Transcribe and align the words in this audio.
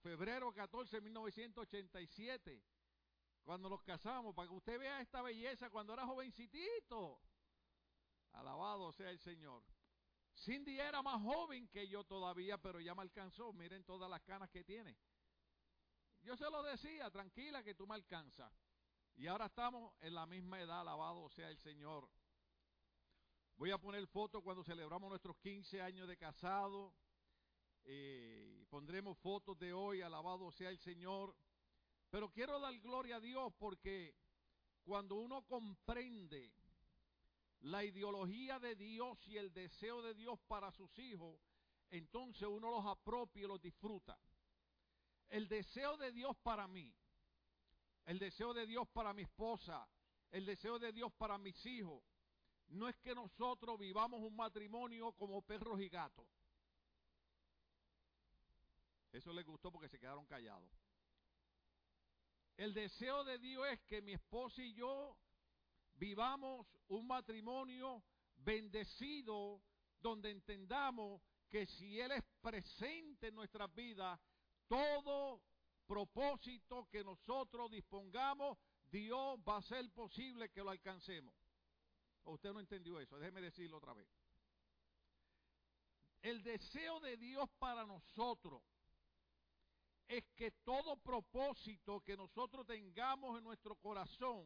febrero 0.00 0.52
14 0.52 1.00
1987, 1.00 2.62
cuando 3.42 3.68
nos 3.68 3.82
casamos, 3.82 4.34
para 4.34 4.48
que 4.48 4.54
usted 4.54 4.78
vea 4.78 5.00
esta 5.00 5.22
belleza 5.22 5.70
cuando 5.70 5.92
era 5.92 6.06
jovencitito. 6.06 7.20
Alabado 8.32 8.92
sea 8.92 9.10
el 9.10 9.18
Señor. 9.18 9.64
Cindy 10.34 10.78
era 10.78 11.02
más 11.02 11.20
joven 11.22 11.68
que 11.68 11.88
yo 11.88 12.04
todavía, 12.04 12.58
pero 12.58 12.80
ya 12.80 12.94
me 12.94 13.02
alcanzó. 13.02 13.52
Miren 13.52 13.84
todas 13.84 14.08
las 14.08 14.22
canas 14.22 14.48
que 14.50 14.64
tiene. 14.64 14.96
Yo 16.22 16.36
se 16.36 16.50
lo 16.50 16.62
decía, 16.62 17.10
tranquila 17.10 17.62
que 17.62 17.74
tú 17.74 17.86
me 17.86 17.94
alcanzas. 17.94 18.52
Y 19.16 19.26
ahora 19.26 19.46
estamos 19.46 19.94
en 20.00 20.14
la 20.14 20.26
misma 20.26 20.60
edad, 20.60 20.80
alabado 20.80 21.28
sea 21.30 21.48
el 21.48 21.58
Señor. 21.58 22.08
Voy 23.56 23.70
a 23.70 23.78
poner 23.78 24.06
fotos 24.06 24.42
cuando 24.42 24.64
celebramos 24.64 25.10
nuestros 25.10 25.36
15 25.38 25.82
años 25.82 26.08
de 26.08 26.16
casado. 26.16 26.94
Eh, 27.84 28.64
pondremos 28.68 29.18
fotos 29.18 29.58
de 29.58 29.72
hoy, 29.72 30.02
alabado 30.02 30.50
sea 30.52 30.70
el 30.70 30.78
Señor. 30.78 31.34
Pero 32.10 32.30
quiero 32.30 32.58
dar 32.58 32.76
gloria 32.78 33.16
a 33.16 33.20
Dios 33.20 33.52
porque 33.58 34.14
cuando 34.84 35.16
uno 35.16 35.42
comprende 35.46 36.52
la 37.60 37.84
ideología 37.84 38.58
de 38.58 38.74
Dios 38.74 39.18
y 39.28 39.36
el 39.36 39.52
deseo 39.52 40.02
de 40.02 40.14
Dios 40.14 40.38
para 40.48 40.72
sus 40.72 40.98
hijos, 40.98 41.38
entonces 41.90 42.48
uno 42.48 42.70
los 42.70 42.86
apropia 42.86 43.44
y 43.44 43.46
los 43.46 43.60
disfruta. 43.60 44.18
El 45.28 45.48
deseo 45.48 45.96
de 45.96 46.10
Dios 46.10 46.36
para 46.42 46.66
mí, 46.66 46.92
el 48.06 48.18
deseo 48.18 48.54
de 48.54 48.66
Dios 48.66 48.88
para 48.88 49.12
mi 49.12 49.22
esposa, 49.22 49.88
el 50.30 50.44
deseo 50.46 50.78
de 50.78 50.92
Dios 50.92 51.12
para 51.12 51.38
mis 51.38 51.64
hijos, 51.66 52.02
no 52.68 52.88
es 52.88 52.96
que 52.98 53.14
nosotros 53.14 53.78
vivamos 53.78 54.20
un 54.20 54.34
matrimonio 54.34 55.12
como 55.12 55.42
perros 55.42 55.80
y 55.80 55.88
gatos. 55.88 56.26
Eso 59.12 59.32
les 59.32 59.44
gustó 59.44 59.72
porque 59.72 59.88
se 59.88 59.98
quedaron 59.98 60.26
callados. 60.26 60.70
El 62.56 62.74
deseo 62.74 63.24
de 63.24 63.38
Dios 63.38 63.66
es 63.68 63.80
que 63.82 64.02
mi 64.02 64.12
esposa 64.12 64.62
y 64.62 64.74
yo 64.74 65.16
vivamos 65.94 66.66
un 66.88 67.06
matrimonio 67.06 68.04
bendecido 68.36 69.62
donde 70.00 70.30
entendamos 70.30 71.22
que 71.48 71.66
si 71.66 71.98
Él 72.00 72.12
es 72.12 72.22
presente 72.40 73.28
en 73.28 73.34
nuestras 73.34 73.74
vidas, 73.74 74.20
todo 74.68 75.42
propósito 75.86 76.86
que 76.88 77.02
nosotros 77.02 77.70
dispongamos, 77.70 78.56
Dios 78.90 79.38
va 79.46 79.56
a 79.56 79.62
ser 79.62 79.90
posible 79.92 80.50
que 80.50 80.62
lo 80.62 80.70
alcancemos. 80.70 81.34
¿O 82.24 82.34
usted 82.34 82.52
no 82.52 82.60
entendió 82.60 83.00
eso? 83.00 83.18
Déjeme 83.18 83.40
decirlo 83.40 83.78
otra 83.78 83.94
vez. 83.94 84.08
El 86.22 86.42
deseo 86.42 87.00
de 87.00 87.16
Dios 87.16 87.48
para 87.58 87.86
nosotros 87.86 88.62
es 90.10 90.24
que 90.34 90.50
todo 90.64 90.96
propósito 90.96 92.00
que 92.00 92.16
nosotros 92.16 92.66
tengamos 92.66 93.38
en 93.38 93.44
nuestro 93.44 93.76
corazón 93.76 94.44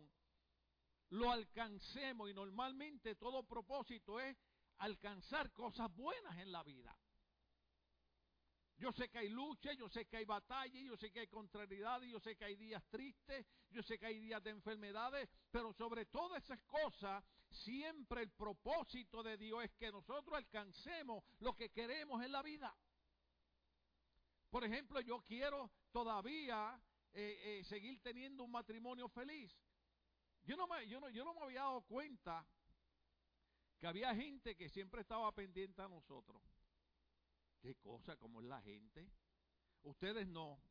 lo 1.08 1.30
alcancemos 1.30 2.30
y 2.30 2.34
normalmente 2.34 3.14
todo 3.14 3.42
propósito 3.44 4.20
es 4.20 4.36
alcanzar 4.78 5.50
cosas 5.52 5.90
buenas 5.96 6.36
en 6.38 6.52
la 6.52 6.62
vida. 6.62 6.94
Yo 8.76 8.92
sé 8.92 9.08
que 9.08 9.18
hay 9.18 9.30
lucha, 9.30 9.72
yo 9.72 9.88
sé 9.88 10.04
que 10.04 10.18
hay 10.18 10.26
batalla, 10.26 10.80
yo 10.82 10.98
sé 10.98 11.10
que 11.10 11.20
hay 11.20 11.28
contrariedades, 11.28 12.10
yo 12.10 12.20
sé 12.20 12.36
que 12.36 12.44
hay 12.44 12.56
días 12.56 12.84
tristes, 12.90 13.46
yo 13.70 13.82
sé 13.82 13.98
que 13.98 14.04
hay 14.04 14.18
días 14.18 14.42
de 14.42 14.50
enfermedades, 14.50 15.30
pero 15.50 15.72
sobre 15.72 16.04
todas 16.04 16.44
esas 16.44 16.60
cosas, 16.64 17.24
siempre 17.48 18.20
el 18.20 18.32
propósito 18.32 19.22
de 19.22 19.38
Dios 19.38 19.64
es 19.64 19.72
que 19.76 19.90
nosotros 19.90 20.36
alcancemos 20.36 21.24
lo 21.38 21.54
que 21.54 21.70
queremos 21.70 22.22
en 22.22 22.32
la 22.32 22.42
vida. 22.42 22.76
Por 24.54 24.62
ejemplo, 24.62 25.00
yo 25.00 25.20
quiero 25.24 25.68
todavía 25.90 26.80
eh, 27.12 27.58
eh, 27.58 27.64
seguir 27.64 28.00
teniendo 28.00 28.44
un 28.44 28.52
matrimonio 28.52 29.08
feliz. 29.08 29.52
Yo 30.44 30.56
no, 30.56 30.68
me, 30.68 30.86
yo, 30.86 31.00
no, 31.00 31.08
yo 31.08 31.24
no 31.24 31.34
me 31.34 31.40
había 31.40 31.62
dado 31.62 31.82
cuenta 31.82 32.46
que 33.80 33.88
había 33.88 34.14
gente 34.14 34.54
que 34.54 34.68
siempre 34.68 35.00
estaba 35.00 35.34
pendiente 35.34 35.82
a 35.82 35.88
nosotros. 35.88 36.40
¿Qué 37.60 37.74
cosa? 37.74 38.16
¿Cómo 38.16 38.40
es 38.40 38.46
la 38.46 38.62
gente? 38.62 39.10
Ustedes 39.82 40.28
no. 40.28 40.62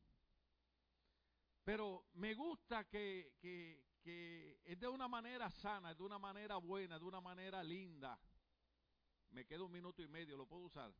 Pero 1.62 2.06
me 2.14 2.32
gusta 2.32 2.88
que, 2.88 3.34
que, 3.38 3.84
que 4.00 4.62
es 4.64 4.80
de 4.80 4.88
una 4.88 5.08
manera 5.08 5.50
sana, 5.50 5.94
de 5.94 6.02
una 6.02 6.18
manera 6.18 6.56
buena, 6.56 6.98
de 6.98 7.04
una 7.04 7.20
manera 7.20 7.62
linda. 7.62 8.18
Me 9.32 9.44
queda 9.44 9.62
un 9.62 9.72
minuto 9.72 10.00
y 10.00 10.08
medio, 10.08 10.38
lo 10.38 10.46
puedo 10.46 10.62
usar. 10.62 10.90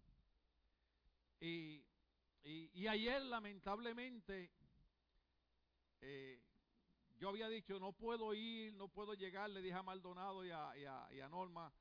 Y 1.40 1.82
y, 2.44 2.86
ayer, 2.86 3.22
lamentablemente, 3.22 4.50
eh, 6.00 6.42
yo 7.16 7.30
había 7.30 7.48
dicho, 7.48 7.78
no 7.80 7.92
puedo 7.92 8.34
ir, 8.34 8.74
no 8.74 8.88
puedo 8.88 9.14
llegar, 9.14 9.48
le 9.48 9.62
dije 9.62 9.74
a 9.74 9.82
Maldonado 9.82 10.44
y 10.44 10.50
a, 10.50 11.28
Norma, 11.30 11.72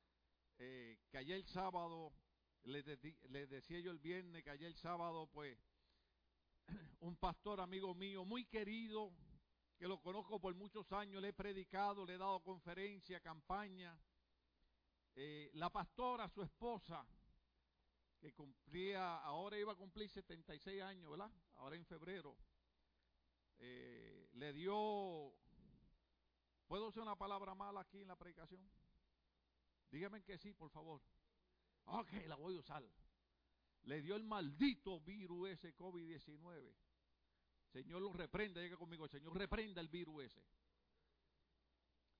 eh, 0.56 0.98
que 1.10 1.18
ayer 1.18 1.44
sábado, 1.44 2.14
les, 2.62 2.86
decía 2.86 3.80
yo 3.80 3.90
el 3.90 3.98
viernes, 3.98 4.42
que 4.42 4.50
ayer 4.50 4.72
sábado, 4.74 5.28
pues, 5.30 5.58
un 7.00 7.16
pastor 7.16 7.60
amigo 7.60 7.94
mío, 7.94 8.24
muy 8.24 8.46
querido, 8.46 9.12
que 9.76 9.86
lo 9.86 10.00
conozco 10.00 10.40
por 10.40 10.54
muchos 10.54 10.90
años, 10.92 11.20
le 11.20 11.28
he 11.28 11.32
predicado, 11.34 12.06
le 12.06 12.14
he 12.14 12.18
dado 12.18 12.40
conferencia, 12.42 13.20
campaña, 13.20 13.98
eh, 15.14 15.50
la 15.54 15.68
pastora, 15.68 16.26
su 16.28 16.42
esposa, 16.42 17.06
que 18.24 18.32
cumplía, 18.32 19.18
ahora 19.18 19.58
iba 19.58 19.72
a 19.72 19.76
cumplir 19.76 20.08
76 20.08 20.80
años, 20.80 21.10
¿verdad? 21.10 21.30
Ahora 21.56 21.76
en 21.76 21.84
febrero. 21.84 22.34
Eh, 23.58 24.30
le 24.32 24.50
dio, 24.54 25.34
¿puedo 26.66 26.86
usar 26.88 27.02
una 27.02 27.16
palabra 27.16 27.54
mala 27.54 27.80
aquí 27.80 28.00
en 28.00 28.08
la 28.08 28.16
predicación? 28.16 28.66
Dígame 29.90 30.22
que 30.22 30.38
sí, 30.38 30.54
por 30.54 30.70
favor. 30.70 31.02
Ok, 31.84 32.12
la 32.26 32.36
voy 32.36 32.56
a 32.56 32.60
usar. 32.60 32.82
Le 33.82 34.00
dio 34.00 34.16
el 34.16 34.24
maldito 34.24 35.00
virus 35.00 35.50
ese 35.50 35.76
COVID-19. 35.76 36.74
Señor 37.74 38.00
lo 38.00 38.10
reprenda, 38.14 38.62
llega 38.62 38.78
conmigo, 38.78 39.06
Señor 39.06 39.36
reprenda 39.36 39.82
el 39.82 39.88
virus 39.88 40.24
ese. 40.24 40.42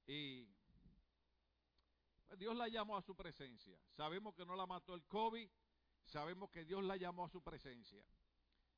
Y 0.06 0.44
pues, 2.26 2.38
Dios 2.38 2.54
la 2.54 2.68
llamó 2.68 2.98
a 2.98 3.02
su 3.02 3.16
presencia. 3.16 3.80
Sabemos 3.96 4.34
que 4.34 4.44
no 4.44 4.54
la 4.54 4.66
mató 4.66 4.94
el 4.94 5.06
COVID, 5.06 5.48
sabemos 6.04 6.50
que 6.50 6.64
Dios 6.64 6.84
la 6.84 6.96
llamó 6.96 7.24
a 7.24 7.28
su 7.28 7.42
presencia. 7.42 8.04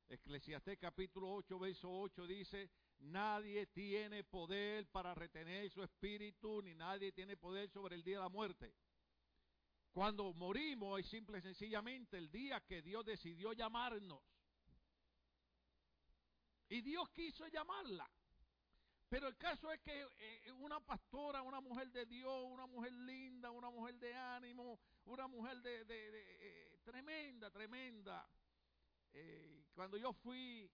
Eclesiastés 0.09 0.77
capítulo 0.79 1.33
8, 1.33 1.59
verso 1.59 1.89
8 1.91 2.27
dice, 2.27 2.69
nadie 2.99 3.67
tiene 3.67 4.23
poder 4.23 4.87
para 4.89 5.13
retener 5.13 5.69
su 5.69 5.83
espíritu, 5.83 6.61
ni 6.61 6.73
nadie 6.73 7.11
tiene 7.11 7.35
poder 7.35 7.69
sobre 7.69 7.95
el 7.95 8.03
día 8.03 8.17
de 8.17 8.23
la 8.23 8.29
muerte. 8.29 8.73
Cuando 9.91 10.33
morimos 10.33 10.99
es 10.99 11.07
simple 11.07 11.39
y 11.39 11.41
sencillamente 11.41 12.17
el 12.17 12.31
día 12.31 12.61
que 12.61 12.81
Dios 12.81 13.03
decidió 13.03 13.53
llamarnos. 13.53 14.21
Y 16.69 16.81
Dios 16.81 17.09
quiso 17.09 17.47
llamarla. 17.47 18.09
Pero 19.09 19.29
el 19.29 19.37
caso 19.37 19.71
es 19.71 19.79
que 19.81 20.05
eh, 20.17 20.51
una 20.51 20.81
pastora, 20.81 21.41
una 21.41 21.61
mujer 21.61 21.89
de 21.91 22.05
Dios, 22.05 22.43
una 22.45 22.65
mujer 22.65 22.91
linda, 22.91 23.51
una 23.51 23.69
mujer 23.69 23.95
de 23.95 24.13
ánimo, 24.13 24.79
una 25.05 25.27
mujer 25.27 25.61
de, 25.61 25.85
eh, 25.89 26.79
tremenda, 26.83 27.49
tremenda. 27.49 28.27
Eh, 29.13 29.63
cuando 29.73 29.97
yo 29.97 30.11
fui, 30.11 30.69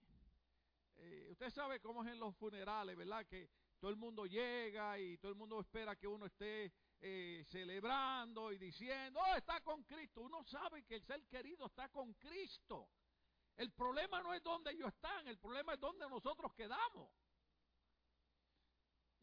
usted 1.29 1.51
sabe 1.51 1.79
cómo 1.79 2.03
es 2.03 2.11
en 2.11 2.19
los 2.19 2.35
funerales, 2.35 2.97
¿verdad? 2.97 3.23
Que 3.27 3.49
todo 3.79 3.91
el 3.91 3.97
mundo 3.97 4.25
llega 4.25 4.97
y 4.97 5.17
todo 5.17 5.31
el 5.31 5.37
mundo 5.37 5.59
espera 5.59 5.95
que 5.95 6.07
uno 6.07 6.25
esté 6.25 6.71
celebrando 7.45 8.51
y 8.51 8.57
diciendo, 8.57 9.19
oh, 9.19 9.35
está 9.35 9.59
con 9.61 9.83
Cristo. 9.83 10.21
Uno 10.21 10.43
sabe 10.45 10.83
que 10.85 10.95
el 10.95 11.03
ser 11.03 11.27
querido 11.27 11.67
está 11.67 11.89
con 11.89 12.13
Cristo. 12.13 12.89
El 13.57 13.71
problema 13.73 14.23
no 14.23 14.33
es 14.33 14.41
donde 14.41 14.71
ellos 14.71 14.87
están, 14.87 15.27
el 15.27 15.37
problema 15.37 15.73
es 15.73 15.79
donde 15.79 16.09
nosotros 16.09 16.53
quedamos. 16.53 17.11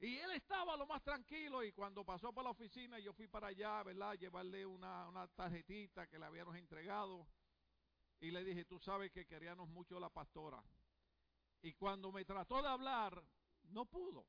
Y 0.00 0.16
él 0.16 0.30
estaba 0.32 0.78
lo 0.78 0.86
más 0.86 1.02
tranquilo 1.02 1.62
y 1.62 1.72
cuando 1.72 2.04
pasó 2.04 2.32
por 2.32 2.42
la 2.42 2.50
oficina 2.50 2.98
yo 2.98 3.12
fui 3.12 3.28
para 3.28 3.48
allá, 3.48 3.82
¿verdad? 3.82 4.14
Llevarle 4.14 4.64
una, 4.64 5.06
una 5.08 5.28
tarjetita 5.28 6.06
que 6.06 6.18
le 6.18 6.24
habíamos 6.24 6.56
entregado 6.56 7.26
y 8.18 8.30
le 8.30 8.42
dije, 8.42 8.64
tú 8.64 8.78
sabes 8.78 9.12
que 9.12 9.26
queríamos 9.26 9.68
mucho 9.68 10.00
la 10.00 10.08
pastora. 10.08 10.62
Y 11.62 11.74
cuando 11.74 12.10
me 12.10 12.24
trató 12.24 12.62
de 12.62 12.68
hablar, 12.68 13.22
no 13.64 13.84
pudo. 13.84 14.26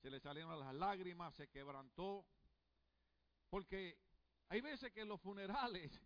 Se 0.00 0.08
le 0.08 0.20
salieron 0.20 0.58
las 0.58 0.74
lágrimas, 0.74 1.34
se 1.34 1.48
quebrantó. 1.48 2.24
Porque 3.50 3.98
hay 4.48 4.60
veces 4.60 4.92
que 4.92 5.00
en 5.00 5.08
los 5.08 5.20
funerales 5.20 6.00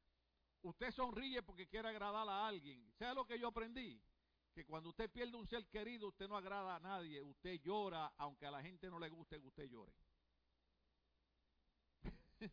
usted 0.62 0.90
sonríe 0.90 1.42
porque 1.42 1.68
quiere 1.68 1.88
agradar 1.88 2.26
a 2.28 2.46
alguien. 2.46 2.90
¿Sabe 2.94 3.14
lo 3.14 3.26
que 3.26 3.38
yo 3.38 3.48
aprendí? 3.48 4.00
Que 4.58 4.64
cuando 4.64 4.88
usted 4.88 5.08
pierde 5.08 5.36
un 5.36 5.46
ser 5.46 5.68
querido, 5.68 6.08
usted 6.08 6.26
no 6.26 6.36
agrada 6.36 6.74
a 6.74 6.80
nadie, 6.80 7.22
usted 7.22 7.60
llora, 7.60 8.12
aunque 8.16 8.44
a 8.44 8.50
la 8.50 8.60
gente 8.60 8.90
no 8.90 8.98
le 8.98 9.08
guste 9.08 9.40
que 9.40 9.46
usted 9.46 9.70
llore. 9.70 9.92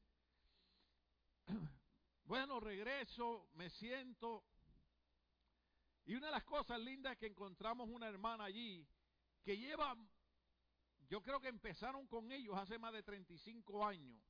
bueno, 2.26 2.60
regreso, 2.60 3.50
me 3.56 3.72
siento 3.72 4.46
Y 6.06 6.14
una 6.14 6.28
de 6.28 6.34
las 6.34 6.44
cosas 6.44 6.80
lindas 6.80 7.14
es 7.14 7.18
que 7.18 7.26
encontramos 7.26 7.90
una 7.90 8.08
hermana 8.08 8.44
allí 8.44 8.88
que 9.42 9.58
lleva, 9.58 9.98
yo 11.08 11.24
creo 11.24 11.40
que 11.40 11.48
empezaron 11.48 12.06
con 12.06 12.32
ellos 12.32 12.56
hace 12.56 12.78
más 12.78 12.94
de 12.94 13.02
35 13.02 13.84
años. 13.84 14.22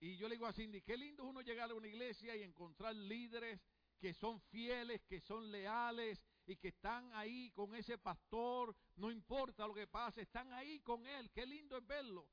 Y 0.00 0.16
yo 0.16 0.26
le 0.26 0.34
digo 0.34 0.46
a 0.48 0.52
Cindy, 0.52 0.82
qué 0.82 0.96
lindo 0.96 1.22
es 1.22 1.28
uno 1.28 1.40
llegar 1.40 1.70
a 1.70 1.74
una 1.74 1.86
iglesia 1.86 2.34
y 2.34 2.42
encontrar 2.42 2.96
líderes 2.96 3.60
que 4.00 4.12
son 4.12 4.40
fieles, 4.40 5.00
que 5.04 5.20
son 5.20 5.52
leales 5.52 6.20
y 6.48 6.56
que 6.56 6.68
están 6.68 7.12
ahí 7.14 7.50
con 7.50 7.74
ese 7.74 7.98
pastor, 7.98 8.74
no 8.96 9.10
importa 9.10 9.66
lo 9.66 9.74
que 9.74 9.86
pase, 9.86 10.22
están 10.22 10.50
ahí 10.54 10.80
con 10.80 11.06
él, 11.06 11.30
qué 11.30 11.44
lindo 11.44 11.76
es 11.76 11.86
verlo. 11.86 12.26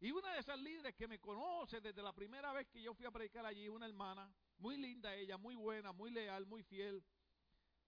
Y 0.00 0.10
una 0.10 0.32
de 0.32 0.40
esas 0.40 0.58
líderes 0.58 0.96
que 0.96 1.06
me 1.06 1.20
conoce 1.20 1.80
desde 1.80 2.02
la 2.02 2.12
primera 2.12 2.52
vez 2.52 2.66
que 2.68 2.82
yo 2.82 2.92
fui 2.92 3.06
a 3.06 3.12
predicar 3.12 3.46
allí, 3.46 3.68
una 3.68 3.86
hermana, 3.86 4.28
muy 4.58 4.76
linda 4.76 5.14
ella, 5.14 5.38
muy 5.38 5.54
buena, 5.54 5.92
muy 5.92 6.10
leal, 6.10 6.44
muy 6.44 6.64
fiel, 6.64 7.04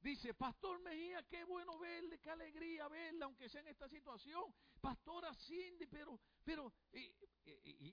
dice, 0.00 0.32
Pastor 0.32 0.78
Mejía, 0.78 1.24
qué 1.24 1.42
bueno 1.42 1.76
verle, 1.76 2.20
qué 2.20 2.30
alegría 2.30 2.86
verle, 2.86 3.24
aunque 3.24 3.48
sea 3.48 3.62
en 3.62 3.68
esta 3.68 3.88
situación. 3.88 4.54
Pastora 4.80 5.34
Cindy, 5.34 5.86
pero, 5.86 6.20
pero, 6.44 6.72
y, 6.92 7.12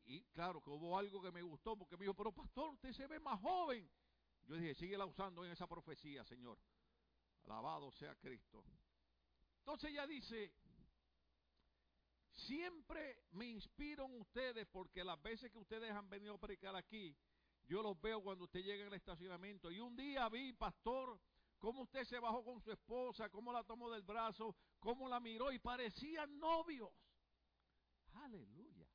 y, 0.05 0.23
claro 0.33 0.61
que 0.61 0.69
hubo 0.69 0.95
algo 0.95 1.19
que 1.19 1.31
me 1.31 1.41
gustó, 1.41 1.75
porque 1.75 1.97
me 1.97 2.03
dijo, 2.03 2.13
pero 2.13 2.31
Pastor, 2.31 2.69
usted 2.69 2.93
se 2.93 3.07
ve 3.07 3.19
más 3.19 3.39
joven. 3.39 3.89
Yo 4.43 4.55
dije, 4.55 4.75
síguela 4.75 5.05
usando 5.05 5.43
en 5.43 5.51
esa 5.51 5.67
profecía, 5.67 6.23
Señor. 6.23 6.59
Alabado 7.45 7.91
sea 7.91 8.15
Cristo. 8.15 8.63
Entonces 9.59 9.91
ella 9.91 10.07
dice, 10.07 10.53
Siempre 12.33 13.23
me 13.31 13.45
inspiro 13.45 14.05
en 14.05 14.19
ustedes 14.19 14.65
porque 14.67 15.03
las 15.03 15.21
veces 15.21 15.51
que 15.51 15.59
ustedes 15.59 15.91
han 15.91 16.09
venido 16.09 16.35
a 16.35 16.39
predicar 16.39 16.75
aquí, 16.75 17.15
yo 17.65 17.81
los 17.81 17.99
veo 18.01 18.21
cuando 18.21 18.45
usted 18.45 18.63
llega 18.63 18.87
al 18.87 18.93
estacionamiento. 18.93 19.69
Y 19.69 19.79
un 19.79 19.95
día 19.95 20.27
vi, 20.29 20.53
pastor, 20.53 21.19
cómo 21.59 21.83
usted 21.83 22.03
se 22.05 22.19
bajó 22.19 22.43
con 22.43 22.61
su 22.61 22.71
esposa, 22.71 23.29
cómo 23.29 23.51
la 23.51 23.63
tomó 23.63 23.91
del 23.91 24.01
brazo, 24.01 24.55
cómo 24.79 25.09
la 25.09 25.19
miró 25.19 25.51
y 25.51 25.59
parecían 25.59 26.39
novios. 26.39 26.89
Aleluya. 28.13 28.87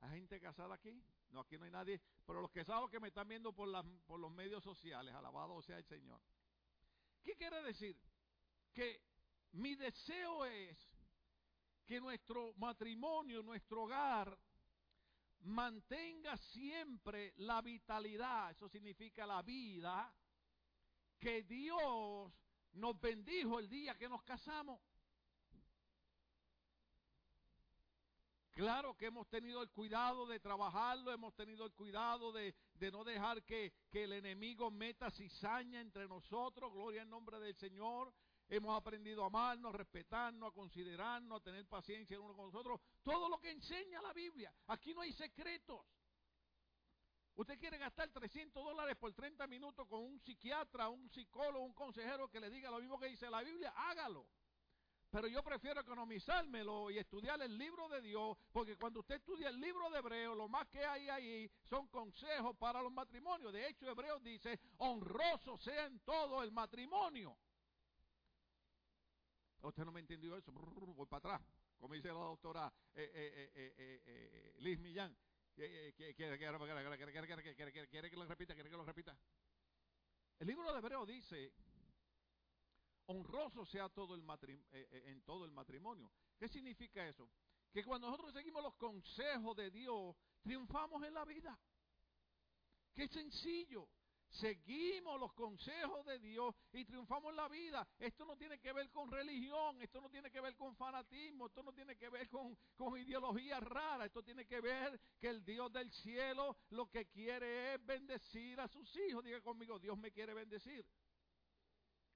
¿Hay 0.00 0.18
gente 0.18 0.40
casada 0.40 0.74
aquí? 0.74 1.02
No, 1.30 1.40
aquí 1.40 1.58
no 1.58 1.64
hay 1.64 1.70
nadie. 1.70 2.00
Pero 2.26 2.40
los 2.40 2.50
casados 2.50 2.90
que 2.90 3.00
me 3.00 3.08
están 3.08 3.28
viendo 3.28 3.52
por 3.52 3.68
los 4.18 4.30
medios 4.30 4.62
sociales, 4.62 5.14
alabado 5.14 5.60
sea 5.62 5.78
el 5.78 5.84
Señor. 5.84 6.20
¿Qué 7.24 7.34
quiere 7.36 7.62
decir? 7.62 7.96
Que 8.72 9.00
mi 9.52 9.74
deseo 9.74 10.44
es 10.44 10.78
que 11.86 12.00
nuestro 12.00 12.52
matrimonio, 12.54 13.42
nuestro 13.42 13.84
hogar, 13.84 14.38
mantenga 15.40 16.36
siempre 16.36 17.32
la 17.36 17.60
vitalidad, 17.60 18.50
eso 18.50 18.68
significa 18.68 19.26
la 19.26 19.42
vida, 19.42 20.14
que 21.18 21.42
Dios 21.42 22.32
nos 22.72 23.00
bendijo 23.00 23.58
el 23.58 23.68
día 23.68 23.96
que 23.96 24.08
nos 24.08 24.22
casamos. 24.22 24.80
Claro 28.54 28.96
que 28.96 29.06
hemos 29.06 29.28
tenido 29.28 29.62
el 29.62 29.70
cuidado 29.70 30.26
de 30.26 30.38
trabajarlo, 30.38 31.12
hemos 31.12 31.34
tenido 31.34 31.66
el 31.66 31.72
cuidado 31.72 32.30
de, 32.30 32.54
no 32.92 33.02
dejar 33.02 33.42
que, 33.42 33.72
el 33.92 34.12
enemigo 34.12 34.70
meta 34.70 35.10
cizaña 35.10 35.80
entre 35.80 36.06
nosotros, 36.06 36.72
gloria 36.72 37.02
al 37.02 37.10
nombre 37.10 37.40
del 37.40 37.56
Señor. 37.56 38.14
Hemos 38.48 38.76
aprendido 38.76 39.24
a 39.24 39.26
amarnos, 39.26 39.74
a 39.74 39.76
respetarnos, 39.78 40.50
a 40.50 40.54
considerarnos, 40.54 41.40
a 41.40 41.42
tener 41.42 41.66
paciencia 41.66 42.20
uno 42.20 42.36
con 42.36 42.46
nosotros. 42.46 42.80
Todo 43.02 43.28
lo 43.28 43.40
que 43.40 43.50
enseña 43.50 44.00
la 44.00 44.12
Biblia. 44.12 44.54
Aquí 44.68 44.94
no 44.94 45.00
hay 45.00 45.12
secretos. 45.12 45.84
Usted 47.34 47.58
quiere 47.58 47.78
gastar 47.78 48.10
300 48.10 48.62
dólares 48.62 48.94
por 48.96 49.12
30 49.12 49.48
minutos 49.48 49.88
con 49.88 50.00
un 50.00 50.20
psiquiatra, 50.20 50.88
un 50.88 51.10
psicólogo, 51.10 51.64
un 51.64 51.74
consejero 51.74 52.30
que 52.30 52.38
le 52.38 52.50
diga 52.50 52.70
lo 52.70 52.78
mismo 52.78 53.00
que 53.00 53.08
dice 53.08 53.28
la 53.28 53.42
Biblia, 53.42 53.72
hágalo. 53.74 54.28
Pero 55.14 55.28
yo 55.28 55.44
prefiero 55.44 55.80
economizármelo 55.80 56.90
y 56.90 56.98
estudiar 56.98 57.40
el 57.40 57.56
libro 57.56 57.88
de 57.88 58.00
Dios, 58.00 58.36
porque 58.50 58.76
cuando 58.76 58.98
usted 58.98 59.14
estudia 59.14 59.48
el 59.48 59.60
libro 59.60 59.88
de 59.88 60.00
Hebreo, 60.00 60.34
lo 60.34 60.48
más 60.48 60.66
que 60.66 60.84
hay 60.84 61.08
ahí 61.08 61.48
son 61.70 61.86
consejos 61.86 62.56
para 62.56 62.82
los 62.82 62.92
matrimonios. 62.92 63.52
De 63.52 63.68
hecho, 63.68 63.88
Hebreo 63.88 64.18
dice, 64.18 64.58
honroso 64.78 65.56
sea 65.56 65.86
en 65.86 66.00
todo 66.00 66.42
el 66.42 66.50
matrimonio. 66.50 67.38
Usted 69.62 69.84
no 69.84 69.92
me 69.92 70.00
entendió 70.00 70.36
eso. 70.36 70.50
Voy 70.50 71.06
para 71.06 71.36
atrás. 71.36 71.48
Como 71.78 71.94
dice 71.94 72.08
la 72.08 72.14
doctora 72.14 72.72
Liz 74.58 74.80
Millán. 74.80 75.16
Quiere 75.54 75.94
que 75.94 76.50
lo 78.16 78.26
repita, 78.26 78.54
quiere 78.54 78.68
que 78.68 78.76
lo 78.76 78.84
repita. 78.84 79.16
El 80.40 80.48
libro 80.48 80.72
de 80.72 80.78
Hebreo 80.80 81.06
dice, 81.06 81.52
honroso 83.06 83.64
sea 83.66 83.88
todo 83.88 84.14
el 84.14 84.22
en 84.72 85.22
todo 85.22 85.44
el 85.44 85.52
matrimonio. 85.52 86.10
¿Qué 86.38 86.48
significa 86.48 87.06
eso? 87.06 87.28
Que 87.72 87.84
cuando 87.84 88.08
nosotros 88.08 88.32
seguimos 88.32 88.62
los 88.62 88.74
consejos 88.74 89.56
de 89.56 89.70
Dios, 89.70 90.16
triunfamos 90.42 91.02
en 91.02 91.14
la 91.14 91.24
vida. 91.24 91.58
Qué 92.94 93.08
sencillo. 93.08 93.88
Seguimos 94.28 95.20
los 95.20 95.32
consejos 95.32 96.04
de 96.06 96.18
Dios 96.18 96.54
y 96.72 96.84
triunfamos 96.84 97.30
en 97.30 97.36
la 97.36 97.48
vida. 97.48 97.86
Esto 97.98 98.24
no 98.24 98.36
tiene 98.36 98.58
que 98.58 98.72
ver 98.72 98.90
con 98.90 99.08
religión, 99.10 99.80
esto 99.80 100.00
no 100.00 100.10
tiene 100.10 100.28
que 100.28 100.40
ver 100.40 100.56
con 100.56 100.74
fanatismo, 100.74 101.46
esto 101.46 101.62
no 101.62 101.72
tiene 101.72 101.96
que 101.96 102.08
ver 102.08 102.28
con, 102.28 102.56
con 102.74 102.98
ideología 102.98 103.60
rara, 103.60 104.06
esto 104.06 104.24
tiene 104.24 104.44
que 104.44 104.60
ver 104.60 105.00
que 105.20 105.28
el 105.28 105.44
Dios 105.44 105.72
del 105.72 105.88
cielo 105.92 106.56
lo 106.70 106.90
que 106.90 107.06
quiere 107.06 107.74
es 107.74 107.86
bendecir 107.86 108.58
a 108.60 108.66
sus 108.66 108.96
hijos. 108.96 109.22
Diga 109.22 109.40
conmigo, 109.40 109.78
Dios 109.78 109.96
me 109.98 110.10
quiere 110.10 110.34
bendecir. 110.34 110.84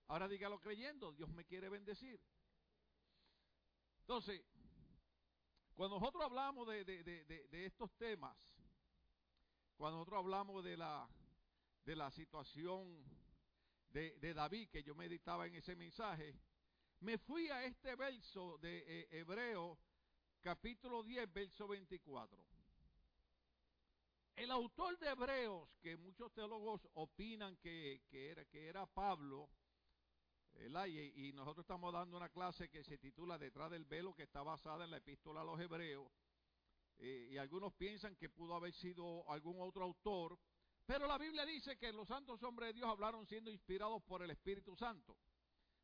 Ahora 0.08 0.26
dígalo 0.26 0.58
creyendo, 0.58 1.12
Dios 1.12 1.28
me 1.30 1.44
quiere 1.44 1.68
bendecir. 1.68 2.20
Entonces, 4.00 4.42
cuando 5.74 6.00
nosotros 6.00 6.24
hablamos 6.24 6.66
de, 6.66 7.64
estos 7.64 7.92
temas, 7.96 8.36
cuando 9.76 9.98
nosotros 9.98 10.18
hablamos 10.18 10.64
de 10.64 10.76
la 10.76 11.08
de 11.84 11.96
la 11.96 12.10
situación 12.10 13.02
de, 13.88 14.34
David 14.34 14.68
que 14.68 14.82
yo 14.82 14.94
meditaba 14.94 15.46
en 15.46 15.54
ese 15.54 15.74
mensaje, 15.74 16.34
me 17.00 17.16
fui 17.16 17.48
a 17.48 17.64
este 17.64 17.96
verso 17.96 18.58
de 18.58 18.84
eh, 18.86 19.08
Hebreo 19.10 19.78
capítulo 20.42 21.02
10, 21.02 21.32
verso 21.32 21.66
24. 21.66 22.38
El 24.36 24.50
autor 24.50 24.98
de 24.98 25.08
Hebreos, 25.08 25.68
que 25.80 25.96
muchos 25.96 26.32
teólogos 26.32 26.86
opinan 26.94 27.56
que, 27.56 28.02
era, 28.10 28.44
que 28.44 28.68
era 28.68 28.86
Pablo, 28.86 29.48
y, 30.86 31.28
y 31.28 31.32
nosotros 31.32 31.64
estamos 31.64 31.92
dando 31.92 32.16
una 32.16 32.28
clase 32.28 32.68
que 32.68 32.82
se 32.84 32.98
titula 32.98 33.38
Detrás 33.38 33.70
del 33.70 33.84
velo, 33.84 34.14
que 34.14 34.24
está 34.24 34.42
basada 34.42 34.84
en 34.84 34.90
la 34.90 34.98
epístola 34.98 35.40
a 35.40 35.44
los 35.44 35.60
Hebreos, 35.60 36.10
eh, 36.98 37.28
y 37.30 37.38
algunos 37.38 37.72
piensan 37.74 38.16
que 38.16 38.28
pudo 38.28 38.54
haber 38.56 38.74
sido 38.74 39.28
algún 39.30 39.60
otro 39.60 39.84
autor, 39.84 40.38
pero 40.84 41.06
la 41.06 41.18
Biblia 41.18 41.44
dice 41.44 41.76
que 41.76 41.92
los 41.92 42.08
santos 42.08 42.42
hombres 42.42 42.70
de 42.70 42.72
Dios 42.74 42.88
hablaron 42.88 43.26
siendo 43.26 43.50
inspirados 43.50 44.02
por 44.02 44.22
el 44.22 44.30
Espíritu 44.30 44.74
Santo. 44.74 45.16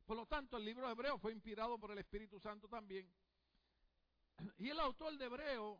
Por 0.05 0.17
lo 0.17 0.25
tanto, 0.25 0.57
el 0.57 0.65
libro 0.65 0.87
de 0.87 0.93
Hebreo 0.93 1.17
fue 1.17 1.31
inspirado 1.31 1.79
por 1.79 1.91
el 1.91 1.99
Espíritu 1.99 2.39
Santo 2.39 2.67
también. 2.67 3.09
Y 4.57 4.69
el 4.69 4.79
autor 4.79 5.17
de 5.17 5.25
Hebreo, 5.25 5.79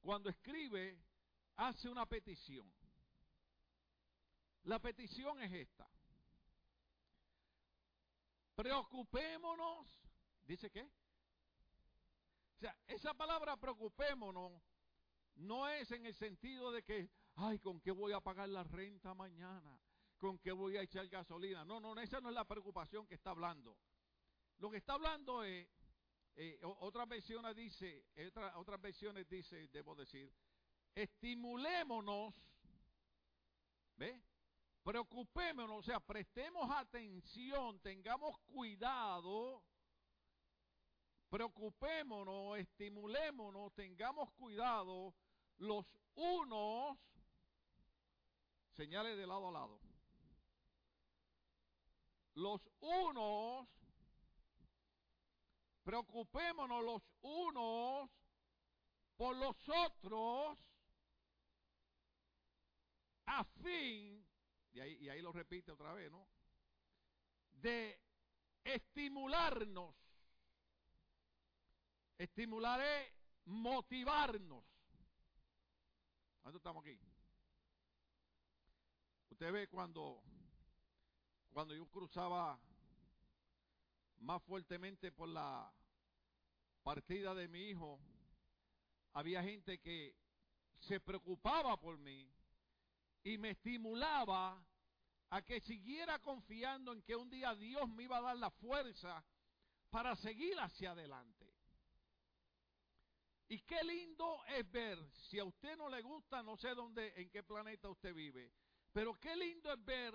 cuando 0.00 0.30
escribe, 0.30 0.98
hace 1.56 1.88
una 1.88 2.06
petición. 2.06 2.70
La 4.64 4.78
petición 4.78 5.40
es 5.42 5.52
esta. 5.52 5.88
Preocupémonos, 8.54 9.86
dice 10.46 10.70
qué? 10.70 10.82
O 12.56 12.58
sea, 12.58 12.76
esa 12.86 13.12
palabra 13.14 13.56
preocupémonos 13.56 14.62
no 15.36 15.68
es 15.68 15.90
en 15.90 16.06
el 16.06 16.14
sentido 16.14 16.70
de 16.70 16.82
que, 16.82 17.10
ay, 17.34 17.58
¿con 17.58 17.80
qué 17.80 17.90
voy 17.90 18.12
a 18.12 18.20
pagar 18.20 18.48
la 18.48 18.62
renta 18.62 19.12
mañana? 19.14 19.80
¿Con 20.18 20.38
qué 20.38 20.52
voy 20.52 20.76
a 20.76 20.82
echar 20.82 21.08
gasolina? 21.08 21.64
No, 21.64 21.80
no, 21.80 21.98
esa 22.00 22.20
no 22.20 22.28
es 22.28 22.34
la 22.34 22.44
preocupación 22.44 23.06
que 23.06 23.16
está 23.16 23.30
hablando. 23.30 23.76
Lo 24.58 24.70
que 24.70 24.76
está 24.76 24.94
hablando 24.94 25.42
es, 25.42 25.68
eh, 26.36 26.60
otras 26.62 27.08
versiones 27.08 27.56
dice, 27.56 28.06
otras 28.54 28.80
versiones 28.80 29.28
dice, 29.28 29.68
debo 29.68 29.94
decir, 29.96 30.32
estimulémonos, 30.94 32.34
¿ve? 33.96 34.22
Preocupémonos, 34.84 35.78
o 35.78 35.82
sea, 35.82 35.98
prestemos 35.98 36.70
atención, 36.70 37.80
tengamos 37.80 38.38
cuidado, 38.40 39.62
preocupémonos, 41.30 42.58
estimulémonos, 42.58 43.72
tengamos 43.72 44.30
cuidado 44.32 45.14
los 45.56 45.86
unos, 46.14 46.98
señales 48.72 49.16
de 49.16 49.26
lado 49.26 49.48
a 49.48 49.52
lado, 49.52 49.80
los 52.34 52.60
unos, 52.80 53.66
preocupémonos 55.82 56.84
los 56.84 57.02
unos 57.22 58.10
por 59.16 59.34
los 59.34 59.56
otros, 59.66 60.58
a 63.24 63.44
fin, 63.44 64.23
y 64.74 64.80
ahí, 64.80 64.98
y 65.00 65.08
ahí 65.08 65.22
lo 65.22 65.32
repite 65.32 65.72
otra 65.72 65.92
vez, 65.94 66.10
¿no? 66.10 66.26
de 67.64 67.98
estimularnos. 68.62 69.94
Estimular 72.18 72.80
es 72.80 73.12
motivarnos. 73.46 74.62
¿Cuánto 76.42 76.58
estamos 76.58 76.84
aquí? 76.84 76.98
Usted 79.30 79.50
ve 79.50 79.68
cuando, 79.68 80.22
cuando 81.52 81.74
yo 81.74 81.86
cruzaba 81.86 82.60
más 84.18 84.42
fuertemente 84.42 85.10
por 85.10 85.28
la 85.28 85.72
partida 86.82 87.34
de 87.34 87.48
mi 87.48 87.70
hijo, 87.70 87.98
había 89.14 89.42
gente 89.42 89.78
que 89.80 90.14
se 90.80 91.00
preocupaba 91.00 91.80
por 91.80 91.96
mí 91.96 92.30
y 93.24 93.38
me 93.38 93.50
estimulaba 93.50 94.62
a 95.30 95.42
que 95.42 95.60
siguiera 95.60 96.20
confiando 96.20 96.92
en 96.92 97.02
que 97.02 97.16
un 97.16 97.28
día 97.30 97.54
Dios 97.54 97.88
me 97.88 98.04
iba 98.04 98.18
a 98.18 98.22
dar 98.22 98.36
la 98.36 98.50
fuerza 98.50 99.24
para 99.90 100.14
seguir 100.14 100.58
hacia 100.60 100.92
adelante. 100.92 101.52
Y 103.48 103.60
qué 103.60 103.82
lindo 103.82 104.44
es 104.46 104.70
ver, 104.70 104.98
si 105.12 105.38
a 105.38 105.44
usted 105.44 105.76
no 105.76 105.88
le 105.88 106.02
gusta, 106.02 106.42
no 106.42 106.56
sé 106.56 106.74
dónde, 106.74 107.12
en 107.16 107.30
qué 107.30 107.42
planeta 107.42 107.88
usted 107.88 108.14
vive, 108.14 108.52
pero 108.92 109.18
qué 109.20 109.34
lindo 109.36 109.72
es 109.72 109.84
ver 109.84 110.14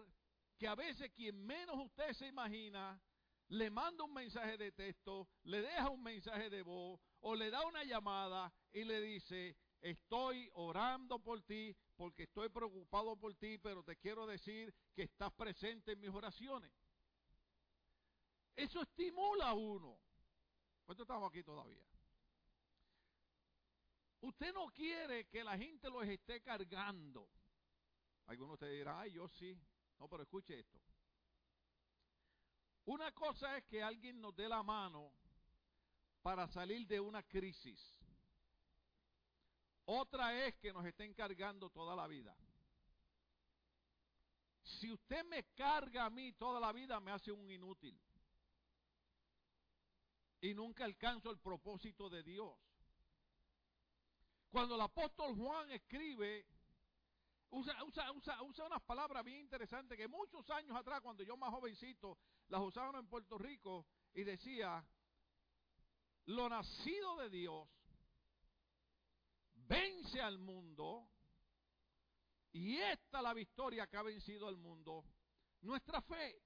que 0.58 0.68
a 0.68 0.76
veces 0.76 1.12
quien 1.12 1.46
menos 1.46 1.78
usted 1.78 2.14
se 2.14 2.28
imagina, 2.28 3.02
le 3.50 3.70
manda 3.70 4.04
un 4.04 4.14
mensaje 4.14 4.58
de 4.58 4.72
texto, 4.72 5.28
le 5.44 5.62
deja 5.62 5.90
un 5.90 6.04
mensaje 6.04 6.50
de 6.50 6.62
voz 6.62 7.00
o 7.22 7.36
le 7.36 7.50
da 7.50 7.66
una 7.66 7.84
llamada 7.84 8.54
y 8.72 8.84
le 8.84 9.02
dice, 9.02 9.58
estoy 9.82 10.50
orando 10.54 11.20
por 11.20 11.42
ti 11.42 11.76
porque 11.96 12.24
estoy 12.24 12.50
preocupado 12.50 13.16
por 13.18 13.36
ti, 13.36 13.58
pero 13.58 13.84
te 13.84 13.96
quiero 13.98 14.26
decir 14.26 14.74
que 14.96 15.04
estás 15.04 15.32
presente 15.34 15.94
en 15.94 16.00
mis 16.00 16.10
oraciones. 16.10 16.72
Eso 18.56 18.82
estimula 18.82 19.50
a 19.50 19.54
uno. 19.54 20.00
¿Cuánto 20.86 21.04
estamos 21.04 21.30
aquí 21.30 21.44
todavía? 21.44 21.86
Usted 24.22 24.54
no 24.54 24.68
quiere 24.68 25.28
que 25.28 25.44
la 25.44 25.58
gente 25.58 25.90
los 25.90 26.06
esté 26.06 26.42
cargando. 26.42 27.30
Algunos 28.26 28.60
te 28.60 28.68
dirán, 28.70 28.98
ay, 29.00 29.14
yo 29.14 29.28
sí. 29.30 29.58
No, 29.98 30.08
pero 30.08 30.24
escuche 30.24 30.60
esto. 30.60 30.80
Una 32.86 33.12
cosa 33.14 33.58
es 33.58 33.66
que 33.66 33.84
alguien 33.84 34.20
nos 34.20 34.36
dé 34.36 34.50
la 34.50 34.64
mano 34.64 35.14
para 36.22 36.48
salir 36.48 36.88
de 36.88 37.00
una 37.00 37.24
crisis. 37.24 37.99
Otra 39.92 40.46
es 40.46 40.56
que 40.58 40.72
nos 40.72 40.86
estén 40.86 41.16
cargando 41.16 41.72
toda 41.72 41.96
la 41.96 42.06
vida. 42.06 42.36
Si 44.62 44.92
usted 44.92 45.26
me 45.26 45.46
carga 45.56 46.06
a 46.06 46.12
mí 46.12 46.32
toda 46.34 46.60
la 46.60 46.72
vida, 46.72 47.00
me 47.00 47.10
hace 47.10 47.32
un 47.32 47.50
inútil. 47.50 48.00
Y 50.42 50.54
nunca 50.54 50.86
alcanzo 50.86 51.32
el 51.32 51.40
propósito 51.40 52.08
de 52.08 52.22
Dios. 52.22 52.56
Cuando 54.52 54.76
el 54.76 54.82
apóstol 54.82 55.36
Juan 55.36 55.72
escribe, 55.72 56.46
usa, 57.50 57.76
unas 57.84 58.82
palabras 58.84 59.26
bien 59.26 59.40
interesantes 59.40 59.98
que 59.98 60.08
muchos 60.08 60.48
años 60.52 60.78
atrás, 60.78 61.02
cuando 61.02 61.24
yo 61.24 61.36
más 61.36 61.50
jovencito, 61.50 62.20
las 62.50 62.62
usaban 62.62 62.96
en 62.98 63.08
Puerto 63.08 63.40
Rico 63.40 63.88
y 64.14 64.24
decía, 64.24 64.86
lo 66.26 66.48
nacido 66.48 67.18
de 67.18 67.30
Dios 67.32 67.68
vence 69.70 70.20
al 70.20 70.40
mundo 70.40 71.08
y 72.52 72.78
esta 72.78 73.22
la 73.22 73.34
victoria 73.34 73.88
que 73.88 73.98
ha 73.98 74.02
vencido 74.02 74.48
al 74.48 74.58
mundo, 74.58 75.06
nuestra 75.62 76.02
fe. 76.02 76.42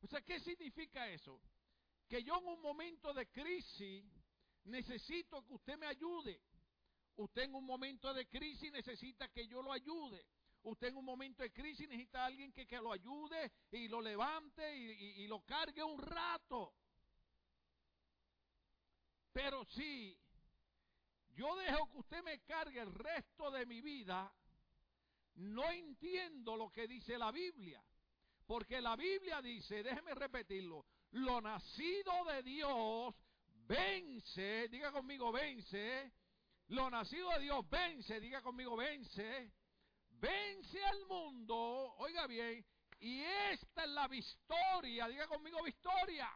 O 0.00 0.06
sea, 0.06 0.22
¿qué 0.22 0.40
significa 0.40 1.08
eso? 1.10 1.40
Que 2.08 2.24
yo 2.24 2.38
en 2.38 2.46
un 2.46 2.60
momento 2.60 3.12
de 3.12 3.30
crisis 3.30 4.04
necesito 4.64 5.44
que 5.44 5.54
usted 5.54 5.76
me 5.76 5.86
ayude. 5.86 6.42
Usted 7.16 7.42
en 7.42 7.54
un 7.54 7.66
momento 7.66 8.12
de 8.14 8.26
crisis 8.26 8.72
necesita 8.72 9.28
que 9.28 9.46
yo 9.46 9.62
lo 9.62 9.70
ayude. 9.70 10.24
Usted 10.62 10.88
en 10.88 10.96
un 10.96 11.04
momento 11.04 11.42
de 11.42 11.52
crisis 11.52 11.86
necesita 11.88 12.22
a 12.22 12.26
alguien 12.26 12.52
que, 12.52 12.66
que 12.66 12.76
lo 12.76 12.92
ayude 12.92 13.52
y 13.70 13.88
lo 13.88 14.00
levante 14.00 14.76
y, 14.76 15.22
y 15.22 15.26
lo 15.26 15.44
cargue 15.44 15.82
un 15.82 16.00
rato. 16.00 16.74
Pero 19.32 19.64
si 19.66 20.16
yo 21.34 21.56
dejo 21.56 21.90
que 21.90 21.98
usted 21.98 22.22
me 22.22 22.40
cargue 22.42 22.80
el 22.80 22.92
resto 22.94 23.50
de 23.50 23.66
mi 23.66 23.80
vida, 23.80 24.32
no 25.36 25.70
entiendo 25.70 26.56
lo 26.56 26.70
que 26.70 26.86
dice 26.86 27.18
la 27.18 27.30
Biblia. 27.30 27.82
Porque 28.46 28.80
la 28.80 28.96
Biblia 28.96 29.40
dice, 29.40 29.82
déjeme 29.82 30.14
repetirlo, 30.14 30.84
lo 31.12 31.40
nacido 31.40 32.24
de 32.24 32.42
Dios 32.42 33.14
vence, 33.66 34.68
diga 34.68 34.92
conmigo 34.92 35.32
vence, 35.32 36.12
lo 36.68 36.90
nacido 36.90 37.30
de 37.30 37.40
Dios 37.40 37.68
vence, 37.70 38.20
diga 38.20 38.42
conmigo 38.42 38.76
vence, 38.76 39.52
vence 40.10 40.84
al 40.84 41.06
mundo, 41.06 41.56
oiga 41.98 42.26
bien, 42.26 42.64
y 43.00 43.20
esta 43.20 43.84
es 43.84 43.90
la 43.90 44.08
victoria, 44.08 45.08
diga 45.08 45.26
conmigo 45.26 45.62
victoria. 45.62 46.28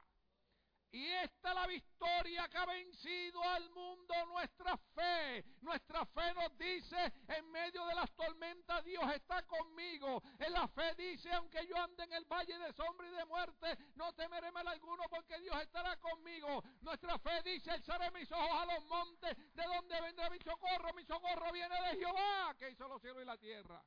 Y 0.97 1.09
esta 1.13 1.51
es 1.51 1.55
la 1.55 1.67
victoria 1.67 2.49
que 2.49 2.57
ha 2.57 2.65
vencido 2.65 3.43
al 3.43 3.69
mundo, 3.69 4.15
nuestra 4.29 4.79
fe. 4.79 5.45
Nuestra 5.61 6.07
fe 6.07 6.33
nos 6.33 6.57
dice, 6.57 7.13
en 7.29 7.51
medio 7.51 7.85
de 7.85 7.95
las 7.95 8.11
tormentas, 8.13 8.83
Dios 8.83 9.05
está 9.13 9.43
conmigo. 9.43 10.23
En 10.39 10.55
la 10.55 10.67
fe 10.69 10.95
dice, 10.95 11.31
aunque 11.35 11.67
yo 11.67 11.77
ande 11.77 12.03
en 12.05 12.15
el 12.15 12.25
valle 12.25 12.59
de 12.59 12.73
sombra 12.73 13.07
y 13.09 13.11
de 13.11 13.27
muerte, 13.27 13.77
no 13.97 14.15
temeré 14.15 14.51
mal 14.53 14.67
alguno 14.69 15.03
porque 15.11 15.39
Dios 15.39 15.55
estará 15.61 15.99
conmigo. 15.99 16.65
Nuestra 16.81 17.19
fe 17.19 17.43
dice, 17.43 17.73
alzaré 17.73 18.11
mis 18.13 18.33
ojos 18.33 18.59
a 18.59 18.65
los 18.65 18.83
montes, 18.87 19.37
de 19.53 19.65
donde 19.65 20.01
vendrá 20.01 20.31
mi 20.31 20.39
socorro. 20.39 20.95
Mi 20.95 21.05
socorro 21.05 21.53
viene 21.53 21.75
de 21.79 21.99
Jehová, 21.99 22.55
que 22.59 22.71
hizo 22.71 22.89
los 22.89 23.03
cielos 23.03 23.23
y 23.23 23.27
la 23.27 23.37
tierra. 23.37 23.85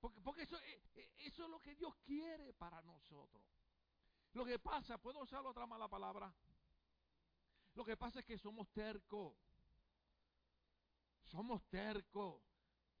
Porque, 0.00 0.22
porque 0.22 0.42
eso, 0.44 0.56
eh, 0.56 0.82
eh, 0.94 1.12
eso 1.18 1.44
es 1.44 1.50
lo 1.50 1.60
que 1.60 1.74
Dios 1.74 1.94
quiere 2.06 2.54
para 2.54 2.80
nosotros. 2.80 3.57
Lo 4.32 4.44
que 4.44 4.58
pasa, 4.58 4.98
¿puedo 4.98 5.20
usar 5.20 5.44
otra 5.46 5.66
mala 5.66 5.88
palabra? 5.88 6.32
Lo 7.74 7.84
que 7.84 7.96
pasa 7.96 8.20
es 8.20 8.24
que 8.24 8.38
somos 8.38 8.68
tercos. 8.70 9.34
Somos 11.24 11.62
tercos. 11.68 12.42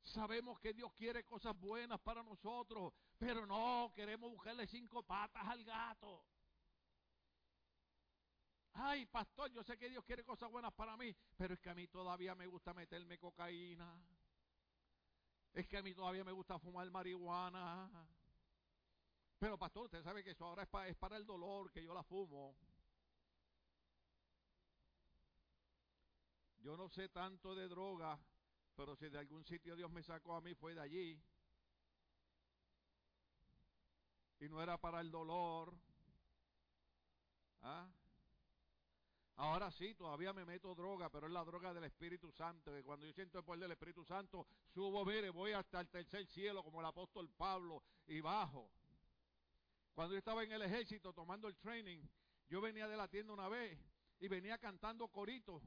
Sabemos 0.02 0.58
que 0.60 0.72
Dios 0.72 0.92
quiere 0.94 1.24
cosas 1.24 1.58
buenas 1.58 2.00
para 2.00 2.22
nosotros, 2.22 2.92
pero 3.18 3.44
no 3.46 3.92
queremos 3.94 4.30
buscarle 4.30 4.66
cinco 4.66 5.02
patas 5.02 5.46
al 5.46 5.64
gato. 5.64 6.24
Ay, 8.74 9.06
pastor, 9.06 9.50
yo 9.50 9.62
sé 9.64 9.76
que 9.76 9.90
Dios 9.90 10.04
quiere 10.04 10.24
cosas 10.24 10.50
buenas 10.50 10.72
para 10.72 10.96
mí, 10.96 11.14
pero 11.36 11.54
es 11.54 11.60
que 11.60 11.68
a 11.68 11.74
mí 11.74 11.88
todavía 11.88 12.34
me 12.34 12.46
gusta 12.46 12.72
meterme 12.72 13.18
cocaína. 13.18 14.00
Es 15.52 15.66
que 15.66 15.76
a 15.76 15.82
mí 15.82 15.92
todavía 15.94 16.24
me 16.24 16.32
gusta 16.32 16.58
fumar 16.58 16.88
marihuana. 16.90 17.90
Pero 19.38 19.56
pastor, 19.56 19.84
usted 19.84 20.02
sabe 20.02 20.24
que 20.24 20.30
eso 20.30 20.44
ahora 20.44 20.64
es 20.64 20.68
para, 20.68 20.88
es 20.88 20.96
para 20.96 21.16
el 21.16 21.24
dolor 21.24 21.70
que 21.70 21.82
yo 21.82 21.94
la 21.94 22.02
fumo. 22.02 22.56
Yo 26.60 26.76
no 26.76 26.88
sé 26.88 27.08
tanto 27.08 27.54
de 27.54 27.68
droga, 27.68 28.18
pero 28.76 28.96
si 28.96 29.08
de 29.08 29.18
algún 29.18 29.44
sitio 29.44 29.76
Dios 29.76 29.90
me 29.90 30.02
sacó 30.02 30.34
a 30.34 30.40
mí 30.40 30.54
fue 30.54 30.74
de 30.74 30.80
allí. 30.80 31.22
Y 34.40 34.48
no 34.48 34.60
era 34.62 34.76
para 34.76 35.00
el 35.00 35.10
dolor. 35.10 35.74
¿Ah? 37.62 37.88
Ahora 39.36 39.70
sí, 39.70 39.94
todavía 39.94 40.32
me 40.32 40.44
meto 40.44 40.74
droga, 40.74 41.08
pero 41.10 41.28
es 41.28 41.32
la 41.32 41.44
droga 41.44 41.72
del 41.72 41.84
Espíritu 41.84 42.32
Santo. 42.32 42.72
Que 42.72 42.82
cuando 42.82 43.06
yo 43.06 43.12
siento 43.12 43.38
el 43.38 43.44
poder 43.44 43.60
del 43.60 43.72
Espíritu 43.72 44.04
Santo, 44.04 44.48
subo, 44.74 45.04
mire, 45.04 45.30
voy 45.30 45.52
hasta 45.52 45.80
el 45.80 45.88
tercer 45.88 46.26
cielo 46.26 46.64
como 46.64 46.80
el 46.80 46.86
apóstol 46.86 47.28
Pablo 47.30 47.82
y 48.08 48.20
bajo. 48.20 48.68
Cuando 49.98 50.14
yo 50.14 50.18
estaba 50.18 50.44
en 50.44 50.52
el 50.52 50.62
ejército 50.62 51.12
tomando 51.12 51.48
el 51.48 51.56
training, 51.56 51.98
yo 52.48 52.60
venía 52.60 52.86
de 52.86 52.96
la 52.96 53.08
tienda 53.08 53.32
una 53.32 53.48
vez 53.48 53.76
y 54.20 54.28
venía 54.28 54.56
cantando 54.56 55.08
corito. 55.08 55.60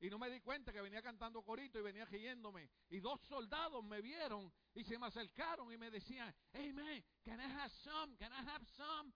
Y 0.00 0.08
no 0.08 0.18
me 0.18 0.30
di 0.30 0.40
cuenta 0.40 0.72
que 0.72 0.80
venía 0.80 1.02
cantando 1.02 1.42
corito 1.42 1.78
y 1.78 1.82
venía 1.82 2.06
riéndome. 2.06 2.70
Y 2.88 3.00
dos 3.00 3.20
soldados 3.28 3.84
me 3.84 4.00
vieron 4.00 4.50
y 4.72 4.82
se 4.82 4.98
me 4.98 5.08
acercaron 5.08 5.70
y 5.70 5.76
me 5.76 5.90
decían, 5.90 6.34
hey 6.54 6.72
man, 6.72 7.04
can 7.22 7.38
I 7.38 7.52
have 7.52 7.70
some? 7.84 8.16
Can 8.16 8.32
I 8.32 8.48
have 8.48 8.64
some? 8.64 9.12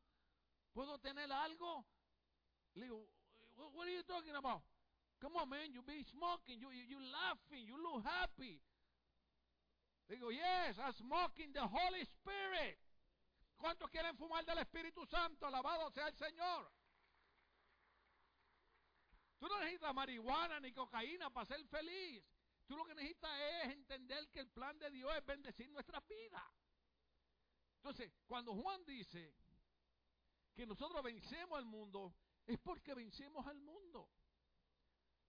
¿Puedo 0.74 0.98
tener 0.98 1.32
algo? 1.32 1.86
Le 2.74 2.84
digo, 2.84 3.08
what 3.56 3.86
are 3.86 3.94
you 3.94 4.02
talking 4.02 4.36
about? 4.36 4.62
Come 5.22 5.36
on 5.38 5.48
man, 5.48 5.72
you 5.72 5.80
be 5.80 6.04
smoking, 6.04 6.60
you, 6.60 6.70
you, 6.70 6.84
you 6.84 7.00
laughing, 7.00 7.66
you 7.66 7.82
look 7.82 8.04
happy. 8.04 8.60
Le 10.10 10.16
digo, 10.16 10.30
yes, 10.30 10.78
I'm 10.78 10.92
smoking 10.92 11.50
the 11.54 11.66
Holy 11.66 12.04
Spirit. 12.04 12.76
¿Cuántos 13.60 13.90
quieren 13.90 14.16
fumar 14.16 14.44
del 14.44 14.58
Espíritu 14.58 15.04
Santo? 15.06 15.46
Alabado 15.46 15.90
sea 15.90 16.08
el 16.08 16.16
Señor. 16.16 16.72
Tú 19.38 19.46
no 19.48 19.58
necesitas 19.60 19.94
marihuana 19.94 20.58
ni 20.60 20.72
cocaína 20.72 21.30
para 21.30 21.46
ser 21.46 21.62
feliz. 21.66 22.24
Tú 22.66 22.76
lo 22.76 22.84
que 22.84 22.94
necesitas 22.94 23.30
es 23.38 23.72
entender 23.72 24.30
que 24.30 24.40
el 24.40 24.48
plan 24.50 24.78
de 24.78 24.90
Dios 24.90 25.14
es 25.14 25.26
bendecir 25.26 25.70
nuestras 25.70 26.06
vidas. 26.08 26.42
Entonces, 27.76 28.12
cuando 28.26 28.54
Juan 28.54 28.84
dice 28.86 29.34
que 30.54 30.66
nosotros 30.66 31.02
vencemos 31.02 31.58
al 31.58 31.66
mundo, 31.66 32.14
es 32.46 32.58
porque 32.60 32.94
vencemos 32.94 33.46
al 33.46 33.60
mundo. 33.60 34.10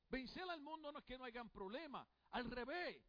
Vencer 0.08 0.44
al 0.50 0.62
mundo 0.62 0.92
no 0.92 1.00
es 1.00 1.06
que 1.06 1.18
no 1.18 1.26
hayan 1.26 1.50
problemas, 1.50 2.08
al 2.32 2.50
revés. 2.50 3.02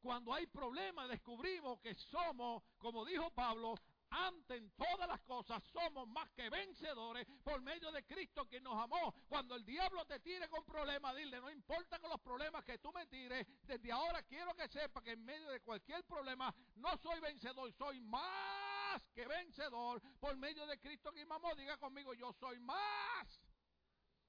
Cuando 0.00 0.34
hay 0.34 0.46
problemas 0.46 1.08
descubrimos 1.08 1.80
que 1.80 1.94
somos, 1.94 2.62
como 2.78 3.04
dijo 3.04 3.30
Pablo, 3.30 3.74
ante 4.14 4.56
en 4.56 4.70
todas 4.72 5.08
las 5.08 5.20
cosas 5.22 5.62
somos 5.64 6.06
más 6.08 6.30
que 6.30 6.48
vencedores 6.48 7.26
por 7.42 7.60
medio 7.60 7.90
de 7.90 8.04
Cristo 8.04 8.48
que 8.48 8.60
nos 8.60 8.76
amó. 8.80 9.14
Cuando 9.28 9.54
el 9.54 9.64
diablo 9.64 10.04
te 10.06 10.20
tire 10.20 10.48
con 10.48 10.64
problemas, 10.64 11.16
dile, 11.16 11.40
no 11.40 11.50
importa 11.50 11.98
con 11.98 12.10
los 12.10 12.20
problemas 12.20 12.64
que 12.64 12.78
tú 12.78 12.92
me 12.92 13.06
tires, 13.06 13.46
desde 13.62 13.92
ahora 13.92 14.22
quiero 14.22 14.54
que 14.54 14.68
sepa 14.68 15.02
que 15.02 15.12
en 15.12 15.24
medio 15.24 15.48
de 15.50 15.60
cualquier 15.60 16.04
problema 16.04 16.54
no 16.76 16.96
soy 16.98 17.20
vencedor, 17.20 17.72
soy 17.72 18.00
más 18.00 19.02
que 19.12 19.26
vencedor 19.26 20.00
por 20.20 20.36
medio 20.36 20.66
de 20.66 20.78
Cristo 20.78 21.12
que 21.12 21.26
me 21.26 21.34
amó. 21.34 21.54
Diga 21.54 21.76
conmigo, 21.78 22.14
yo 22.14 22.32
soy 22.32 22.58
más 22.60 23.40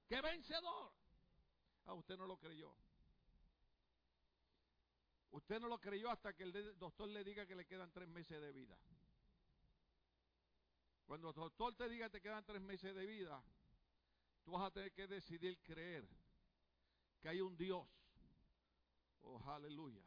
que 0.07 0.21
vencedor. 0.21 0.93
Ah, 1.85 1.93
usted 1.93 2.17
no 2.17 2.25
lo 2.25 2.37
creyó. 2.37 2.75
Usted 5.31 5.59
no 5.59 5.67
lo 5.67 5.79
creyó 5.79 6.09
hasta 6.09 6.33
que 6.33 6.43
el 6.43 6.79
doctor 6.79 7.09
le 7.09 7.23
diga 7.23 7.45
que 7.45 7.55
le 7.55 7.65
quedan 7.65 7.91
tres 7.91 8.07
meses 8.07 8.39
de 8.39 8.53
vida. 8.53 8.77
Cuando 11.05 11.29
el 11.29 11.35
doctor 11.35 11.75
te 11.75 11.87
diga 11.87 12.07
que 12.07 12.17
te 12.17 12.21
quedan 12.21 12.43
tres 12.43 12.61
meses 12.61 12.95
de 12.95 13.05
vida, 13.05 13.43
tú 14.43 14.51
vas 14.51 14.63
a 14.63 14.71
tener 14.71 14.91
que 14.91 15.07
decidir 15.07 15.59
creer 15.61 16.07
que 17.21 17.29
hay 17.29 17.41
un 17.41 17.55
Dios. 17.55 17.87
Oh, 19.21 19.41
aleluya. 19.51 20.03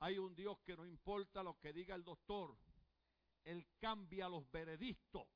Hay 0.00 0.18
un 0.18 0.34
Dios 0.34 0.58
que 0.60 0.76
no 0.76 0.86
importa 0.86 1.42
lo 1.42 1.58
que 1.58 1.72
diga 1.72 1.94
el 1.94 2.04
doctor, 2.04 2.56
Él 3.44 3.66
cambia 3.78 4.28
los 4.28 4.50
veredictos. 4.50 5.26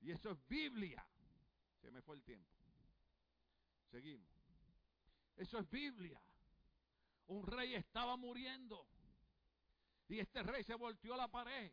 Y 0.00 0.12
eso 0.12 0.30
es 0.30 0.48
Biblia. 0.48 1.04
Se 1.80 1.90
me 1.90 2.02
fue 2.02 2.16
el 2.16 2.22
tiempo. 2.22 2.50
Seguimos. 3.90 4.28
Eso 5.36 5.58
es 5.58 5.70
Biblia. 5.70 6.20
Un 7.28 7.46
rey 7.46 7.74
estaba 7.74 8.16
muriendo. 8.16 8.86
Y 10.08 10.18
este 10.18 10.42
rey 10.42 10.64
se 10.64 10.74
volteó 10.74 11.14
a 11.14 11.18
la 11.18 11.28
pared. 11.28 11.72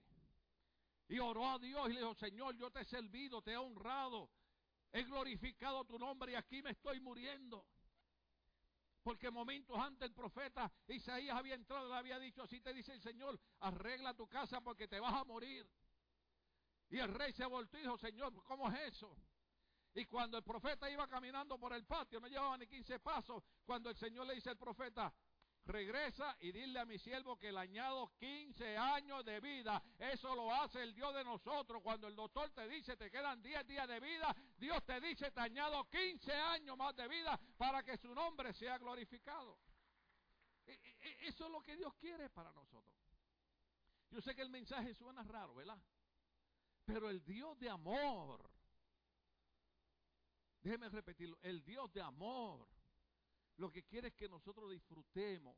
Y 1.07 1.19
oró 1.19 1.49
a 1.49 1.59
Dios 1.59 1.89
y 1.89 1.93
le 1.93 1.99
dijo, 1.99 2.15
Señor, 2.15 2.55
yo 2.55 2.71
te 2.71 2.81
he 2.81 2.85
servido, 2.85 3.41
te 3.41 3.51
he 3.51 3.57
honrado, 3.57 4.31
he 4.91 5.03
glorificado 5.03 5.85
tu 5.85 5.99
nombre 5.99 6.31
y 6.31 6.35
aquí 6.35 6.61
me 6.61 6.71
estoy 6.71 6.99
muriendo. 6.99 7.67
Porque 9.03 9.29
momentos 9.29 9.77
antes 9.77 10.07
el 10.07 10.15
profeta 10.15 10.71
Isaías 10.87 11.37
había 11.37 11.53
entrado 11.53 11.85
y 11.85 11.91
le 11.91 11.95
había 11.95 12.17
dicho, 12.17 12.41
así 12.41 12.59
te 12.59 12.73
dice 12.73 12.93
el 12.93 13.01
Señor, 13.01 13.39
arregla 13.59 14.15
tu 14.15 14.27
casa 14.27 14.61
porque 14.61 14.87
te 14.87 14.99
vas 14.99 15.13
a 15.13 15.23
morir. 15.23 15.69
Y 16.89 16.97
el 16.97 17.13
rey 17.13 17.31
se 17.33 17.45
volvió 17.45 17.79
y 17.79 17.83
dijo, 17.83 17.97
Señor, 17.99 18.33
¿cómo 18.43 18.67
es 18.71 18.95
eso? 18.95 19.15
Y 19.93 20.05
cuando 20.05 20.37
el 20.37 20.43
profeta 20.43 20.89
iba 20.89 21.07
caminando 21.07 21.57
por 21.59 21.73
el 21.73 21.85
patio, 21.85 22.19
no 22.19 22.27
llevaba 22.27 22.57
ni 22.57 22.67
15 22.67 22.99
pasos, 22.99 23.43
cuando 23.63 23.89
el 23.89 23.95
Señor 23.95 24.25
le 24.25 24.35
dice 24.35 24.49
al 24.49 24.57
profeta, 24.57 25.13
regresa 25.65 26.37
y 26.39 26.51
dile 26.51 26.79
a 26.79 26.85
mi 26.85 26.97
siervo 26.99 27.37
que 27.37 27.51
le 27.51 27.59
añado 27.59 28.15
15 28.17 28.77
años 28.77 29.25
de 29.25 29.39
vida. 29.39 29.81
Eso 29.97 30.35
lo 30.35 30.53
hace 30.53 30.83
el 30.83 30.93
Dios 30.93 31.13
de 31.13 31.23
nosotros. 31.23 31.81
Cuando 31.81 32.07
el 32.07 32.15
doctor 32.15 32.49
te 32.51 32.67
dice 32.67 32.95
te 32.95 33.09
quedan 33.09 33.41
10 33.41 33.67
días 33.67 33.87
de 33.87 33.99
vida, 33.99 34.35
Dios 34.57 34.83
te 34.85 34.99
dice 35.01 35.31
te 35.31 35.39
añado 35.39 35.89
15 35.89 36.31
años 36.31 36.77
más 36.77 36.95
de 36.95 37.07
vida 37.07 37.39
para 37.57 37.83
que 37.83 37.97
su 37.97 38.13
nombre 38.13 38.53
sea 38.53 38.77
glorificado. 38.77 39.57
E, 40.65 40.71
e, 40.71 40.97
e, 41.01 41.27
eso 41.27 41.45
es 41.45 41.51
lo 41.51 41.61
que 41.61 41.75
Dios 41.75 41.93
quiere 41.95 42.29
para 42.29 42.51
nosotros. 42.51 42.95
Yo 44.09 44.21
sé 44.21 44.35
que 44.35 44.41
el 44.41 44.49
mensaje 44.49 44.93
suena 44.93 45.23
raro, 45.23 45.55
¿verdad? 45.55 45.77
Pero 46.85 47.09
el 47.09 47.23
Dios 47.25 47.57
de 47.59 47.69
amor, 47.69 48.49
déjeme 50.61 50.89
repetirlo, 50.89 51.37
el 51.41 51.63
Dios 51.63 51.91
de 51.91 52.01
amor 52.01 52.67
lo 53.57 53.71
que 53.71 53.83
quiere 53.83 54.09
es 54.09 54.13
que 54.13 54.27
nosotros 54.27 54.71
disfrutemos 54.71 55.57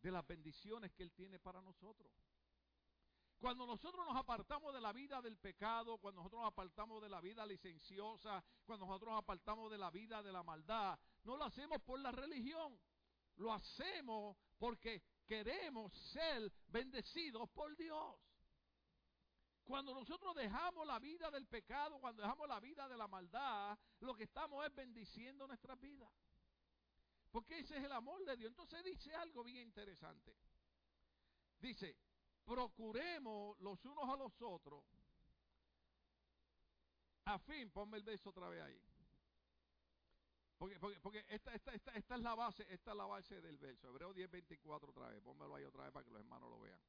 de 0.00 0.10
las 0.10 0.26
bendiciones 0.26 0.92
que 0.92 1.02
Él 1.02 1.12
tiene 1.12 1.38
para 1.38 1.62
nosotros. 1.62 2.12
Cuando 3.38 3.66
nosotros 3.66 4.06
nos 4.06 4.16
apartamos 4.16 4.72
de 4.72 4.80
la 4.80 4.92
vida 4.92 5.20
del 5.20 5.36
pecado, 5.36 5.98
cuando 5.98 6.20
nosotros 6.20 6.42
nos 6.42 6.52
apartamos 6.52 7.02
de 7.02 7.08
la 7.08 7.20
vida 7.20 7.44
licenciosa, 7.44 8.42
cuando 8.64 8.86
nosotros 8.86 9.10
nos 9.12 9.22
apartamos 9.22 9.70
de 9.70 9.78
la 9.78 9.90
vida 9.90 10.22
de 10.22 10.32
la 10.32 10.42
maldad, 10.42 10.98
no 11.24 11.36
lo 11.36 11.44
hacemos 11.44 11.82
por 11.82 11.98
la 12.00 12.10
religión, 12.12 12.78
lo 13.36 13.52
hacemos 13.52 14.36
porque 14.58 15.02
queremos 15.26 15.92
ser 16.12 16.50
bendecidos 16.68 17.48
por 17.50 17.76
Dios. 17.76 18.16
Cuando 19.64 19.94
nosotros 19.94 20.34
dejamos 20.34 20.86
la 20.86 20.98
vida 20.98 21.30
del 21.30 21.46
pecado, 21.46 21.98
cuando 21.98 22.22
dejamos 22.22 22.46
la 22.48 22.60
vida 22.60 22.86
de 22.86 22.96
la 22.96 23.08
maldad, 23.08 23.78
lo 24.00 24.14
que 24.14 24.24
estamos 24.24 24.64
es 24.66 24.74
bendiciendo 24.74 25.46
nuestras 25.46 25.80
vidas. 25.80 26.10
Porque 27.34 27.58
ese 27.58 27.76
es 27.78 27.82
el 27.82 27.90
amor 27.90 28.24
de 28.24 28.36
Dios. 28.36 28.50
Entonces 28.50 28.84
dice 28.84 29.12
algo 29.16 29.42
bien 29.42 29.56
interesante. 29.56 30.36
Dice, 31.58 31.96
procuremos 32.44 33.58
los 33.58 33.84
unos 33.86 34.08
a 34.08 34.16
los 34.16 34.40
otros. 34.40 34.84
A 37.24 37.36
fin, 37.40 37.72
ponme 37.72 37.96
el 37.96 38.04
beso 38.04 38.30
otra 38.30 38.48
vez 38.48 38.62
ahí. 38.62 38.80
Porque, 40.58 41.26
esta, 41.28 41.52
es 41.54 42.20
la 42.20 42.36
base, 42.36 42.72
esta 42.72 42.92
es 42.92 42.96
la 42.96 43.04
base 43.04 43.40
del 43.40 43.58
verso. 43.58 43.88
Hebreo 43.88 44.14
10.24 44.14 44.90
otra 44.90 45.08
vez. 45.08 45.20
Pónmelo 45.20 45.56
ahí 45.56 45.64
otra 45.64 45.82
vez 45.82 45.92
para 45.92 46.04
que 46.04 46.12
los 46.12 46.20
hermanos 46.20 46.48
lo 46.48 46.60
vean. 46.60 46.80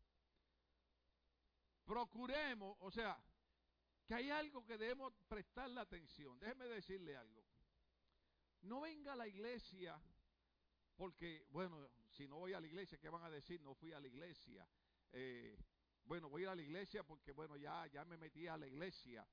Procuremos, 1.85 2.77
o 2.81 2.91
sea, 2.91 3.19
que 4.05 4.13
hay 4.13 4.29
algo 4.29 4.63
que 4.63 4.77
debemos 4.77 5.11
prestarle 5.27 5.81
atención. 5.81 6.37
Déjeme 6.37 6.65
decirle 6.65 7.17
algo. 7.17 7.43
No 8.61 8.81
venga 8.81 9.13
a 9.13 9.15
la 9.15 9.27
iglesia 9.27 9.99
porque, 10.95 11.45
bueno, 11.51 11.89
si 12.09 12.27
no 12.27 12.37
voy 12.37 12.53
a 12.53 12.61
la 12.61 12.67
iglesia, 12.67 12.97
¿qué 12.97 13.09
van 13.09 13.23
a 13.23 13.29
decir? 13.29 13.61
No 13.61 13.75
fui 13.75 13.91
a 13.91 13.99
la 13.99 14.07
iglesia. 14.07 14.67
Eh, 15.11 15.57
bueno, 16.05 16.29
voy 16.29 16.41
a 16.41 16.43
ir 16.43 16.49
a 16.49 16.55
la 16.55 16.61
iglesia 16.61 17.03
porque, 17.03 17.31
bueno, 17.31 17.57
ya, 17.57 17.87
ya 17.87 18.05
me 18.05 18.17
metí 18.17 18.47
a 18.47 18.57
la 18.57 18.67
iglesia. 18.67 19.27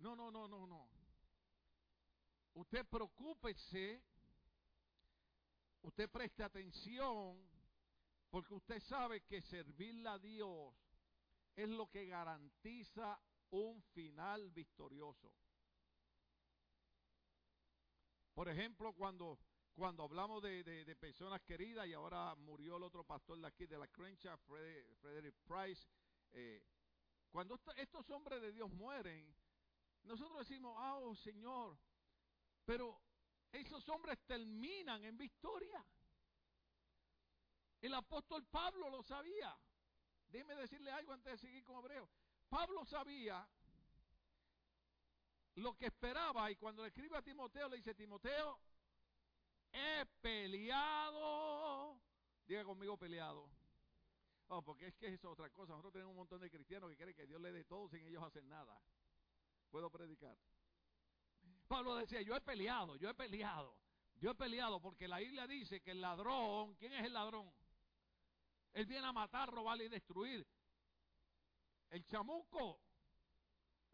no, 0.00 0.16
no, 0.16 0.30
no, 0.30 0.48
no, 0.48 0.66
no. 0.66 0.88
Usted 2.54 2.86
preocúpese, 2.86 4.02
usted 5.82 6.08
preste 6.10 6.42
atención, 6.42 7.36
porque 8.30 8.54
usted 8.54 8.80
sabe 8.80 9.22
que 9.22 9.42
servirle 9.42 10.08
a 10.08 10.18
Dios 10.18 10.74
es 11.54 11.68
lo 11.68 11.88
que 11.90 12.06
garantiza 12.06 13.20
un 13.50 13.82
final 13.82 14.50
victorioso. 14.50 15.32
Por 18.34 18.48
ejemplo, 18.48 18.92
cuando 18.92 19.38
cuando 19.74 20.04
hablamos 20.04 20.42
de, 20.42 20.96
personas 21.00 21.42
queridas, 21.42 21.86
y 21.86 21.94
ahora 21.94 22.34
murió 22.36 22.76
el 22.76 22.84
otro 22.84 23.04
pastor 23.04 23.38
de 23.40 23.48
aquí, 23.48 23.66
de 23.66 23.78
la 23.78 23.88
Crencha, 23.88 24.36
Frederick 24.36 25.36
Price, 25.44 25.88
eh, 26.32 26.64
cuando 27.30 27.58
estos 27.76 28.08
hombres 28.10 28.40
de 28.40 28.52
Dios 28.52 28.70
mueren, 28.70 29.34
nosotros 30.04 30.38
decimos, 30.46 30.76
ah, 30.78 30.94
oh 30.96 31.14
Señor, 31.16 31.76
pero 32.64 33.00
esos 33.50 33.88
hombres 33.88 34.18
terminan 34.26 35.02
en 35.04 35.16
victoria. 35.16 35.84
El 37.80 37.94
apóstol 37.94 38.44
Pablo 38.46 38.88
lo 38.88 39.02
sabía. 39.02 39.58
Déjeme 40.28 40.54
decirle 40.54 40.90
algo 40.90 41.12
antes 41.12 41.32
de 41.32 41.38
seguir 41.38 41.64
con 41.64 41.78
Hebreo. 41.78 42.08
Pablo 42.48 42.84
sabía 42.84 43.46
lo 45.56 45.76
que 45.76 45.86
esperaba 45.86 46.50
y 46.50 46.56
cuando 46.56 46.82
le 46.82 46.88
escribe 46.88 47.16
a 47.16 47.22
Timoteo 47.22 47.68
le 47.68 47.76
dice, 47.76 47.94
Timoteo, 47.94 48.60
he 49.74 50.06
peleado. 50.22 52.00
Diga 52.46 52.64
conmigo 52.64 52.96
peleado. 52.96 53.50
Oh, 54.48 54.62
porque 54.62 54.86
es 54.86 54.94
que 54.94 55.08
es 55.08 55.24
otra 55.24 55.50
cosa. 55.50 55.72
Nosotros 55.72 55.92
tenemos 55.92 56.12
un 56.12 56.18
montón 56.18 56.40
de 56.40 56.50
cristianos 56.50 56.90
que 56.90 56.96
creen 56.96 57.14
que 57.14 57.26
Dios 57.26 57.40
le 57.40 57.52
dé 57.52 57.64
todo 57.64 57.88
sin 57.88 58.06
ellos 58.06 58.22
hacer 58.22 58.44
nada. 58.44 58.80
Puedo 59.70 59.90
predicar. 59.90 60.36
Pablo 61.66 61.96
decía, 61.96 62.22
yo 62.22 62.36
he 62.36 62.40
peleado, 62.40 62.96
yo 62.96 63.10
he 63.10 63.14
peleado. 63.14 63.76
Yo 64.20 64.30
he 64.30 64.34
peleado 64.34 64.80
porque 64.80 65.08
la 65.08 65.18
Biblia 65.18 65.46
dice 65.46 65.80
que 65.80 65.90
el 65.90 66.00
ladrón, 66.00 66.76
¿quién 66.76 66.92
es 66.92 67.04
el 67.04 67.12
ladrón? 67.12 67.52
Él 68.72 68.86
viene 68.86 69.06
a 69.06 69.12
matar, 69.12 69.50
robar 69.50 69.80
y 69.80 69.88
destruir. 69.88 70.46
El 71.90 72.04
chamuco 72.06 72.80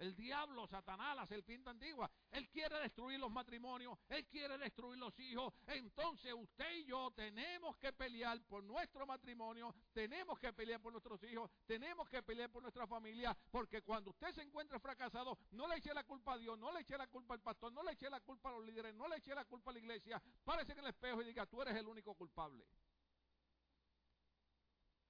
el 0.00 0.16
diablo, 0.16 0.66
Satanás, 0.66 1.14
la 1.14 1.26
serpiente 1.26 1.70
antigua, 1.70 2.10
él 2.30 2.48
quiere 2.48 2.78
destruir 2.80 3.20
los 3.20 3.30
matrimonios, 3.30 3.98
él 4.08 4.26
quiere 4.26 4.56
destruir 4.58 4.98
los 4.98 5.18
hijos. 5.20 5.52
Entonces 5.66 6.32
usted 6.32 6.78
y 6.78 6.84
yo 6.86 7.10
tenemos 7.12 7.76
que 7.76 7.92
pelear 7.92 8.40
por 8.46 8.64
nuestro 8.64 9.06
matrimonio, 9.06 9.74
tenemos 9.92 10.38
que 10.38 10.52
pelear 10.52 10.80
por 10.80 10.92
nuestros 10.92 11.22
hijos, 11.24 11.50
tenemos 11.66 12.08
que 12.08 12.22
pelear 12.22 12.50
por 12.50 12.62
nuestra 12.62 12.86
familia, 12.86 13.36
porque 13.50 13.82
cuando 13.82 14.10
usted 14.10 14.32
se 14.32 14.42
encuentre 14.42 14.80
fracasado, 14.80 15.38
no 15.52 15.68
le 15.68 15.76
eche 15.76 15.92
la 15.92 16.04
culpa 16.04 16.34
a 16.34 16.38
Dios, 16.38 16.58
no 16.58 16.72
le 16.72 16.80
eche 16.80 16.96
la 16.96 17.06
culpa 17.06 17.34
al 17.34 17.40
pastor, 17.40 17.72
no 17.72 17.82
le 17.82 17.92
eche 17.92 18.08
la 18.08 18.20
culpa 18.20 18.48
a 18.48 18.52
los 18.52 18.64
líderes, 18.64 18.94
no 18.94 19.06
le 19.06 19.16
eche 19.16 19.34
la 19.34 19.44
culpa 19.44 19.70
a 19.70 19.74
la 19.74 19.80
iglesia. 19.80 20.22
Párese 20.44 20.72
en 20.72 20.78
el 20.78 20.86
espejo 20.86 21.20
y 21.20 21.26
diga, 21.26 21.44
tú 21.46 21.60
eres 21.60 21.76
el 21.76 21.86
único 21.86 22.14
culpable. 22.14 22.66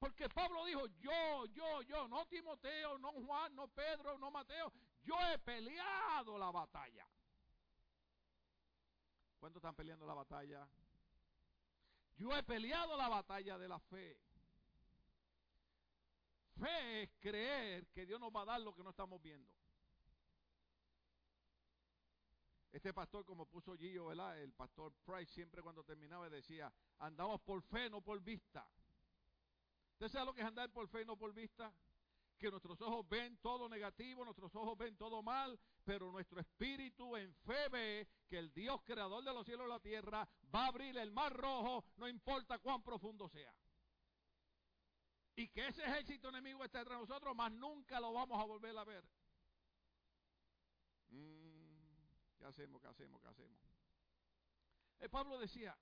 Porque 0.01 0.31
Pablo 0.31 0.65
dijo, 0.65 0.87
yo, 0.99 1.45
yo, 1.53 1.83
yo, 1.83 2.09
no 2.09 2.25
Timoteo, 2.27 2.97
no 2.99 3.13
Juan, 3.13 3.55
no 3.55 3.69
Pedro, 3.69 4.17
no 4.17 4.31
Mateo, 4.31 4.73
yo 5.03 5.15
he 5.29 5.39
peleado 5.39 6.39
la 6.39 6.51
batalla. 6.51 7.07
¿Cuántos 9.39 9.61
están 9.61 9.75
peleando 9.75 10.07
la 10.07 10.15
batalla? 10.15 10.67
Yo 12.17 12.35
he 12.35 12.43
peleado 12.43 12.97
la 12.97 13.11
batalla 13.11 13.59
de 13.59 13.69
la 13.69 13.79
fe. 13.79 14.19
Fe 16.59 17.03
es 17.03 17.11
creer 17.21 17.87
que 17.89 18.07
Dios 18.07 18.19
nos 18.19 18.35
va 18.35 18.43
a 18.43 18.47
dar 18.47 18.61
lo 18.63 18.75
que 18.75 18.83
no 18.83 18.91
estamos 18.91 19.21
viendo. 19.21 19.51
Este 22.73 22.95
pastor, 22.95 23.27
como 23.27 23.45
puso 23.45 23.77
Gio, 23.77 24.07
¿verdad? 24.07 24.39
El 24.41 24.53
pastor 24.55 24.95
Price 25.05 25.31
siempre 25.31 25.61
cuando 25.61 25.85
terminaba 25.85 26.31
decía, 26.31 26.73
andamos 27.01 27.43
por 27.43 27.61
fe, 27.61 27.91
no 27.91 28.01
por 28.01 28.19
vista. 28.23 28.67
¿Usted 30.01 30.13
sabe 30.13 30.25
lo 30.25 30.33
que 30.33 30.41
es 30.41 30.47
andar 30.47 30.73
por 30.73 30.89
fe, 30.89 31.05
no 31.05 31.15
por 31.15 31.35
vista? 31.35 31.71
Que 32.39 32.51
nuestros 32.51 32.81
ojos 32.81 33.07
ven 33.07 33.37
todo 33.43 33.69
negativo, 33.69 34.25
nuestros 34.25 34.55
ojos 34.55 34.79
ven 34.79 34.97
todo 34.97 35.23
mal, 35.23 35.61
pero 35.85 36.11
nuestro 36.11 36.41
espíritu 36.41 37.19
en 37.19 37.35
fe 37.35 37.69
ve 37.69 38.09
que 38.27 38.39
el 38.39 38.51
Dios 38.55 38.81
creador 38.83 39.23
de 39.23 39.35
los 39.35 39.45
cielos 39.45 39.67
y 39.67 39.69
la 39.69 39.79
tierra 39.79 40.27
va 40.55 40.65
a 40.65 40.69
abrir 40.69 40.97
el 40.97 41.13
mar 41.13 41.37
rojo, 41.37 41.85
no 41.99 42.09
importa 42.09 42.59
cuán 42.61 42.83
profundo 42.83 43.29
sea. 43.29 43.55
Y 45.37 45.49
que 45.49 45.67
ese 45.67 45.85
ejército 45.85 46.31
enemigo 46.31 46.65
está 46.65 46.79
entre 46.81 46.95
nosotros, 46.95 47.37
más 47.37 47.53
nunca 47.53 48.01
lo 48.01 48.15
vamos 48.15 48.41
a 48.41 48.47
volver 48.47 48.79
a 48.79 48.85
ver. 48.85 49.05
Mm, 51.11 52.39
¿Qué 52.39 52.47
hacemos? 52.47 52.81
¿Qué 52.81 52.89
hacemos? 52.89 53.21
¿Qué 53.21 53.29
hacemos? 53.29 53.61
Pablo 55.11 55.39
decía, 55.39 55.77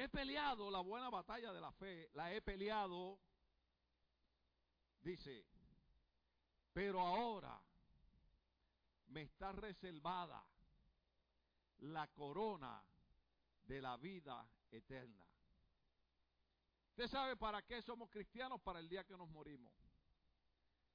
he 0.00 0.08
peleado 0.08 0.70
la 0.70 0.80
buena 0.80 1.10
batalla 1.10 1.52
de 1.52 1.60
la 1.60 1.70
fe, 1.72 2.08
la 2.14 2.32
he 2.32 2.40
peleado, 2.40 3.18
dice, 5.02 5.44
pero 6.72 7.00
ahora 7.00 7.60
me 9.08 9.22
está 9.22 9.52
reservada 9.52 10.42
la 11.80 12.06
corona 12.08 12.82
de 13.64 13.82
la 13.82 13.98
vida 13.98 14.48
eterna. 14.70 15.26
Usted 16.88 17.06
sabe 17.06 17.36
para 17.36 17.60
qué 17.60 17.82
somos 17.82 18.08
cristianos 18.08 18.58
para 18.62 18.78
el 18.78 18.88
día 18.88 19.04
que 19.04 19.18
nos 19.18 19.28
morimos. 19.28 19.74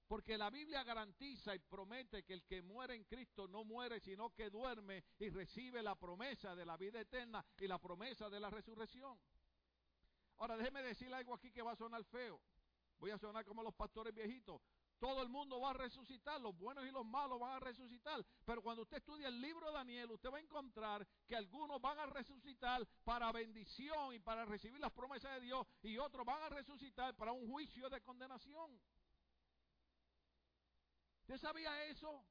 Porque 0.07 0.37
la 0.37 0.49
Biblia 0.49 0.83
garantiza 0.83 1.55
y 1.55 1.59
promete 1.59 2.23
que 2.23 2.33
el 2.33 2.43
que 2.43 2.61
muere 2.61 2.93
en 2.93 3.05
Cristo 3.05 3.47
no 3.47 3.63
muere, 3.63 3.99
sino 3.99 4.33
que 4.33 4.49
duerme 4.49 5.03
y 5.17 5.29
recibe 5.29 5.81
la 5.81 5.95
promesa 5.95 6.55
de 6.55 6.65
la 6.65 6.77
vida 6.77 7.01
eterna 7.01 7.43
y 7.59 7.67
la 7.67 7.79
promesa 7.79 8.29
de 8.29 8.39
la 8.39 8.49
resurrección. 8.49 9.19
Ahora 10.37 10.57
déjeme 10.57 10.83
decirle 10.83 11.15
algo 11.15 11.33
aquí 11.33 11.51
que 11.51 11.61
va 11.61 11.71
a 11.71 11.75
sonar 11.75 12.03
feo. 12.03 12.39
Voy 12.99 13.11
a 13.11 13.17
sonar 13.17 13.45
como 13.45 13.63
los 13.63 13.73
pastores 13.73 14.13
viejitos. 14.13 14.61
Todo 14.99 15.21
el 15.21 15.29
mundo 15.29 15.59
va 15.59 15.71
a 15.71 15.73
resucitar, 15.73 16.39
los 16.39 16.55
buenos 16.57 16.85
y 16.85 16.91
los 16.91 17.05
malos 17.05 17.39
van 17.39 17.53
a 17.53 17.59
resucitar. 17.59 18.25
Pero 18.45 18.61
cuando 18.61 18.83
usted 18.83 18.97
estudia 18.97 19.27
el 19.27 19.41
libro 19.41 19.67
de 19.67 19.73
Daniel, 19.73 20.11
usted 20.11 20.31
va 20.31 20.37
a 20.37 20.41
encontrar 20.41 21.05
que 21.27 21.35
algunos 21.35 21.81
van 21.81 21.99
a 21.99 22.05
resucitar 22.05 22.87
para 23.03 23.31
bendición 23.31 24.13
y 24.13 24.19
para 24.19 24.45
recibir 24.45 24.79
las 24.79 24.93
promesas 24.93 25.33
de 25.35 25.41
Dios 25.41 25.67
y 25.83 25.97
otros 25.97 26.25
van 26.25 26.41
a 26.43 26.49
resucitar 26.49 27.15
para 27.15 27.33
un 27.33 27.49
juicio 27.49 27.89
de 27.89 28.01
condenación. 28.01 28.79
¿Usted 31.27 31.39
sabía 31.39 31.85
eso? 31.85 32.23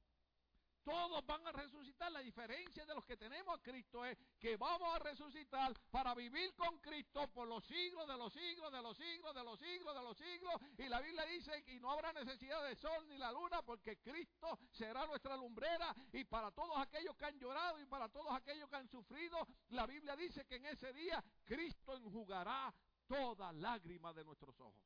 Todos 0.85 1.27
van 1.27 1.45
a 1.49 1.51
resucitar. 1.51 2.13
La 2.13 2.21
diferencia 2.21 2.87
de 2.87 2.95
los 2.95 3.05
que 3.05 3.17
tenemos 3.17 3.59
a 3.59 3.61
Cristo 3.61 4.05
es 4.05 4.17
que 4.39 4.57
vamos 4.57 4.95
a 4.95 5.01
resucitar 5.01 5.75
para 5.91 6.15
vivir 6.15 6.55
con 6.55 6.79
Cristo 6.79 7.27
por 7.33 7.49
los 7.49 7.65
siglos 7.65 8.07
de 8.07 8.17
los 8.17 8.33
siglos, 8.33 8.71
de 8.71 8.83
los 8.83 8.97
siglos, 8.97 9.35
de 9.35 9.43
los 9.43 9.59
siglos, 9.59 9.95
de 9.97 10.03
los 10.03 10.17
siglos. 10.17 10.55
Y 10.79 10.89
la 10.89 11.01
Biblia 11.01 11.25
dice 11.25 11.65
que 11.65 11.81
no 11.81 11.91
habrá 11.91 12.13
necesidad 12.13 12.63
de 12.63 12.77
sol 12.77 13.09
ni 13.09 13.19
la 13.19 13.33
luna 13.33 13.63
porque 13.63 13.99
Cristo 13.99 14.61
será 14.71 15.05
nuestra 15.07 15.37
lumbrera. 15.37 15.93
Y 16.13 16.23
para 16.23 16.53
todos 16.53 16.79
aquellos 16.79 17.17
que 17.17 17.25
han 17.25 17.39
llorado 17.41 17.81
y 17.81 17.87
para 17.87 18.09
todos 18.09 18.31
aquellos 18.31 18.71
que 18.71 18.77
han 18.77 18.89
sufrido, 18.89 19.45
la 19.71 19.89
Biblia 19.89 20.15
dice 20.15 20.47
que 20.47 20.55
en 20.55 20.67
ese 20.67 20.93
día 20.93 21.25
Cristo 21.45 21.97
enjugará 21.97 22.73
toda 23.09 23.53
lágrima 23.55 24.13
de 24.13 24.23
nuestros 24.23 24.61
ojos. 24.61 24.85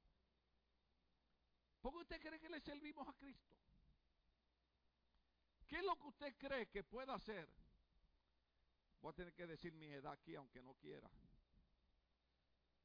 ¿Por 1.82 1.92
qué 1.92 1.98
usted 1.98 2.20
cree 2.22 2.40
que 2.40 2.48
le 2.48 2.60
servimos 2.62 3.06
a 3.06 3.12
Cristo? 3.12 3.58
¿Qué 5.68 5.76
es 5.76 5.84
lo 5.84 5.96
que 5.96 6.06
usted 6.06 6.34
cree 6.38 6.66
que 6.68 6.82
pueda 6.82 7.14
hacer? 7.14 7.46
Voy 9.02 9.10
a 9.10 9.14
tener 9.14 9.34
que 9.34 9.46
decir 9.46 9.74
mi 9.74 9.86
edad 9.86 10.12
aquí, 10.12 10.34
aunque 10.34 10.62
no 10.62 10.74
quiera. 10.74 11.08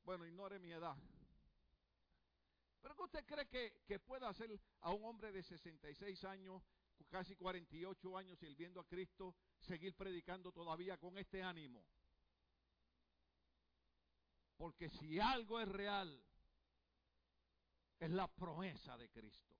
Bueno, 0.03 0.25
ignore 0.25 0.59
mi 0.59 0.71
edad. 0.71 0.95
¿Pero 2.81 2.95
qué 2.95 3.03
usted 3.03 3.25
cree 3.25 3.47
que, 3.47 3.81
que 3.87 3.99
pueda 3.99 4.27
hacer 4.27 4.59
a 4.81 4.91
un 4.91 5.05
hombre 5.05 5.31
de 5.31 5.41
66 5.41 6.25
años, 6.25 6.61
casi 7.09 7.37
48 7.37 8.17
años 8.17 8.37
sirviendo 8.37 8.81
a 8.81 8.85
Cristo, 8.85 9.33
seguir 9.61 9.95
predicando 9.95 10.51
todavía 10.51 10.97
con 10.97 11.17
este 11.17 11.41
ánimo? 11.41 11.85
Porque 14.57 14.89
si 14.89 15.21
algo 15.21 15.61
es 15.61 15.69
real, 15.69 16.21
es 17.99 18.11
la 18.11 18.27
promesa 18.27 18.97
de 18.97 19.09
Cristo. 19.09 19.52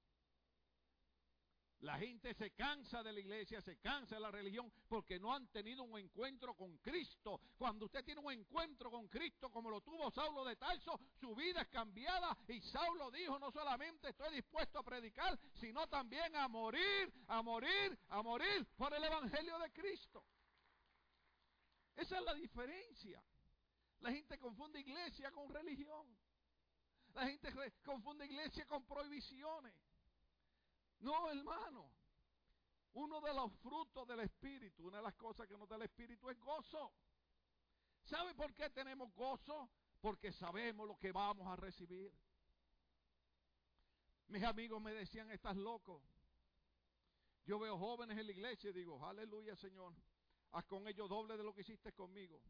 La 1.83 1.97
gente 1.97 2.33
se 2.33 2.51
cansa 2.51 3.03
de 3.03 3.11
la 3.11 3.19
iglesia, 3.19 3.61
se 3.61 3.77
cansa 3.77 4.15
de 4.15 4.21
la 4.21 4.31
religión 4.31 4.71
porque 4.87 5.19
no 5.19 5.33
han 5.33 5.47
tenido 5.49 5.83
un 5.83 5.99
encuentro 5.99 6.55
con 6.55 6.77
Cristo. 6.77 7.41
Cuando 7.57 7.87
usted 7.87 8.05
tiene 8.05 8.21
un 8.21 8.31
encuentro 8.31 8.89
con 8.89 9.09
Cristo 9.09 9.51
como 9.51 9.69
lo 9.69 9.81
tuvo 9.81 10.09
Saulo 10.09 10.45
de 10.45 10.55
Tarso, 10.55 10.97
su 11.19 11.35
vida 11.35 11.61
es 11.61 11.67
cambiada 11.67 12.37
y 12.47 12.61
Saulo 12.61 13.11
dijo, 13.11 13.37
no 13.37 13.51
solamente 13.51 14.11
estoy 14.11 14.33
dispuesto 14.33 14.79
a 14.79 14.83
predicar, 14.83 15.37
sino 15.55 15.85
también 15.87 16.33
a 16.37 16.47
morir, 16.47 17.13
a 17.27 17.41
morir, 17.41 17.99
a 18.07 18.21
morir 18.21 18.65
por 18.77 18.93
el 18.93 19.03
Evangelio 19.03 19.59
de 19.59 19.69
Cristo. 19.73 20.23
Esa 21.97 22.17
es 22.17 22.23
la 22.23 22.33
diferencia. 22.33 23.21
La 23.99 24.09
gente 24.09 24.39
confunde 24.39 24.79
iglesia 24.79 25.31
con 25.31 25.53
religión. 25.53 26.07
La 27.13 27.27
gente 27.27 27.53
confunde 27.83 28.25
iglesia 28.25 28.65
con 28.67 28.85
prohibiciones. 28.85 29.75
No, 31.03 31.29
hermano. 31.29 31.91
Uno 32.93 33.19
de 33.19 33.33
los 33.33 33.51
frutos 33.55 34.07
del 34.07 34.21
Espíritu, 34.21 34.87
una 34.87 34.97
de 34.97 35.03
las 35.03 35.15
cosas 35.15 35.47
que 35.47 35.57
nos 35.57 35.67
da 35.67 35.75
el 35.75 35.81
Espíritu 35.81 36.29
es 36.29 36.39
gozo. 36.39 36.93
¿Sabe 38.03 38.33
por 38.35 38.53
qué 38.53 38.69
tenemos 38.69 39.13
gozo? 39.13 39.69
Porque 39.99 40.31
sabemos 40.31 40.87
lo 40.87 40.97
que 40.97 41.11
vamos 41.11 41.45
a 41.47 41.55
recibir. 41.55 42.13
Mis 44.27 44.43
amigos 44.43 44.81
me 44.81 44.93
decían, 44.93 45.29
estás 45.31 45.57
loco. 45.57 46.01
Yo 47.45 47.59
veo 47.59 47.77
jóvenes 47.77 48.17
en 48.17 48.25
la 48.25 48.31
iglesia 48.31 48.69
y 48.69 48.73
digo, 48.73 49.05
aleluya 49.05 49.55
Señor, 49.57 49.93
haz 50.51 50.63
con 50.65 50.87
ellos 50.87 51.09
doble 51.09 51.35
de 51.35 51.43
lo 51.43 51.53
que 51.53 51.61
hiciste 51.61 51.91
conmigo. 51.91 52.41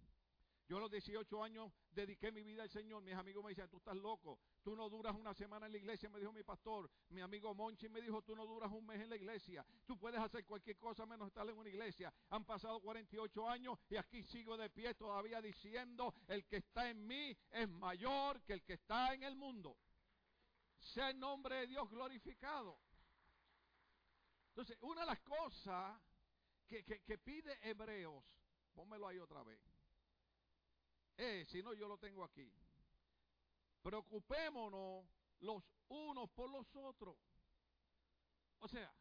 Yo 0.67 0.77
a 0.77 0.79
los 0.79 0.91
18 0.91 1.43
años 1.43 1.71
dediqué 1.91 2.31
mi 2.31 2.41
vida 2.41 2.63
al 2.63 2.69
Señor. 2.69 3.03
Mis 3.03 3.15
amigos 3.15 3.43
me 3.43 3.49
decían, 3.49 3.69
tú 3.69 3.77
estás 3.77 3.97
loco. 3.97 4.39
Tú 4.63 4.75
no 4.75 4.89
duras 4.89 5.13
una 5.13 5.33
semana 5.33 5.65
en 5.65 5.73
la 5.73 5.77
iglesia, 5.77 6.09
me 6.09 6.19
dijo 6.19 6.31
mi 6.31 6.43
pastor. 6.43 6.89
Mi 7.09 7.21
amigo 7.21 7.53
Monchi 7.53 7.89
me 7.89 8.01
dijo, 8.01 8.21
tú 8.21 8.35
no 8.35 8.45
duras 8.45 8.71
un 8.71 8.85
mes 8.85 9.01
en 9.01 9.09
la 9.09 9.17
iglesia. 9.17 9.65
Tú 9.85 9.97
puedes 9.97 10.19
hacer 10.19 10.45
cualquier 10.45 10.77
cosa 10.77 11.05
menos 11.05 11.27
estar 11.27 11.47
en 11.49 11.57
una 11.57 11.67
iglesia. 11.67 12.13
Han 12.29 12.45
pasado 12.45 12.79
48 12.79 13.49
años 13.49 13.77
y 13.89 13.97
aquí 13.97 14.23
sigo 14.23 14.55
de 14.55 14.69
pie 14.69 14.93
todavía 14.95 15.41
diciendo, 15.41 16.13
el 16.27 16.45
que 16.45 16.57
está 16.57 16.89
en 16.89 17.05
mí 17.05 17.37
es 17.51 17.67
mayor 17.67 18.41
que 18.43 18.53
el 18.53 18.63
que 18.63 18.73
está 18.73 19.13
en 19.13 19.23
el 19.23 19.35
mundo. 19.35 19.77
Sea 20.79 21.09
el 21.09 21.19
nombre 21.19 21.57
de 21.57 21.67
Dios 21.67 21.89
glorificado. 21.89 22.79
Entonces, 24.49 24.77
una 24.81 25.01
de 25.01 25.07
las 25.07 25.19
cosas 25.21 25.99
que, 26.67 26.83
que 26.83 27.17
pide 27.17 27.57
Hebreos, 27.67 28.23
pónmelo 28.73 29.07
ahí 29.07 29.19
otra 29.19 29.43
vez 29.43 29.59
eh, 31.17 31.45
si 31.47 31.61
no, 31.61 31.73
yo 31.73 31.87
lo 31.87 31.97
tengo 31.97 32.23
aquí. 32.23 32.51
Preocupémonos 33.81 35.05
los 35.41 35.63
unos 35.89 36.29
por 36.31 36.49
los 36.49 36.65
otros. 36.75 37.17
O 38.59 38.67
sea, 38.67 38.91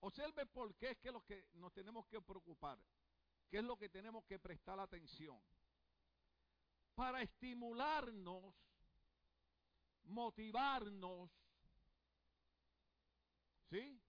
observe 0.00 0.46
por 0.46 0.74
qué 0.76 0.90
es 0.90 0.98
que 0.98 1.12
lo 1.12 1.24
que 1.24 1.46
nos 1.54 1.72
tenemos 1.72 2.06
que 2.06 2.20
preocupar, 2.20 2.78
qué 3.50 3.58
es 3.58 3.64
lo 3.64 3.76
que 3.76 3.88
tenemos 3.88 4.24
que 4.24 4.38
prestar 4.38 4.80
atención. 4.80 5.38
Para 6.94 7.22
estimularnos, 7.22 8.54
motivarnos, 10.04 11.30
¿sí? 13.70 14.00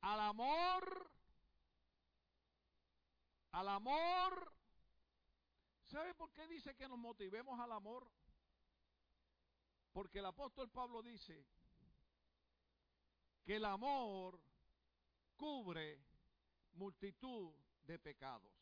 Al 0.00 0.20
amor, 0.20 1.10
al 3.52 3.68
amor 3.68 4.53
¿Sabe 5.94 6.12
por 6.12 6.32
qué 6.32 6.48
dice 6.48 6.74
que 6.74 6.88
nos 6.88 6.98
motivemos 6.98 7.60
al 7.60 7.70
amor? 7.70 8.10
Porque 9.92 10.18
el 10.18 10.26
apóstol 10.26 10.68
Pablo 10.68 11.00
dice 11.04 11.46
que 13.44 13.54
el 13.54 13.64
amor 13.64 14.42
cubre 15.36 16.04
multitud 16.72 17.54
de 17.86 17.96
pecados. 18.00 18.52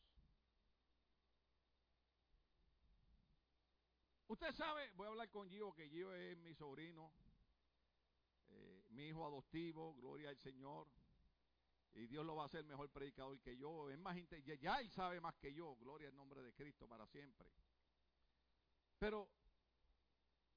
Usted 4.27 4.51
sabe, 4.53 4.91
voy 4.91 5.07
a 5.07 5.09
hablar 5.09 5.31
con 5.31 5.49
Gio, 5.49 5.73
que 5.73 5.89
Gio 5.89 6.13
es 6.13 6.37
mi 6.37 6.53
sobrino. 6.53 7.11
Eh, 8.49 8.85
mi 8.91 9.07
hijo 9.07 9.25
adoptivo, 9.25 9.95
gloria 9.95 10.29
al 10.29 10.37
Señor. 10.37 10.87
Y 11.95 12.07
Dios 12.07 12.25
lo 12.25 12.35
va 12.35 12.43
a 12.43 12.45
hacer 12.47 12.65
mejor 12.65 12.89
predicador 12.89 13.39
que 13.39 13.55
yo. 13.55 13.89
Es 13.89 13.99
más, 13.99 14.17
ya, 14.59 14.79
él 14.79 14.89
sabe 14.89 15.21
más 15.21 15.35
que 15.35 15.53
yo. 15.53 15.75
Gloria 15.75 16.07
al 16.09 16.15
nombre 16.15 16.41
de 16.41 16.53
Cristo 16.53 16.87
para 16.87 17.05
siempre. 17.07 17.51
Pero 18.97 19.29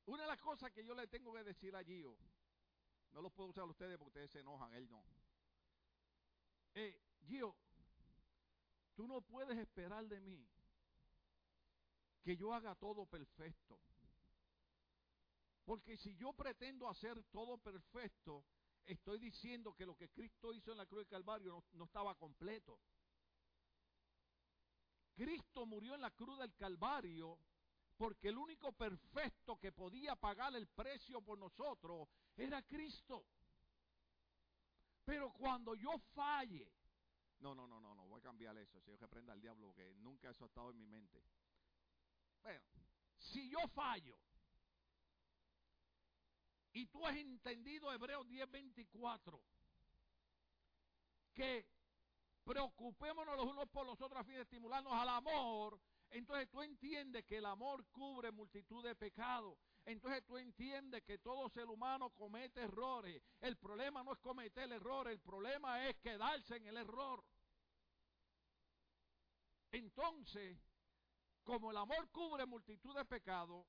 una 0.07 0.23
de 0.23 0.29
las 0.29 0.41
cosas 0.41 0.71
que 0.73 0.85
yo 0.85 0.95
le 0.95 1.07
tengo 1.09 1.33
que 1.33 1.45
decir 1.45 1.75
a 1.75 1.85
Gio, 1.85 2.17
no 3.13 3.21
lo 3.21 3.31
puedo 3.31 3.51
usar 3.51 3.65
a 3.65 3.67
ustedes 3.67 3.99
porque 3.99 4.11
ustedes 4.11 4.31
se 4.31 4.41
enojan, 4.41 4.73
él 4.73 4.89
no. 4.89 5.05
Eh, 6.75 6.99
Gio, 7.27 7.57
tú 8.95 9.07
no 9.07 9.21
puedes 9.21 9.59
esperar 9.59 10.07
de 10.07 10.21
mí 10.21 10.49
que 12.23 12.37
yo 12.37 12.53
haga 12.55 12.75
todo 12.75 13.07
perfecto. 13.07 13.79
Porque 15.65 15.97
si 15.97 16.15
yo 16.17 16.33
pretendo 16.33 16.89
hacer 16.89 17.23
todo 17.25 17.59
perfecto, 17.59 18.45
estoy 18.87 19.19
diciendo 19.19 19.75
que 19.75 19.87
lo 19.87 19.97
que 19.97 20.11
Cristo 20.11 20.53
hizo 20.53 20.73
en 20.73 20.79
la 20.79 20.87
cruz 20.87 21.01
del 21.01 21.09
Calvario 21.09 21.53
no, 21.53 21.65
no, 21.73 21.85
estaba 21.85 22.15
completo. 22.15 22.79
Cristo 25.15 25.67
murió 25.67 25.95
en 25.95 26.03
la 26.03 26.11
cruz 26.11 26.39
del 26.39 26.55
Calvario 26.55 27.39
porque 27.97 28.29
el 28.29 28.39
único 28.39 28.73
perfecto 28.73 29.59
que 29.59 29.73
podía 29.73 30.15
pagar 30.17 30.55
el 30.55 30.69
precio 30.69 31.23
por 31.23 31.39
nosotros 31.39 32.09
era 32.37 32.63
Cristo. 32.63 33.27
Pero 35.05 35.33
cuando 35.33 35.75
yo 35.75 35.99
falle, 36.15 36.71
no, 37.39 37.55
no, 37.55 37.67
no, 37.67 37.81
no, 37.81 37.95
no, 37.95 38.07
voy 38.07 38.21
a 38.21 38.25
cambiar 38.25 38.57
eso, 38.59 38.81
Señor 38.81 38.99
que 38.99 39.09
prenda 39.09 39.33
al 39.33 39.41
diablo, 39.41 39.73
que 39.75 39.95
nunca 39.97 40.31
eso 40.31 40.45
ha 40.45 40.49
estado 40.49 40.71
en 40.71 40.77
mi 40.77 40.87
mente. 40.87 41.23
Bueno, 42.43 42.61
si 43.19 43.49
yo 43.49 43.67
fallo, 43.69 44.19
y 46.77 46.87
tú 46.89 47.07
has 47.07 47.17
entendido 47.17 47.91
Hebreos 47.91 48.27
10:24, 48.29 49.41
que 51.33 51.67
preocupémonos 52.45 53.35
los 53.35 53.47
unos 53.47 53.67
por 53.71 53.87
los 53.87 53.99
otros 53.99 54.21
a 54.21 54.25
fin 54.25 54.35
de 54.35 54.43
estimularnos 54.43 54.93
al 54.93 55.09
amor, 55.09 55.81
entonces 56.11 56.51
tú 56.51 56.61
entiendes 56.61 57.25
que 57.25 57.39
el 57.39 57.47
amor 57.47 57.87
cubre 57.87 58.31
multitud 58.31 58.85
de 58.85 58.95
pecados. 58.95 59.57
Entonces 59.87 60.23
tú 60.27 60.37
entiendes 60.37 61.03
que 61.03 61.17
todo 61.19 61.49
ser 61.49 61.67
humano 61.71 62.11
comete 62.11 62.61
errores. 62.61 63.23
El 63.41 63.57
problema 63.57 64.05
no 64.05 64.13
es 64.13 64.19
cometer 64.19 64.65
el 64.65 64.73
error, 64.73 65.09
el 65.09 65.21
problema 65.21 65.89
es 65.89 65.97
quedarse 65.97 66.57
en 66.57 66.67
el 66.67 66.77
error. 66.77 67.25
Entonces, 69.71 70.59
como 71.43 71.71
el 71.71 71.77
amor 71.79 72.11
cubre 72.11 72.45
multitud 72.45 72.95
de 72.95 73.05
pecados, 73.07 73.67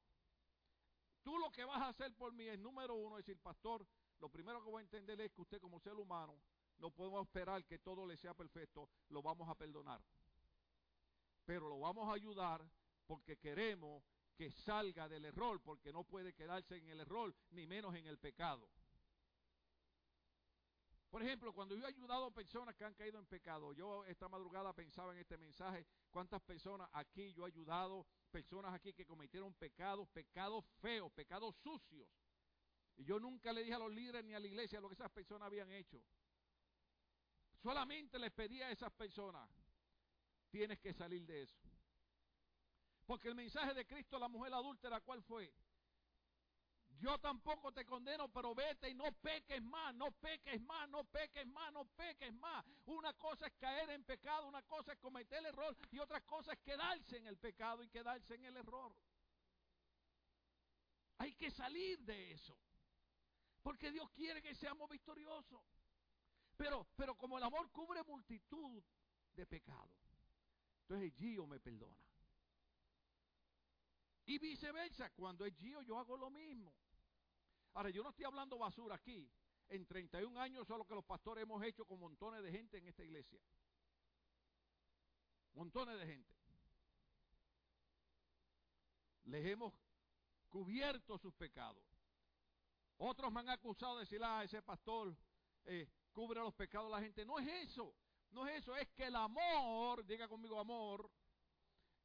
tú 1.28 1.38
lo 1.38 1.52
que 1.52 1.66
vas 1.66 1.82
a 1.82 1.90
hacer 1.90 2.13
por 2.16 2.32
mí 2.32 2.48
es, 2.48 2.58
número 2.58 2.96
uno, 2.96 3.18
decir, 3.18 3.38
pastor, 3.38 3.86
lo 4.22 4.30
primero 4.30 4.63
que 4.63 4.70
voy 4.70 4.80
a 4.80 4.84
entender 4.84 5.20
es 5.20 5.30
que 5.34 5.42
usted 5.42 5.60
como 5.60 5.78
ser 5.78 5.96
humano 5.96 6.40
no 6.78 6.90
podemos 6.90 7.22
esperar 7.28 7.66
que 7.66 7.80
todo 7.80 8.06
le 8.06 8.16
sea 8.16 8.34
perfecto, 8.34 8.88
lo 9.10 9.22
vamos 9.22 9.50
a 9.50 9.56
perdonar 9.56 10.02
pero 11.46 11.68
lo 11.68 11.80
vamos 11.80 12.08
a 12.10 12.13
ayudar 12.13 12.62
porque 13.08 13.38
queremos 13.38 14.04
que 14.38 14.52
salga 14.52 15.10
del 15.10 15.26
error, 15.26 15.60
porque 15.62 15.92
no 15.92 16.06
puede 16.06 16.34
quedarse 16.34 16.78
en 16.78 16.88
el 16.90 17.00
error, 17.00 17.34
ni 17.52 17.66
menos 17.66 17.94
en 17.96 18.06
el 18.06 18.18
pecado. 18.20 18.70
Por 21.10 21.24
ejemplo, 21.24 21.54
cuando 21.54 21.76
yo 21.76 21.86
he 21.86 21.88
ayudado 21.88 22.26
a 22.26 22.34
personas 22.34 22.76
que 22.76 22.84
han 22.84 22.93
caído 22.93 23.17
en 23.17 23.26
pecado, 23.26 23.72
yo 23.74 24.04
esta 24.06 24.28
madrugada 24.28 24.74
pensaba 24.74 25.13
en 25.13 25.20
este 25.20 25.38
mensaje, 25.38 25.86
cuántas 26.12 26.41
personas 26.41 26.89
aquí 26.91 27.34
yo 27.34 27.46
he 27.46 27.48
ayudado, 27.48 28.06
personas 28.30 28.74
aquí 28.74 28.93
que 28.93 29.06
cometieron 29.06 29.54
pecados, 29.54 30.08
pecados 30.10 30.65
feos, 30.82 31.12
pecados 31.13 31.56
sucios. 31.56 32.10
Y 32.98 33.06
yo 33.06 33.20
nunca 33.20 33.54
le 33.54 33.62
dije 33.62 33.74
a 33.74 33.80
los 33.80 33.91
líderes 33.91 34.26
ni 34.26 34.34
a 34.34 34.39
la 34.39 34.48
iglesia 34.48 34.82
lo 34.82 34.89
que 34.89 34.96
esas 34.96 35.12
personas 35.12 35.46
habían 35.48 35.72
hecho. 35.72 36.04
Solamente 37.62 38.20
les 38.20 38.32
pedía 38.32 38.67
a 38.67 38.72
esas 38.72 38.91
personas, 38.91 39.50
tienes 40.50 40.80
que 40.80 40.93
salir 40.93 41.26
de 41.26 41.43
eso. 41.43 41.58
Porque 43.06 43.30
el 43.30 43.36
mensaje 43.36 43.74
de 43.74 43.88
Cristo 43.88 44.17
a 44.17 44.20
la 44.20 44.28
mujer 44.28 44.54
adúltera, 44.54 45.00
¿cuál 45.00 45.24
fue? 45.24 45.54
Yo 47.00 47.18
tampoco 47.20 47.72
te 47.72 47.86
condeno, 47.86 48.28
pero 48.30 48.56
vete 48.56 48.90
y 48.90 48.94
no 48.96 49.12
peques 49.12 49.62
más, 49.62 49.94
no 49.94 50.12
peques 50.12 50.60
más, 50.62 50.90
no 50.90 51.04
peques 51.04 51.46
más, 51.46 51.72
no 51.72 51.86
peques 51.86 52.34
más. 52.34 52.66
Una 52.86 53.14
cosa 53.14 53.48
es 53.48 53.54
caer 53.54 53.90
en 53.92 54.04
pecado, 54.04 54.48
una 54.48 54.64
cosa 54.64 54.94
es 54.94 55.00
cometer 55.00 55.40
el 55.40 55.48
error 55.48 55.76
y 55.92 56.00
otra 56.00 56.22
cosa 56.22 56.54
es 56.54 56.60
quedarse 56.60 57.18
en 57.18 57.28
el 57.28 57.38
pecado 57.38 57.84
y 57.84 57.90
quedarse 57.90 58.36
en 58.36 58.46
el 58.46 58.58
error. 58.58 58.96
Hay 61.20 61.34
que 61.34 61.52
salir 61.52 62.00
de 62.00 62.32
eso. 62.32 62.58
Porque 63.62 63.92
Dios 63.92 64.10
quiere 64.12 64.42
que 64.42 64.56
seamos 64.56 64.90
victoriosos. 64.90 65.62
Pero, 66.56 66.88
pero 66.96 67.16
como 67.16 67.38
el 67.38 67.44
amor 67.44 67.70
cubre 67.72 68.02
multitud 68.04 68.84
de 69.34 69.46
pecados, 69.46 69.92
entonces 70.82 71.14
Gio 71.16 71.46
me 71.46 71.60
perdona. 71.60 72.08
Y 74.26 74.40
viceversa, 74.40 75.12
cuando 75.12 75.46
es 75.46 75.56
Gio 75.56 75.84
yo 75.84 76.00
hago 76.00 76.18
lo 76.18 76.32
mismo. 76.32 76.74
Ahora, 77.78 77.92
yo 77.92 78.02
no 78.02 78.10
estoy 78.10 78.26
hablando 78.26 78.58
basura 78.58 78.96
aquí. 78.96 79.30
En 79.68 79.86
31 79.86 80.42
años 80.42 80.63
eso 80.63 80.74
es 80.74 80.80
lo 80.80 80.88
que 80.88 80.96
los 80.96 81.06
pastores 81.06 81.44
hemos 81.44 81.62
hecho 81.63 81.86
con 81.86 82.00
montones 82.00 82.42
de 82.42 82.52
gente 82.52 82.80
en 82.80 82.88
esta 82.88 83.04
iglesia. 83.04 83.40
Montones 85.54 86.00
de 86.00 86.08
gente. 86.08 86.36
Les 89.26 89.46
hemos 89.46 89.76
cubierto 90.50 91.20
sus 91.20 91.32
pecados. 91.36 91.84
Otros 92.98 93.32
me 93.32 93.42
han 93.42 93.50
acusado 93.50 93.98
de 93.98 94.06
decir, 94.06 94.24
ah, 94.24 94.44
ese 94.44 94.63
pastor 94.63 95.16
eh, 95.66 95.88
cubre 96.12 96.40
los 96.40 96.56
pecados 96.56 96.88
de 96.88 96.96
la 96.96 97.02
gente. 97.02 97.26
No 97.26 97.38
es 97.38 97.48
eso. 97.70 97.94
No 98.32 98.48
es 98.48 98.58
eso, 98.58 98.76
es 98.76 98.88
que 98.90 99.06
el 99.06 99.16
amor, 99.16 100.04
diga 100.04 100.28
conmigo 100.28 100.60
amor, 100.60 101.08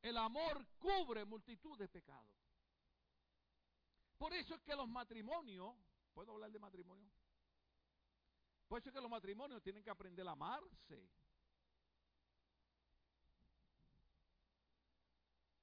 el 0.02 0.18
amor 0.18 0.66
cubre 0.78 1.24
multitud 1.24 1.78
de 1.78 1.88
pecados. 1.88 2.41
Por 4.22 4.32
eso 4.34 4.54
es 4.54 4.62
que 4.62 4.76
los 4.76 4.88
matrimonios, 4.88 5.74
¿puedo 6.14 6.30
hablar 6.30 6.52
de 6.52 6.60
matrimonio? 6.60 7.10
Por 8.68 8.78
eso 8.78 8.88
es 8.88 8.94
que 8.94 9.00
los 9.00 9.10
matrimonios 9.10 9.60
tienen 9.64 9.82
que 9.82 9.90
aprender 9.90 10.24
a 10.28 10.30
amarse. 10.30 11.10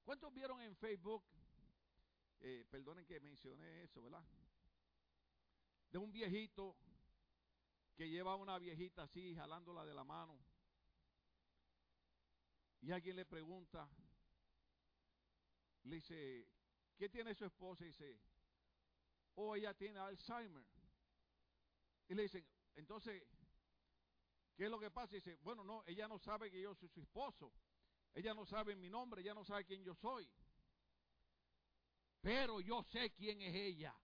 ¿Cuántos 0.04 0.30
vieron 0.34 0.60
en 0.60 0.76
Facebook? 0.76 1.24
Eh, 2.40 2.66
perdonen 2.68 3.06
que 3.06 3.18
mencioné 3.18 3.84
eso, 3.84 4.02
¿verdad? 4.02 4.22
De 5.90 5.96
un 5.96 6.12
viejito 6.12 6.76
que 7.96 8.10
lleva 8.10 8.32
a 8.32 8.36
una 8.36 8.58
viejita 8.58 9.04
así, 9.04 9.34
jalándola 9.34 9.86
de 9.86 9.94
la 9.94 10.04
mano 10.04 10.38
y 12.82 12.92
alguien 12.92 13.16
le 13.16 13.24
pregunta, 13.24 13.88
le 15.84 15.96
dice, 15.96 16.46
¿qué 16.98 17.08
tiene 17.08 17.34
su 17.34 17.46
esposa? 17.46 17.84
Y 17.84 17.86
dice, 17.86 18.20
oh, 19.34 19.54
ella 19.56 19.74
tiene 19.74 19.98
Alzheimer. 19.98 20.64
Y 22.08 22.14
le 22.14 22.22
dicen, 22.22 22.44
entonces, 22.74 23.22
¿qué 24.56 24.64
es 24.64 24.70
lo 24.70 24.78
que 24.78 24.90
pasa? 24.90 25.14
Dice, 25.14 25.36
bueno, 25.42 25.64
no, 25.64 25.84
ella 25.86 26.08
no 26.08 26.18
sabe 26.18 26.50
que 26.50 26.60
yo 26.60 26.74
soy 26.74 26.88
su 26.88 27.00
esposo. 27.00 27.52
Ella 28.14 28.34
no 28.34 28.44
sabe 28.44 28.74
mi 28.74 28.88
nombre, 28.88 29.22
ella 29.22 29.34
no 29.34 29.44
sabe 29.44 29.64
quién 29.64 29.84
yo 29.84 29.94
soy. 29.94 30.28
Pero 32.20 32.60
yo 32.60 32.82
sé 32.82 33.12
quién 33.12 33.40
es 33.40 33.54
ella. 33.54 33.94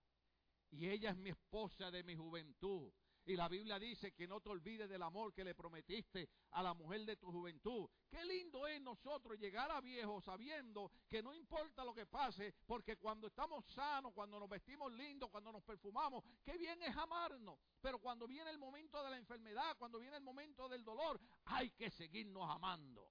Y 0.70 0.88
ella 0.88 1.10
es 1.10 1.16
mi 1.16 1.30
esposa 1.30 1.90
de 1.90 2.02
mi 2.02 2.14
juventud. 2.14 2.92
Y 3.26 3.34
la 3.34 3.48
Biblia 3.48 3.76
dice 3.80 4.12
que 4.12 4.28
no 4.28 4.40
te 4.40 4.50
olvides 4.50 4.88
del 4.88 5.02
amor 5.02 5.34
que 5.34 5.42
le 5.42 5.52
prometiste 5.52 6.28
a 6.52 6.62
la 6.62 6.74
mujer 6.74 7.04
de 7.04 7.16
tu 7.16 7.32
juventud. 7.32 7.90
Qué 8.08 8.24
lindo 8.24 8.68
es 8.68 8.80
nosotros 8.80 9.36
llegar 9.36 9.68
a 9.72 9.80
viejos 9.80 10.24
sabiendo 10.24 10.92
que 11.08 11.24
no 11.24 11.34
importa 11.34 11.84
lo 11.84 11.92
que 11.92 12.06
pase, 12.06 12.54
porque 12.66 12.96
cuando 12.96 13.26
estamos 13.26 13.64
sanos, 13.66 14.12
cuando 14.12 14.38
nos 14.38 14.48
vestimos 14.48 14.92
lindos, 14.92 15.28
cuando 15.28 15.50
nos 15.50 15.64
perfumamos, 15.64 16.22
qué 16.44 16.56
bien 16.56 16.80
es 16.84 16.96
amarnos. 16.96 17.58
Pero 17.80 17.98
cuando 17.98 18.28
viene 18.28 18.48
el 18.50 18.58
momento 18.58 19.02
de 19.02 19.10
la 19.10 19.16
enfermedad, 19.16 19.76
cuando 19.76 19.98
viene 19.98 20.16
el 20.16 20.22
momento 20.22 20.68
del 20.68 20.84
dolor, 20.84 21.20
hay 21.46 21.70
que 21.70 21.90
seguirnos 21.90 22.48
amando. 22.48 23.10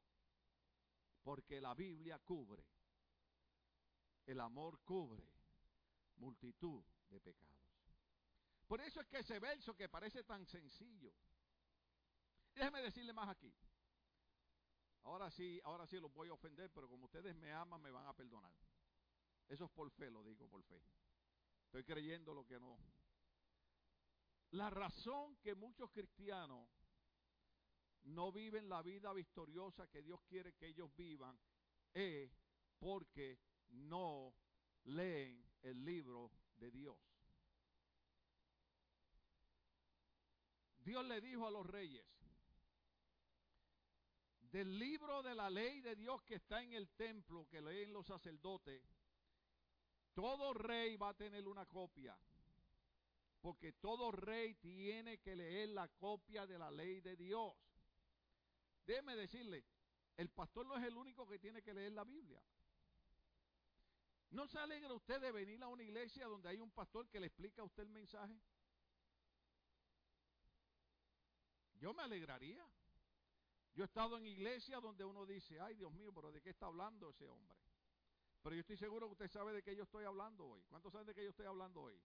Porque 1.23 1.59
la 1.59 1.73
Biblia 1.73 2.19
cubre, 2.19 2.63
el 4.25 4.39
amor 4.39 4.79
cubre 4.85 5.29
multitud 6.15 6.81
de 7.09 7.19
pecados. 7.19 7.55
Por 8.67 8.81
eso 8.81 8.99
es 8.99 9.07
que 9.07 9.19
ese 9.19 9.39
verso 9.39 9.75
que 9.75 9.89
parece 9.89 10.23
tan 10.23 10.45
sencillo. 10.45 11.13
Déjeme 12.53 12.81
decirle 12.81 13.13
más 13.13 13.29
aquí. 13.29 13.53
Ahora 15.03 15.29
sí, 15.29 15.59
ahora 15.63 15.85
sí 15.85 15.99
los 15.99 16.11
voy 16.11 16.29
a 16.29 16.33
ofender, 16.33 16.71
pero 16.71 16.89
como 16.89 17.05
ustedes 17.05 17.35
me 17.35 17.51
aman, 17.51 17.81
me 17.81 17.91
van 17.91 18.07
a 18.07 18.13
perdonar. 18.13 18.51
Eso 19.47 19.65
es 19.65 19.71
por 19.71 19.91
fe, 19.91 20.09
lo 20.09 20.23
digo 20.23 20.47
por 20.47 20.63
fe. 20.63 20.81
Estoy 21.65 21.83
creyendo 21.83 22.33
lo 22.33 22.45
que 22.45 22.59
no. 22.59 22.79
La 24.51 24.69
razón 24.69 25.35
que 25.37 25.53
muchos 25.53 25.91
cristianos 25.91 26.67
no 28.03 28.31
viven 28.31 28.69
la 28.69 28.81
vida 28.81 29.13
victoriosa 29.13 29.87
que 29.87 30.01
Dios 30.01 30.21
quiere 30.23 30.53
que 30.53 30.67
ellos 30.67 30.95
vivan 30.95 31.37
es 31.93 32.31
porque 32.79 33.39
no 33.69 34.33
leen 34.85 35.43
el 35.61 35.83
libro 35.83 36.31
de 36.55 36.71
Dios. 36.71 36.97
Dios 40.85 41.03
le 41.05 41.19
dijo 41.19 41.47
a 41.47 41.51
los 41.51 41.65
reyes, 41.65 42.05
del 44.51 44.77
libro 44.77 45.23
de 45.23 45.33
la 45.33 45.49
ley 45.49 45.81
de 45.81 45.95
Dios 45.95 46.21
que 46.21 46.35
está 46.35 46.61
en 46.61 46.73
el 46.73 46.87
templo, 46.91 47.47
que 47.49 47.59
leen 47.59 47.91
los 47.91 48.05
sacerdotes, 48.05 48.83
todo 50.13 50.53
rey 50.53 50.95
va 50.95 51.09
a 51.09 51.13
tener 51.15 51.47
una 51.47 51.65
copia. 51.65 52.15
Porque 53.41 53.73
todo 53.73 54.11
rey 54.11 54.53
tiene 54.55 55.17
que 55.19 55.35
leer 55.35 55.69
la 55.69 55.87
copia 55.87 56.45
de 56.45 56.57
la 56.57 56.69
ley 56.69 57.01
de 57.01 57.15
Dios. 57.15 57.53
Déjeme 58.85 59.15
decirle, 59.15 59.65
el 60.17 60.29
pastor 60.29 60.67
no 60.67 60.77
es 60.77 60.83
el 60.83 60.95
único 60.95 61.27
que 61.27 61.39
tiene 61.39 61.63
que 61.63 61.73
leer 61.73 61.91
la 61.93 62.03
Biblia. 62.03 62.41
¿No 64.29 64.47
se 64.47 64.59
alegra 64.59 64.93
usted 64.93 65.19
de 65.19 65.31
venir 65.31 65.61
a 65.63 65.67
una 65.67 65.83
iglesia 65.83 66.27
donde 66.27 66.49
hay 66.49 66.59
un 66.59 66.71
pastor 66.71 67.09
que 67.09 67.19
le 67.19 67.27
explica 67.27 67.63
a 67.63 67.65
usted 67.65 67.83
el 67.83 67.89
mensaje? 67.89 68.39
Yo 71.85 71.93
me 71.93 72.01
alegraría. 72.01 72.67
Yo 73.75 73.83
he 73.83 73.85
estado 73.85 74.17
en 74.17 74.25
iglesias 74.25 74.81
donde 74.81 75.05
uno 75.05 75.23
dice, 75.23 75.59
ay 75.61 75.75
Dios 75.75 75.93
mío, 75.93 76.11
pero 76.11 76.31
¿de 76.31 76.41
qué 76.41 76.49
está 76.49 76.65
hablando 76.65 77.11
ese 77.11 77.27
hombre? 77.27 77.55
Pero 78.41 78.55
yo 78.55 78.61
estoy 78.61 78.75
seguro 78.75 79.05
que 79.05 79.11
usted 79.11 79.27
sabe 79.27 79.53
de 79.53 79.61
qué 79.61 79.75
yo 79.75 79.83
estoy 79.83 80.03
hablando 80.03 80.47
hoy. 80.47 80.63
¿Cuántos 80.63 80.91
saben 80.91 81.05
de 81.05 81.13
qué 81.13 81.23
yo 81.23 81.29
estoy 81.29 81.45
hablando 81.45 81.83
hoy? 81.83 82.01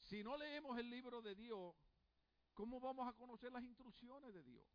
si 0.00 0.24
no 0.24 0.36
leemos 0.36 0.76
el 0.80 0.90
libro 0.90 1.22
de 1.22 1.36
Dios, 1.36 1.76
¿cómo 2.54 2.80
vamos 2.80 3.06
a 3.08 3.12
conocer 3.12 3.52
las 3.52 3.62
instrucciones 3.62 4.34
de 4.34 4.42
Dios? 4.42 4.66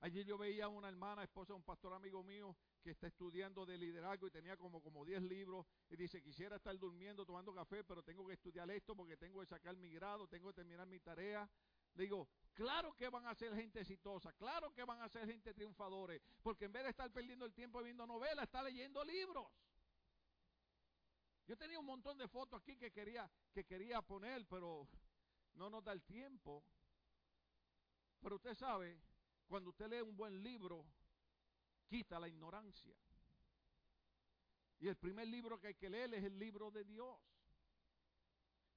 Ayer 0.00 0.24
yo 0.26 0.36
veía 0.36 0.66
a 0.66 0.68
una 0.68 0.88
hermana, 0.88 1.22
esposa 1.22 1.52
de 1.52 1.56
un 1.56 1.62
pastor 1.62 1.94
amigo 1.94 2.22
mío, 2.22 2.56
que 2.82 2.90
está 2.90 3.06
estudiando 3.06 3.64
de 3.64 3.78
liderazgo 3.78 4.26
y 4.26 4.30
tenía 4.30 4.56
como, 4.56 4.82
como 4.82 5.04
10 5.04 5.22
libros 5.22 5.66
y 5.88 5.96
dice, 5.96 6.22
quisiera 6.22 6.56
estar 6.56 6.78
durmiendo, 6.78 7.24
tomando 7.24 7.54
café, 7.54 7.82
pero 7.82 8.02
tengo 8.02 8.26
que 8.26 8.34
estudiar 8.34 8.70
esto 8.70 8.94
porque 8.94 9.16
tengo 9.16 9.40
que 9.40 9.46
sacar 9.46 9.76
mi 9.76 9.90
grado, 9.90 10.28
tengo 10.28 10.48
que 10.48 10.56
terminar 10.56 10.86
mi 10.86 11.00
tarea. 11.00 11.48
Le 11.94 12.02
digo, 12.04 12.28
claro 12.52 12.92
que 12.94 13.08
van 13.08 13.26
a 13.26 13.34
ser 13.34 13.54
gente 13.54 13.80
exitosa, 13.80 14.32
claro 14.34 14.72
que 14.72 14.84
van 14.84 15.00
a 15.00 15.08
ser 15.08 15.26
gente 15.26 15.54
triunfadores, 15.54 16.20
porque 16.42 16.66
en 16.66 16.72
vez 16.72 16.82
de 16.82 16.90
estar 16.90 17.10
perdiendo 17.10 17.46
el 17.46 17.54
tiempo 17.54 17.82
viendo 17.82 18.06
novelas, 18.06 18.44
está 18.44 18.62
leyendo 18.62 19.02
libros. 19.04 19.46
Yo 21.46 21.56
tenía 21.56 21.78
un 21.78 21.86
montón 21.86 22.18
de 22.18 22.26
fotos 22.26 22.60
aquí 22.60 22.76
que 22.76 22.90
quería, 22.90 23.30
que 23.52 23.64
quería 23.64 24.02
poner, 24.02 24.46
pero 24.46 24.88
no 25.54 25.70
nos 25.70 25.84
da 25.84 25.92
el 25.92 26.02
tiempo. 26.02 26.64
Pero 28.20 28.36
usted 28.36 28.54
sabe, 28.54 28.98
cuando 29.46 29.70
usted 29.70 29.88
lee 29.88 30.00
un 30.00 30.16
buen 30.16 30.42
libro, 30.42 30.84
quita 31.86 32.18
la 32.18 32.28
ignorancia. 32.28 32.94
Y 34.80 34.88
el 34.88 34.96
primer 34.96 35.28
libro 35.28 35.58
que 35.58 35.68
hay 35.68 35.74
que 35.74 35.88
leer 35.88 36.12
es 36.14 36.24
el 36.24 36.38
libro 36.38 36.70
de 36.70 36.84
Dios. 36.84 37.18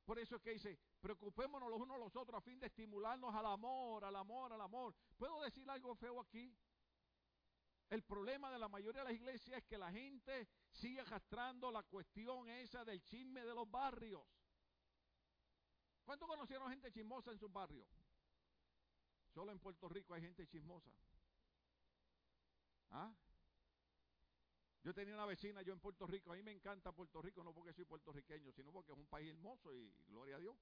Por 0.06 0.20
eso 0.20 0.38
es 0.38 0.42
que 0.42 0.52
dice, 0.52 0.80
preocupémonos 1.02 1.70
los 1.70 1.82
unos 1.82 1.98
a 1.98 2.00
los 2.00 2.16
otros 2.16 2.38
a 2.38 2.42
fin 2.42 2.60
de 2.60 2.68
estimularnos 2.68 3.34
al 3.36 3.46
amor, 3.46 4.06
al 4.06 4.16
amor, 4.16 4.54
al 4.54 4.62
amor. 4.62 4.96
¿Puedo 5.18 5.42
decir 5.42 5.70
algo 5.70 5.96
feo 5.96 6.22
aquí? 6.22 6.56
El 7.90 8.04
problema 8.04 8.52
de 8.52 8.60
la 8.60 8.68
mayoría 8.68 9.02
de 9.02 9.10
las 9.10 9.14
iglesias 9.14 9.58
es 9.58 9.64
que 9.66 9.78
la 9.78 9.92
gente 9.92 10.48
sigue 10.72 11.00
arrastrando 11.02 11.72
la 11.72 11.84
cuestión 11.84 12.50
esa 12.50 12.84
del 12.84 13.04
chisme 13.04 13.46
de 13.46 13.54
los 13.54 13.70
barrios. 13.70 14.24
¿Cuántos 16.06 16.28
conocieron 16.28 16.70
gente 16.70 16.92
chismosa 16.92 17.32
en 17.32 17.40
sus 17.40 17.52
barrios? 17.52 17.86
Solo 19.38 19.52
en 19.52 19.60
Puerto 19.60 19.88
Rico 19.88 20.16
hay 20.16 20.22
gente 20.24 20.48
chismosa. 20.48 20.90
¿Ah? 22.90 23.14
Yo 24.82 24.96
tenía 24.96 25.14
una 25.14 25.28
vecina, 25.28 25.62
yo 25.62 25.74
en 25.74 25.80
Puerto 25.80 26.08
Rico, 26.08 26.32
a 26.32 26.36
mí 26.36 26.42
me 26.42 26.52
encanta 26.52 26.92
Puerto 26.92 27.22
Rico, 27.22 27.44
no 27.44 27.54
porque 27.54 27.72
soy 27.72 27.86
puertorriqueño, 27.86 28.52
sino 28.52 28.72
porque 28.72 28.94
es 28.94 28.98
un 28.98 29.06
país 29.06 29.30
hermoso 29.30 29.72
y 29.76 29.94
gloria 30.08 30.38
a 30.38 30.40
Dios. 30.40 30.58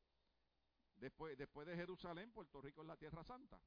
Después, 0.97 1.37
después 1.37 1.65
de 1.65 1.77
Jerusalén, 1.77 2.33
Puerto 2.33 2.61
Rico 2.61 2.81
es 2.81 2.87
la 2.89 2.97
tierra 2.97 3.23
santa. 3.23 3.57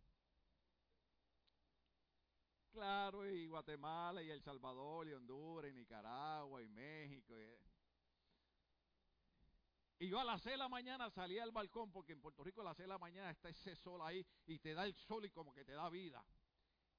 Claro, 2.71 3.27
y 3.27 3.47
Guatemala, 3.47 4.23
y 4.23 4.29
El 4.29 4.43
Salvador, 4.43 5.09
y 5.09 5.15
Honduras, 5.15 5.71
y 5.71 5.75
Nicaragua, 5.75 6.61
y 6.61 6.69
México. 6.69 7.35
Y, 7.35 7.45
yo 10.07 10.21
a 10.21 10.25
las 10.25 10.41
6 10.43 10.53
de 10.53 10.59
la 10.59 10.69
mañana 10.69 11.11
salía 11.11 11.43
al 11.43 11.51
balcón, 11.51 11.91
porque 11.91 12.13
en 12.13 12.21
Puerto 12.21 12.45
Rico 12.45 12.61
a 12.61 12.65
las 12.65 12.77
6 12.77 12.85
de 12.85 12.93
la 12.93 12.99
mañana 12.99 13.31
está 13.31 13.49
ese 13.49 13.75
sol 13.75 14.01
ahí, 14.03 14.25
y 14.47 14.61
te 14.61 14.73
da 14.73 14.85
el 14.85 14.95
sol 14.95 15.25
y 15.25 15.31
como 15.31 15.53
que 15.53 15.65
te 15.65 15.73
da 15.73 15.89
vida. 15.89 16.25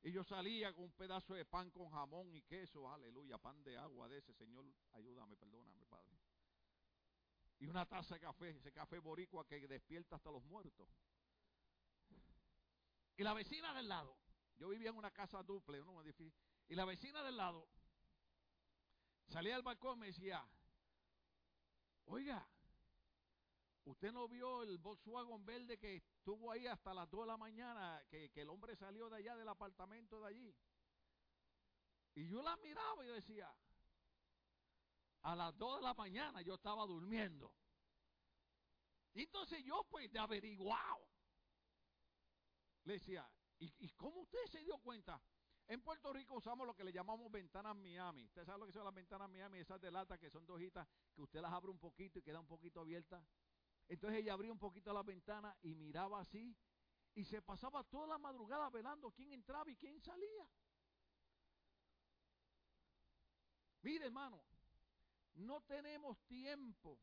Y 0.02 0.12
yo 0.12 0.24
salía 0.24 0.74
con 0.74 0.86
un 0.86 0.92
pedazo 0.92 1.34
de 1.34 1.46
pan 1.46 1.72
con 1.72 1.90
jamón 1.92 2.34
y 2.36 2.42
queso, 2.42 2.92
aleluya, 2.92 3.38
pan 3.38 3.64
de 3.64 3.78
agua 3.78 4.08
de 4.10 4.18
ese, 4.18 4.34
Señor, 4.34 4.66
ayúdame, 4.94 5.38
perdóname, 5.38 5.86
Padre. 5.86 6.18
Y 7.60 7.68
una 7.68 7.86
taza 7.86 8.16
de 8.16 8.22
café, 8.22 8.50
ese 8.50 8.72
café 8.72 9.00
boricua 9.00 9.46
que 9.46 9.66
despierta 9.68 10.16
hasta 10.16 10.32
los 10.32 10.44
muertos. 10.44 10.90
Y 13.18 13.24
la 13.24 13.34
vecina 13.34 13.74
del 13.74 13.90
lado, 13.90 14.18
yo 14.58 14.70
vivía 14.70 14.90
en 14.90 14.98
una 14.98 15.12
casa 15.12 15.44
duple, 15.44 15.80
edificio, 16.04 16.42
y 16.68 16.76
la 16.76 16.86
vecina 16.86 17.22
del 17.24 17.36
lado 17.36 17.68
salía 19.28 19.56
al 19.56 19.64
balcón 19.64 19.98
y 19.98 20.00
me 20.02 20.08
decía, 20.08 20.48
oiga, 22.06 22.48
¿usted 23.90 24.12
no 24.12 24.28
vio 24.28 24.64
el 24.64 24.78
Volkswagen 24.78 25.46
verde 25.46 25.78
que 25.78 26.04
Estuvo 26.20 26.52
ahí 26.52 26.68
hasta 26.68 26.94
las 26.94 27.10
2 27.10 27.22
de 27.22 27.28
la 27.28 27.38
mañana, 27.38 28.04
que, 28.08 28.30
el 28.36 28.50
hombre 28.50 28.76
salió 28.76 29.10
de 29.10 29.18
allá 29.18 29.36
del 29.36 29.48
apartamento 29.48 30.22
de 30.22 30.28
allí. 30.28 30.56
Y 32.14 32.28
yo 32.28 32.44
la 32.44 32.56
miraba 32.58 33.04
y 33.04 33.08
decía, 33.08 33.52
a 35.24 35.36
las 35.36 35.58
2 35.58 35.78
de 35.78 35.84
la 35.84 35.96
mañana 35.96 36.42
yo 36.44 36.54
estaba 36.54 36.86
durmiendo. 36.86 37.52
Y 39.14 39.24
entonces 39.24 39.64
yo 39.64 39.84
pues 39.90 40.12
de 40.12 40.20
averiguado, 40.20 41.08
le 42.84 42.94
decía, 42.94 43.28
¿y, 43.58 43.74
¿y 43.80 43.90
cómo 43.94 44.22
usted 44.22 44.46
se 44.52 44.62
dio 44.64 44.78
cuenta? 44.78 45.20
En 45.68 45.82
Puerto 45.82 46.12
Rico 46.14 46.36
usamos 46.36 46.68
lo 46.68 46.76
que 46.76 46.84
le 46.84 46.92
llamamos 46.92 47.32
ventanas 47.32 47.76
Miami. 47.76 48.26
¿Usted 48.26 48.46
sabe 48.46 48.60
lo 48.60 48.66
que 48.66 48.72
son 48.72 48.84
las 48.84 48.94
ventanas 48.94 49.30
Miami? 49.30 49.60
Esas 49.60 49.80
de 49.80 49.90
lata 49.90 50.18
que 50.18 50.30
son 50.30 50.46
dos 50.46 50.58
hojitas 50.58 50.88
que 51.16 51.22
usted 51.22 51.42
las 51.42 51.54
abre 51.54 51.72
un 51.72 51.80
poquito 51.80 52.20
y 52.20 52.22
queda 52.22 52.40
un 52.40 52.48
poquito 52.48 52.82
abierta. 52.82 53.24
Entonces 53.90 54.20
ella 54.20 54.34
abría 54.34 54.52
un 54.52 54.60
poquito 54.60 54.94
la 54.94 55.02
ventana 55.02 55.56
y 55.64 55.74
miraba 55.74 56.22
así 56.22 56.56
y 57.16 57.26
se 57.26 57.42
pasaba 57.42 57.84
toda 57.84 58.08
la 58.08 58.18
madrugada 58.20 58.70
velando 58.70 59.12
quién 59.12 59.34
entraba 59.34 59.70
y 59.70 59.76
quién 59.76 60.00
salía. 60.00 60.48
Mire, 63.82 64.06
hermano, 64.06 64.42
no 65.34 65.62
tenemos 65.62 66.20
tiempo 66.28 67.00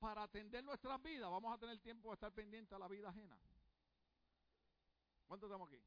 para 0.00 0.24
atender 0.24 0.64
nuestras 0.64 1.00
vidas. 1.00 1.30
Vamos 1.30 1.54
a 1.54 1.58
tener 1.58 1.78
tiempo 1.78 2.08
de 2.08 2.14
estar 2.14 2.32
pendiente 2.32 2.74
a 2.74 2.78
la 2.78 2.88
vida 2.88 3.08
ajena. 3.08 3.38
¿Cuántos 5.26 5.48
estamos 5.48 5.68
aquí? 5.68 5.80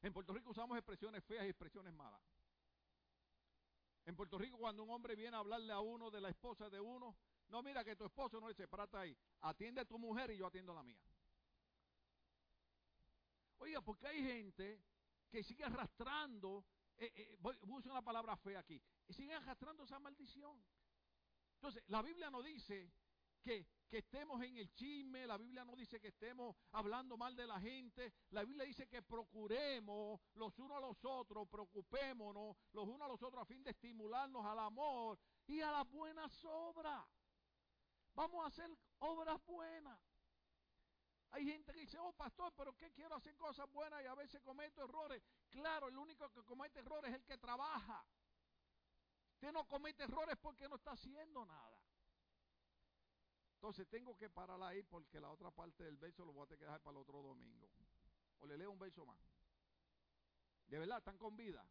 En 0.00 0.12
Puerto 0.12 0.32
Rico 0.32 0.50
usamos 0.50 0.78
expresiones 0.78 1.22
feas 1.24 1.44
y 1.44 1.48
expresiones 1.48 1.92
malas. 1.92 2.22
En 4.06 4.16
Puerto 4.16 4.38
Rico 4.38 4.56
cuando 4.56 4.84
un 4.84 4.90
hombre 4.90 5.14
viene 5.16 5.36
a 5.36 5.40
hablarle 5.40 5.72
a 5.72 5.80
uno 5.80 6.10
de 6.10 6.22
la 6.22 6.30
esposa 6.30 6.70
de 6.70 6.80
uno, 6.80 7.14
no, 7.48 7.62
mira 7.62 7.82
que 7.82 7.96
tu 7.96 8.04
esposo 8.04 8.40
no 8.40 8.48
dice, 8.48 8.68
parate 8.68 8.96
ahí. 8.96 9.16
Atiende 9.40 9.80
a 9.80 9.84
tu 9.84 9.98
mujer 9.98 10.30
y 10.30 10.36
yo 10.36 10.46
atiendo 10.46 10.72
a 10.72 10.76
la 10.76 10.82
mía. 10.82 11.00
Oiga, 13.58 13.80
porque 13.80 14.06
hay 14.06 14.22
gente 14.22 14.82
que 15.30 15.42
sigue 15.42 15.64
arrastrando, 15.64 16.64
eh, 16.96 17.12
eh, 17.14 17.36
voy, 17.40 17.56
a 17.60 17.66
usar 17.66 17.92
una 17.92 18.02
palabra 18.02 18.36
fea 18.36 18.60
aquí, 18.60 18.80
sigue 19.08 19.34
arrastrando 19.34 19.84
esa 19.84 19.98
maldición. 19.98 20.62
Entonces, 21.54 21.82
la 21.88 22.02
Biblia 22.02 22.30
no 22.30 22.42
dice 22.42 22.92
que, 23.42 23.66
que, 23.88 23.98
estemos 23.98 24.42
en 24.42 24.56
el 24.58 24.72
chisme, 24.74 25.26
la 25.26 25.36
Biblia 25.36 25.64
no 25.64 25.74
dice 25.74 26.00
que 26.00 26.08
estemos 26.08 26.54
hablando 26.72 27.16
mal 27.16 27.34
de 27.34 27.46
la 27.46 27.60
gente, 27.60 28.12
la 28.30 28.44
Biblia 28.44 28.64
dice 28.64 28.86
que 28.86 29.02
procuremos 29.02 30.20
los 30.34 30.56
unos 30.58 30.76
a 30.76 30.80
los 30.80 31.04
otros, 31.04 31.48
preocupémonos 31.48 32.56
los 32.72 32.86
unos 32.86 33.02
a 33.02 33.08
los 33.08 33.22
otros 33.22 33.42
a 33.42 33.46
fin 33.46 33.62
de 33.64 33.70
estimularnos 33.70 34.44
al 34.44 34.58
amor 34.60 35.18
y 35.46 35.60
a 35.60 35.72
las 35.72 35.88
buenas 35.88 36.44
obras. 36.44 37.04
Vamos 38.18 38.42
a 38.44 38.48
hacer 38.48 38.68
obras 38.98 39.40
buenas. 39.46 39.96
Hay 41.30 41.44
gente 41.44 41.72
que 41.72 41.78
dice, 41.78 42.00
oh 42.00 42.12
pastor, 42.14 42.52
pero 42.56 42.76
¿qué 42.76 42.90
quiero 42.90 43.14
hacer 43.14 43.36
cosas 43.36 43.70
buenas 43.70 44.02
y 44.02 44.06
a 44.06 44.14
veces 44.16 44.40
cometo 44.40 44.82
errores? 44.82 45.22
Claro, 45.48 45.86
el 45.86 45.96
único 45.96 46.28
que 46.32 46.42
comete 46.42 46.80
errores 46.80 47.12
es 47.12 47.16
el 47.20 47.24
que 47.24 47.38
trabaja. 47.38 48.04
Usted 49.34 49.52
no 49.52 49.68
comete 49.68 50.02
errores 50.02 50.36
porque 50.42 50.68
no 50.68 50.74
está 50.74 50.90
haciendo 50.90 51.46
nada. 51.46 51.80
Entonces 53.54 53.86
tengo 53.88 54.16
que 54.16 54.28
parar 54.28 54.60
ahí 54.64 54.82
porque 54.82 55.20
la 55.20 55.30
otra 55.30 55.52
parte 55.52 55.84
del 55.84 55.96
verso 55.96 56.24
lo 56.24 56.32
voy 56.32 56.42
a 56.42 56.46
tener 56.46 56.58
que 56.58 56.64
dejar 56.64 56.80
para 56.80 56.96
el 56.96 57.02
otro 57.02 57.22
domingo. 57.22 57.70
O 58.40 58.46
le 58.48 58.58
leo 58.58 58.72
un 58.72 58.80
verso 58.80 59.06
más. 59.06 59.20
De 60.66 60.76
verdad, 60.76 60.98
están 60.98 61.18
con 61.18 61.36
vida. 61.36 61.64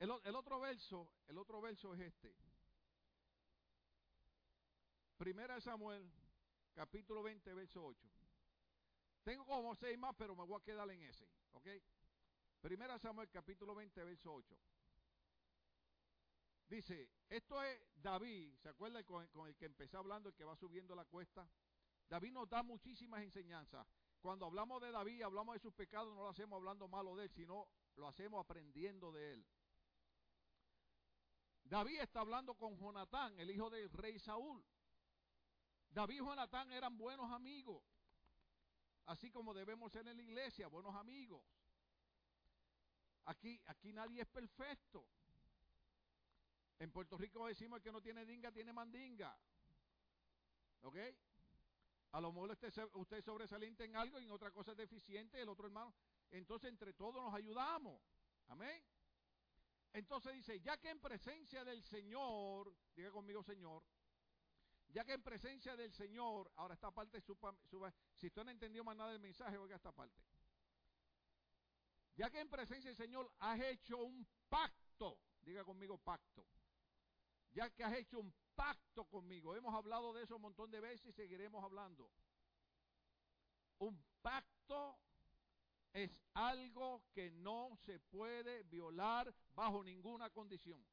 El, 0.00 0.10
otro 0.10 0.58
verso, 0.58 1.08
el 1.28 1.38
otro 1.38 1.60
verso 1.60 1.94
es 1.94 2.00
este. 2.00 2.34
Primera 5.16 5.54
de 5.54 5.60
Samuel, 5.60 6.10
capítulo 6.74 7.22
20, 7.22 7.54
verso 7.54 7.84
8. 7.84 8.10
Tengo 9.22 9.46
como 9.46 9.74
seis 9.74 9.96
más, 9.96 10.14
pero 10.18 10.34
me 10.34 10.44
voy 10.44 10.60
a 10.60 10.64
quedar 10.64 10.90
en 10.90 11.02
ese. 11.02 11.26
¿Ok? 11.52 11.68
Primera 12.60 12.98
Samuel, 12.98 13.30
capítulo 13.30 13.74
20, 13.74 14.04
verso 14.04 14.34
8. 14.34 14.56
Dice, 16.68 17.10
esto 17.28 17.62
es 17.62 17.80
David, 17.94 18.56
¿se 18.56 18.70
acuerda 18.70 19.04
con, 19.04 19.28
el 19.46 19.56
que 19.56 19.66
empecé 19.66 19.96
hablando, 19.96 20.30
el 20.30 20.34
que 20.34 20.44
va 20.44 20.56
subiendo 20.56 20.94
la 20.94 21.04
cuesta? 21.04 21.48
David 22.08 22.32
nos 22.32 22.48
da 22.48 22.62
muchísimas 22.62 23.22
enseñanzas. 23.22 23.86
Cuando 24.20 24.46
hablamos 24.46 24.80
de 24.80 24.90
David, 24.90 25.22
hablamos 25.22 25.54
de 25.54 25.60
sus 25.60 25.74
pecados, 25.74 26.14
no 26.14 26.22
lo 26.22 26.30
hacemos 26.30 26.56
hablando 26.56 26.88
malo 26.88 27.14
de 27.16 27.24
él, 27.24 27.30
sino 27.30 27.68
lo 27.96 28.08
hacemos 28.08 28.42
aprendiendo 28.42 29.12
de 29.12 29.34
él. 29.34 29.46
David 31.64 32.00
está 32.00 32.20
hablando 32.20 32.54
con 32.54 32.76
Jonatán, 32.76 33.38
el 33.38 33.50
hijo 33.50 33.70
del 33.70 33.90
rey 33.90 34.18
Saúl. 34.18 34.64
David 35.94 36.16
y 36.16 36.18
Jonatán 36.18 36.72
eran 36.72 36.98
buenos 36.98 37.30
amigos, 37.30 37.80
así 39.06 39.30
como 39.30 39.54
debemos 39.54 39.92
ser 39.92 40.06
en 40.08 40.16
la 40.16 40.22
iglesia, 40.24 40.66
buenos 40.66 40.94
amigos. 40.96 41.40
Aquí, 43.26 43.60
aquí 43.66 43.92
nadie 43.92 44.22
es 44.22 44.26
perfecto. 44.26 45.06
En 46.80 46.90
Puerto 46.90 47.16
Rico 47.16 47.46
decimos 47.46 47.80
que 47.80 47.92
no 47.92 48.02
tiene 48.02 48.26
dinga, 48.26 48.50
tiene 48.50 48.72
mandinga. 48.72 49.38
¿Ok? 50.82 50.96
A 52.10 52.20
lo 52.20 52.32
mejor 52.32 52.50
usted, 52.50 52.72
usted 52.94 53.18
es 53.18 53.24
sobresaliente 53.24 53.84
en 53.84 53.94
algo 53.94 54.18
y 54.18 54.24
en 54.24 54.32
otra 54.32 54.50
cosa 54.50 54.72
es 54.72 54.76
deficiente, 54.76 55.40
el 55.40 55.48
otro 55.48 55.66
hermano. 55.66 55.94
Entonces 56.32 56.70
entre 56.70 56.92
todos 56.92 57.22
nos 57.22 57.34
ayudamos. 57.34 58.02
Amén. 58.48 58.82
Entonces 59.92 60.34
dice, 60.34 60.60
ya 60.60 60.76
que 60.76 60.90
en 60.90 60.98
presencia 60.98 61.64
del 61.64 61.84
Señor, 61.84 62.74
diga 62.96 63.12
conmigo 63.12 63.44
Señor, 63.44 63.84
ya 64.94 65.04
que 65.04 65.12
en 65.12 65.22
presencia 65.22 65.76
del 65.76 65.92
Señor, 65.92 66.52
ahora 66.54 66.74
esta 66.74 66.92
parte, 66.92 67.20
suba, 67.20 67.92
si 68.14 68.28
usted 68.28 68.44
no 68.44 68.52
entendió 68.52 68.84
más 68.84 68.96
nada 68.96 69.10
del 69.10 69.18
mensaje, 69.18 69.58
oiga 69.58 69.74
esta 69.74 69.90
parte. 69.90 70.22
Ya 72.14 72.30
que 72.30 72.38
en 72.38 72.48
presencia 72.48 72.90
del 72.90 72.96
Señor 72.96 73.28
has 73.40 73.60
hecho 73.60 73.98
un 73.98 74.24
pacto, 74.48 75.18
diga 75.40 75.64
conmigo 75.64 75.98
pacto, 75.98 76.46
ya 77.50 77.70
que 77.70 77.82
has 77.82 77.92
hecho 77.94 78.20
un 78.20 78.32
pacto 78.54 79.04
conmigo, 79.06 79.56
hemos 79.56 79.74
hablado 79.74 80.12
de 80.12 80.22
eso 80.22 80.36
un 80.36 80.42
montón 80.42 80.70
de 80.70 80.80
veces 80.80 81.06
y 81.06 81.12
seguiremos 81.12 81.64
hablando. 81.64 82.08
Un 83.80 84.00
pacto 84.22 84.96
es 85.92 86.16
algo 86.34 87.02
que 87.12 87.32
no 87.32 87.76
se 87.84 87.98
puede 87.98 88.62
violar 88.62 89.34
bajo 89.56 89.82
ninguna 89.82 90.30
condición. 90.30 90.86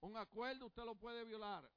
Un 0.00 0.16
acuerdo 0.16 0.66
usted 0.66 0.84
lo 0.84 0.94
puede 0.94 1.24
violar. 1.24 1.70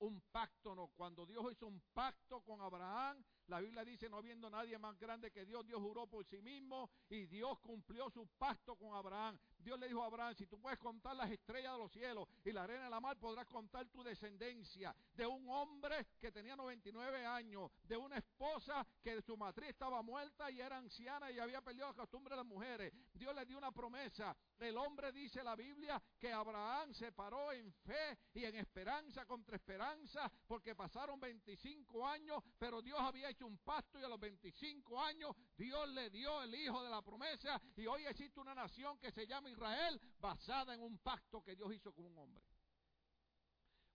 Un 0.00 0.20
pacto 0.30 0.74
no. 0.74 0.88
Cuando 0.88 1.26
Dios 1.26 1.44
hizo 1.50 1.66
un 1.66 1.80
pacto 1.92 2.40
con 2.42 2.60
Abraham, 2.60 3.22
la 3.48 3.60
Biblia 3.60 3.84
dice, 3.84 4.08
no 4.08 4.18
habiendo 4.18 4.48
nadie 4.48 4.78
más 4.78 4.98
grande 4.98 5.32
que 5.32 5.44
Dios, 5.44 5.66
Dios 5.66 5.80
juró 5.80 6.06
por 6.06 6.24
sí 6.24 6.40
mismo 6.40 6.90
y 7.08 7.26
Dios 7.26 7.58
cumplió 7.60 8.08
su 8.10 8.26
pacto 8.38 8.76
con 8.76 8.94
Abraham. 8.94 9.38
Dios 9.58 9.78
le 9.78 9.88
dijo 9.88 10.02
a 10.02 10.06
Abraham, 10.06 10.34
si 10.34 10.46
tú 10.46 10.60
puedes 10.60 10.78
contar 10.78 11.16
las 11.16 11.30
estrellas 11.30 11.72
de 11.72 11.78
los 11.78 11.92
cielos 11.92 12.28
y 12.44 12.52
la 12.52 12.64
arena 12.64 12.84
de 12.84 12.90
la 12.90 13.00
mar, 13.00 13.18
podrás 13.18 13.46
contar 13.46 13.86
tu 13.88 14.02
descendencia 14.02 14.94
de 15.14 15.26
un 15.26 15.48
hombre 15.48 16.06
que 16.20 16.30
tenía 16.30 16.56
99 16.56 17.26
años, 17.26 17.70
de 17.84 17.96
una 17.96 18.16
esposa 18.18 18.86
que 19.02 19.20
su 19.22 19.36
matriz 19.36 19.70
estaba 19.70 20.02
muerta 20.02 20.50
y 20.50 20.60
era 20.60 20.78
anciana 20.78 21.30
y 21.30 21.38
había 21.38 21.60
perdido 21.60 21.88
la 21.88 21.94
costumbre 21.94 22.32
de 22.32 22.36
las 22.36 22.46
mujeres. 22.46 22.92
Dios 23.14 23.34
le 23.34 23.44
dio 23.44 23.58
una 23.58 23.72
promesa. 23.72 24.36
El 24.58 24.76
hombre 24.76 25.12
dice 25.12 25.42
la 25.42 25.56
Biblia 25.56 26.00
que 26.18 26.32
Abraham 26.32 26.92
se 26.94 27.12
paró 27.12 27.52
en 27.52 27.72
fe 27.72 28.18
y 28.34 28.44
en 28.44 28.56
esperanza 28.56 29.26
contra 29.26 29.56
esperanza 29.56 30.30
porque 30.46 30.74
pasaron 30.74 31.20
25 31.20 32.06
años, 32.06 32.42
pero 32.58 32.82
Dios 32.82 32.98
había 33.00 33.30
hecho 33.30 33.46
un 33.46 33.58
pacto 33.58 33.98
y 33.98 34.04
a 34.04 34.08
los 34.08 34.20
25 34.20 35.00
años 35.00 35.34
Dios 35.56 35.88
le 35.90 36.10
dio 36.10 36.42
el 36.42 36.54
hijo 36.54 36.82
de 36.82 36.90
la 36.90 37.02
promesa 37.02 37.60
y 37.76 37.86
hoy 37.86 38.06
existe 38.06 38.40
una 38.40 38.54
nación 38.54 38.98
que 38.98 39.12
se 39.12 39.26
llama 39.26 39.47
Israel 39.48 40.00
basada 40.20 40.74
en 40.74 40.80
un 40.80 40.98
pacto 40.98 41.42
que 41.42 41.56
Dios 41.56 41.72
hizo 41.72 41.92
con 41.92 42.06
un 42.06 42.18
hombre. 42.18 42.44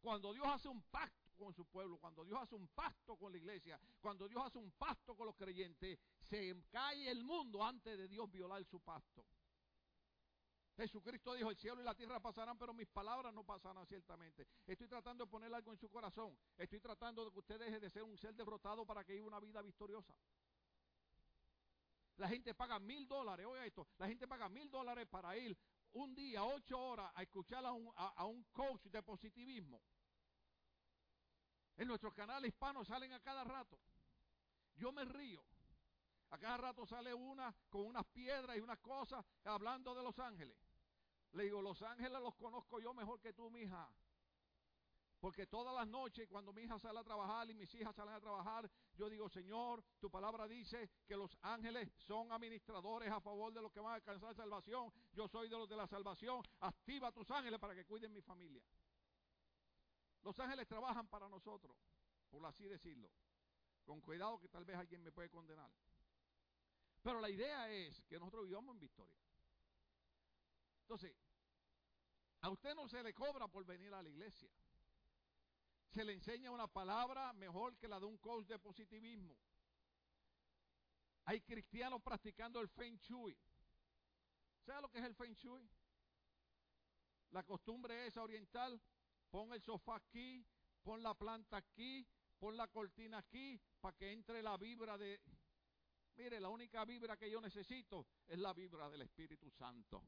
Cuando 0.02 0.34
Dios 0.34 0.46
hace 0.48 0.68
un 0.68 0.82
pacto 0.84 1.32
con 1.38 1.54
su 1.54 1.66
pueblo, 1.66 1.98
cuando 1.98 2.26
Dios 2.26 2.40
hace 2.42 2.56
un 2.56 2.68
pacto 2.68 3.16
con 3.16 3.32
la 3.32 3.38
iglesia, 3.38 3.80
cuando 4.02 4.28
Dios 4.28 4.44
hace 4.46 4.58
un 4.58 4.72
pacto 4.72 5.16
con 5.16 5.28
los 5.28 5.36
creyentes, 5.36 5.98
se 6.30 6.62
cae 6.70 7.10
el 7.10 7.24
mundo 7.24 7.64
antes 7.64 7.98
de 7.98 8.08
Dios 8.08 8.30
violar 8.32 8.64
su 8.66 8.80
pacto. 8.82 9.26
Jesucristo 10.76 11.36
dijo, 11.36 11.52
el 11.52 11.58
cielo 11.58 11.82
y 11.82 11.84
la 11.84 11.94
tierra 11.94 12.20
pasarán, 12.20 12.58
pero 12.58 12.74
mis 12.74 12.88
palabras 12.88 13.34
no 13.34 13.44
pasarán 13.44 13.86
ciertamente. 13.86 14.48
Estoy 14.66 14.88
tratando 14.88 15.26
de 15.26 15.30
poner 15.30 15.54
algo 15.54 15.72
en 15.72 15.78
su 15.78 15.88
corazón. 15.88 16.36
Estoy 16.58 16.80
tratando 16.80 17.26
de 17.26 17.32
que 17.32 17.40
usted 17.40 17.60
deje 17.60 17.80
de 17.80 17.90
ser 17.90 18.04
un 18.04 18.18
ser 18.18 18.34
derrotado 18.34 18.86
para 18.86 19.04
que 19.04 19.14
viva 19.14 19.28
una 19.28 19.40
vida 19.40 19.62
victoriosa. 19.62 20.14
La 22.18 22.28
gente 22.28 22.54
paga 22.54 22.80
mil 22.80 23.08
dólares, 23.08 23.46
oiga 23.46 23.66
esto, 23.66 23.88
la 23.98 24.08
gente 24.08 24.28
paga 24.28 24.48
mil 24.50 24.70
dólares 24.70 25.08
para 25.10 25.36
ir 25.38 25.58
un 25.94 26.14
día, 26.14 26.44
ocho 26.44 26.80
horas, 26.80 27.12
a 27.16 27.24
escuchar 27.24 27.66
a 27.66 27.72
un, 27.72 27.92
a 27.96 28.26
un 28.26 28.44
coach 28.52 28.86
de 28.86 29.02
positivismo. 29.04 29.82
En 31.76 31.88
nuestros 31.88 32.14
canales 32.14 32.50
hispanos 32.50 32.88
salen 32.88 33.14
a 33.14 33.20
cada 33.20 33.44
rato. 33.44 33.80
Yo 34.76 34.92
me 34.92 35.06
río. 35.06 35.44
A 36.30 36.38
cada 36.38 36.58
rato 36.58 36.86
sale 36.86 37.14
una 37.14 37.56
con 37.70 37.86
unas 37.86 38.06
piedras 38.06 38.58
y 38.58 38.60
unas 38.60 38.80
cosas 38.80 39.24
hablando 39.44 39.94
de 39.94 40.04
los 40.04 40.18
ángeles. 40.18 40.58
Le 41.34 41.44
digo, 41.44 41.62
los 41.62 41.82
ángeles 41.82 42.22
los 42.22 42.36
conozco 42.36 42.80
yo 42.80 42.94
mejor 42.94 43.20
que 43.20 43.34
tú, 43.34 43.50
mi 43.50 43.62
hija. 43.62 43.88
Porque 45.24 45.48
todas 45.48 45.74
las 45.74 45.88
noches, 45.88 46.28
cuando 46.28 46.52
mi 46.52 46.64
hija 46.64 46.78
sale 46.78 47.00
a 47.00 47.04
trabajar 47.06 47.50
y 47.50 47.54
mis 47.54 47.74
hijas 47.76 47.96
salen 47.96 48.14
a 48.14 48.20
trabajar, 48.20 48.70
yo 48.94 49.10
digo, 49.10 49.30
Señor, 49.30 49.82
tu 49.98 50.12
palabra 50.12 50.50
dice 50.50 50.90
que 51.08 51.16
los 51.16 51.38
ángeles 51.44 51.90
son 51.96 52.30
administradores 52.34 53.10
a 53.10 53.22
favor 53.22 53.54
de 53.54 53.62
los 53.62 53.72
que 53.72 53.80
van 53.80 53.94
a 53.94 53.96
alcanzar 53.96 54.36
salvación. 54.36 54.92
Yo 55.14 55.30
soy 55.30 55.48
de 55.48 55.58
los 55.58 55.70
de 55.70 55.78
la 55.78 55.88
salvación. 55.88 56.44
Activa 56.60 57.10
tus 57.14 57.32
ángeles 57.32 57.58
para 57.58 57.74
que 57.74 57.86
cuiden 57.86 58.12
mi 58.12 58.22
familia. 58.22 58.62
Los 60.24 60.38
ángeles 60.42 60.68
trabajan 60.68 61.08
para 61.08 61.30
nosotros, 61.30 61.74
por 62.30 62.46
así 62.46 62.66
decirlo. 62.66 63.10
Con 63.86 64.02
cuidado 64.02 64.42
que 64.42 64.50
tal 64.50 64.66
vez 64.66 64.76
alguien 64.76 65.02
me 65.02 65.14
puede 65.14 65.30
condenar. 65.30 65.72
Pero 67.02 67.22
la 67.22 67.30
idea 67.30 67.70
es 67.70 68.04
que 68.10 68.20
nosotros 68.20 68.46
vivamos 68.46 68.76
en 68.76 68.80
victoria. 68.82 69.16
Entonces, 70.82 71.16
a 72.42 72.50
usted 72.50 72.76
no 72.76 72.90
se 72.90 73.02
le 73.02 73.14
cobra 73.14 73.48
por 73.48 73.64
venir 73.64 73.94
a 73.94 74.04
la 74.04 74.10
iglesia. 74.10 74.52
Se 75.94 76.04
le 76.04 76.14
enseña 76.14 76.50
una 76.50 76.66
palabra 76.66 77.34
mejor 77.34 77.78
que 77.78 77.88
la 77.88 78.00
de 78.00 78.08
un 78.08 78.18
coach 78.18 78.48
de 78.48 78.58
positivismo. 78.58 79.38
Hay 81.26 81.42
cristianos 81.42 82.02
practicando 82.02 82.60
el 82.60 82.68
Feng 82.68 82.98
Shui. 82.98 83.38
¿Sabe 84.66 84.82
lo 84.82 84.90
que 84.90 84.98
es 84.98 85.06
el 85.06 85.14
Feng 85.14 85.36
Shui? 85.36 85.70
La 87.30 87.44
costumbre 87.44 88.08
es 88.08 88.18
oriental. 88.18 88.82
Pon 89.30 89.54
el 89.54 89.62
sofá 89.62 89.98
aquí, 89.98 90.44
pon 90.82 91.04
la 91.04 91.14
planta 91.14 91.58
aquí, 91.58 92.08
pon 92.40 92.58
la 92.58 92.68
cortina 92.68 93.20
aquí, 93.20 93.60
para 93.80 93.96
que 93.96 94.12
entre 94.12 94.42
la 94.42 94.58
vibra 94.58 94.98
de, 94.98 95.22
Mire, 96.16 96.40
la 96.40 96.50
única 96.50 96.86
vibra 96.86 97.18
que 97.18 97.30
yo 97.30 97.40
necesito 97.40 98.08
es 98.28 98.38
la 98.40 98.54
vibra 98.54 98.90
del 98.90 99.02
Espíritu 99.02 99.50
Santo. 99.52 100.04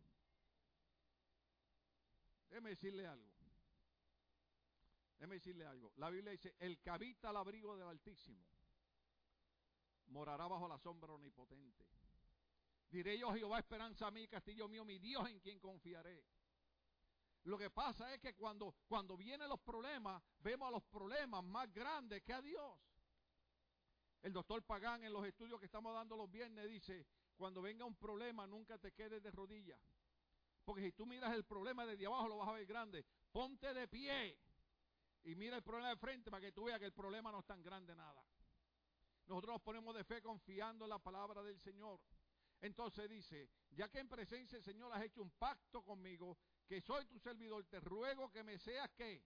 Déjeme 2.49 2.71
decirle 2.71 3.05
algo. 3.07 3.44
Déjeme 5.17 5.35
decirle 5.35 5.65
algo. 5.65 5.93
La 5.97 6.09
Biblia 6.09 6.31
dice, 6.31 6.55
el 6.59 6.79
que 6.79 6.89
habita 6.89 7.29
al 7.29 7.37
abrigo 7.37 7.77
del 7.77 7.87
Altísimo 7.87 8.45
morará 10.07 10.47
bajo 10.47 10.67
la 10.67 10.77
sombra 10.77 11.13
omnipotente. 11.13 11.85
Diré 12.89 13.17
yo, 13.17 13.33
Jehová, 13.33 13.59
esperanza 13.59 14.07
a 14.07 14.11
mí, 14.11 14.27
castillo 14.27 14.67
mío, 14.67 14.85
mi 14.85 14.99
Dios 14.99 15.27
en 15.29 15.39
quien 15.39 15.59
confiaré. 15.59 16.23
Lo 17.43 17.57
que 17.57 17.69
pasa 17.69 18.13
es 18.13 18.19
que 18.19 18.33
cuando, 18.33 18.75
cuando 18.87 19.15
vienen 19.15 19.49
los 19.49 19.59
problemas, 19.59 20.21
vemos 20.39 20.67
a 20.67 20.71
los 20.71 20.83
problemas 20.83 21.43
más 21.43 21.71
grandes 21.71 22.23
que 22.23 22.33
a 22.33 22.41
Dios. 22.41 22.79
El 24.21 24.33
doctor 24.33 24.63
Pagán 24.63 25.03
en 25.03 25.13
los 25.13 25.25
estudios 25.25 25.59
que 25.59 25.67
estamos 25.67 25.93
dando 25.93 26.17
los 26.17 26.29
viernes 26.31 26.67
dice, 26.67 27.05
cuando 27.35 27.61
venga 27.61 27.85
un 27.85 27.95
problema 27.95 28.47
nunca 28.47 28.77
te 28.79 28.91
quedes 28.91 29.21
de 29.21 29.29
rodillas. 29.29 29.79
Porque 30.63 30.81
si 30.81 30.91
tú 30.93 31.05
miras 31.05 31.33
el 31.35 31.43
problema 31.43 31.85
desde 31.85 32.07
abajo 32.07 32.27
lo 32.27 32.37
vas 32.37 32.49
a 32.49 32.53
ver 32.53 32.65
grande. 32.65 33.05
Ponte 33.31 33.71
de 33.73 33.87
pie 33.87 34.39
y 35.25 35.35
mira 35.35 35.57
el 35.57 35.63
problema 35.63 35.89
de 35.89 35.97
frente 35.97 36.31
para 36.31 36.41
que 36.41 36.51
tú 36.51 36.65
veas 36.65 36.79
que 36.79 36.85
el 36.85 36.93
problema 36.93 37.31
no 37.31 37.39
es 37.39 37.45
tan 37.45 37.61
grande 37.61 37.95
nada. 37.95 38.23
Nosotros 39.27 39.55
nos 39.55 39.61
ponemos 39.61 39.95
de 39.95 40.03
fe 40.03 40.21
confiando 40.21 40.85
en 40.85 40.89
la 40.89 40.99
palabra 40.99 41.43
del 41.43 41.59
Señor. 41.59 41.99
Entonces 42.61 43.09
dice, 43.09 43.49
ya 43.71 43.89
que 43.89 43.99
en 43.99 44.07
presencia 44.07 44.57
del 44.57 44.63
Señor 44.63 44.93
has 44.93 45.03
hecho 45.03 45.21
un 45.21 45.31
pacto 45.31 45.83
conmigo, 45.83 46.37
que 46.67 46.79
soy 46.81 47.05
tu 47.05 47.19
servidor, 47.19 47.65
te 47.65 47.79
ruego 47.79 48.31
que 48.31 48.43
me 48.43 48.57
seas 48.57 48.89
que 48.91 49.23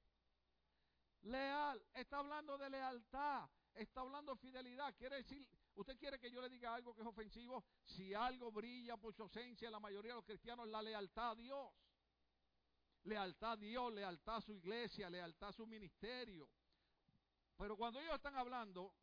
leal. 1.22 1.86
Está 1.93 2.20
hablando 2.20 2.58
de 2.58 2.70
lealtad 2.70 3.50
está 3.82 4.02
hablando 4.02 4.34
de 4.34 4.38
fidelidad. 4.39 4.93
Quiere 4.95 5.18
decir, 5.18 5.47
usted 5.76 5.97
quiere 5.97 6.20
que 6.20 6.32
yo 6.32 6.41
le 6.41 6.50
diga 6.50 6.74
algo 6.74 6.93
que 6.93 7.02
es 7.02 7.08
ofensivo. 7.08 7.64
Si 7.84 8.14
algo 8.14 8.52
brilla 8.52 8.97
por 8.97 9.14
su 9.14 9.24
ausencia, 9.24 9.70
la 9.70 9.80
mayoría 9.80 10.12
de 10.12 10.18
los 10.18 10.26
cristianos, 10.26 10.68
la 10.68 10.82
lealtad 10.82 11.32
a 11.32 11.36
Dios. 11.36 11.70
Lealtad 13.04 13.54
a 13.54 13.58
Dios, 13.58 13.93
lealtad 13.93 14.38
a 14.38 14.41
su 14.41 14.54
iglesia, 14.54 15.10
lealtad 15.10 15.50
a 15.50 15.54
su 15.54 15.66
ministerio. 15.66 16.50
Pero 17.58 17.76
cuando 17.78 18.00
ellos 18.00 18.16
están 18.16 18.36
hablando, 18.36 18.93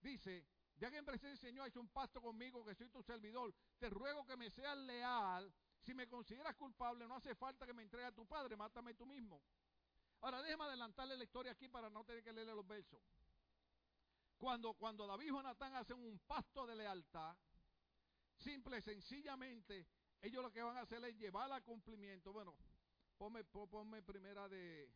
dice, 0.00 0.46
ya 0.76 0.90
que 0.90 0.98
en 0.98 1.04
presencia 1.04 1.30
del 1.30 1.38
Señor 1.38 1.68
hecho 1.68 1.80
un 1.80 1.88
pacto 1.88 2.20
conmigo, 2.20 2.64
que 2.64 2.74
soy 2.74 2.88
tu 2.88 3.02
servidor, 3.02 3.54
te 3.78 3.90
ruego 3.90 4.24
que 4.26 4.36
me 4.36 4.50
seas 4.50 4.76
leal 4.78 5.52
si 5.80 5.94
me 5.94 6.06
consideras 6.06 6.54
culpable, 6.56 7.06
no 7.06 7.16
hace 7.16 7.34
falta 7.34 7.66
que 7.66 7.72
me 7.72 7.82
entregue 7.82 8.06
a 8.06 8.12
tu 8.12 8.26
padre, 8.26 8.56
mátame 8.56 8.94
tú 8.94 9.06
mismo. 9.06 9.42
Ahora 10.20 10.42
déjeme 10.42 10.64
adelantarle 10.64 11.16
la 11.16 11.24
historia 11.24 11.52
aquí 11.52 11.68
para 11.68 11.88
no 11.88 12.04
tener 12.04 12.22
que 12.22 12.32
leerle 12.32 12.54
los 12.54 12.66
versos. 12.66 13.00
Cuando, 14.36 14.74
cuando 14.74 15.06
David 15.06 15.26
y 15.26 15.30
Jonatán 15.30 15.74
hacen 15.76 15.96
un 15.98 16.18
pacto 16.20 16.66
de 16.66 16.76
lealtad, 16.76 17.36
simple, 18.36 18.80
sencillamente, 18.80 19.86
ellos 20.20 20.42
lo 20.42 20.52
que 20.52 20.62
van 20.62 20.76
a 20.76 20.82
hacer 20.82 21.02
es 21.04 21.16
llevar 21.16 21.50
a 21.52 21.60
cumplimiento. 21.60 22.32
Bueno, 22.32 22.54
ponme, 23.18 23.44
ponme 23.44 24.02
primera 24.02 24.48
de, 24.48 24.88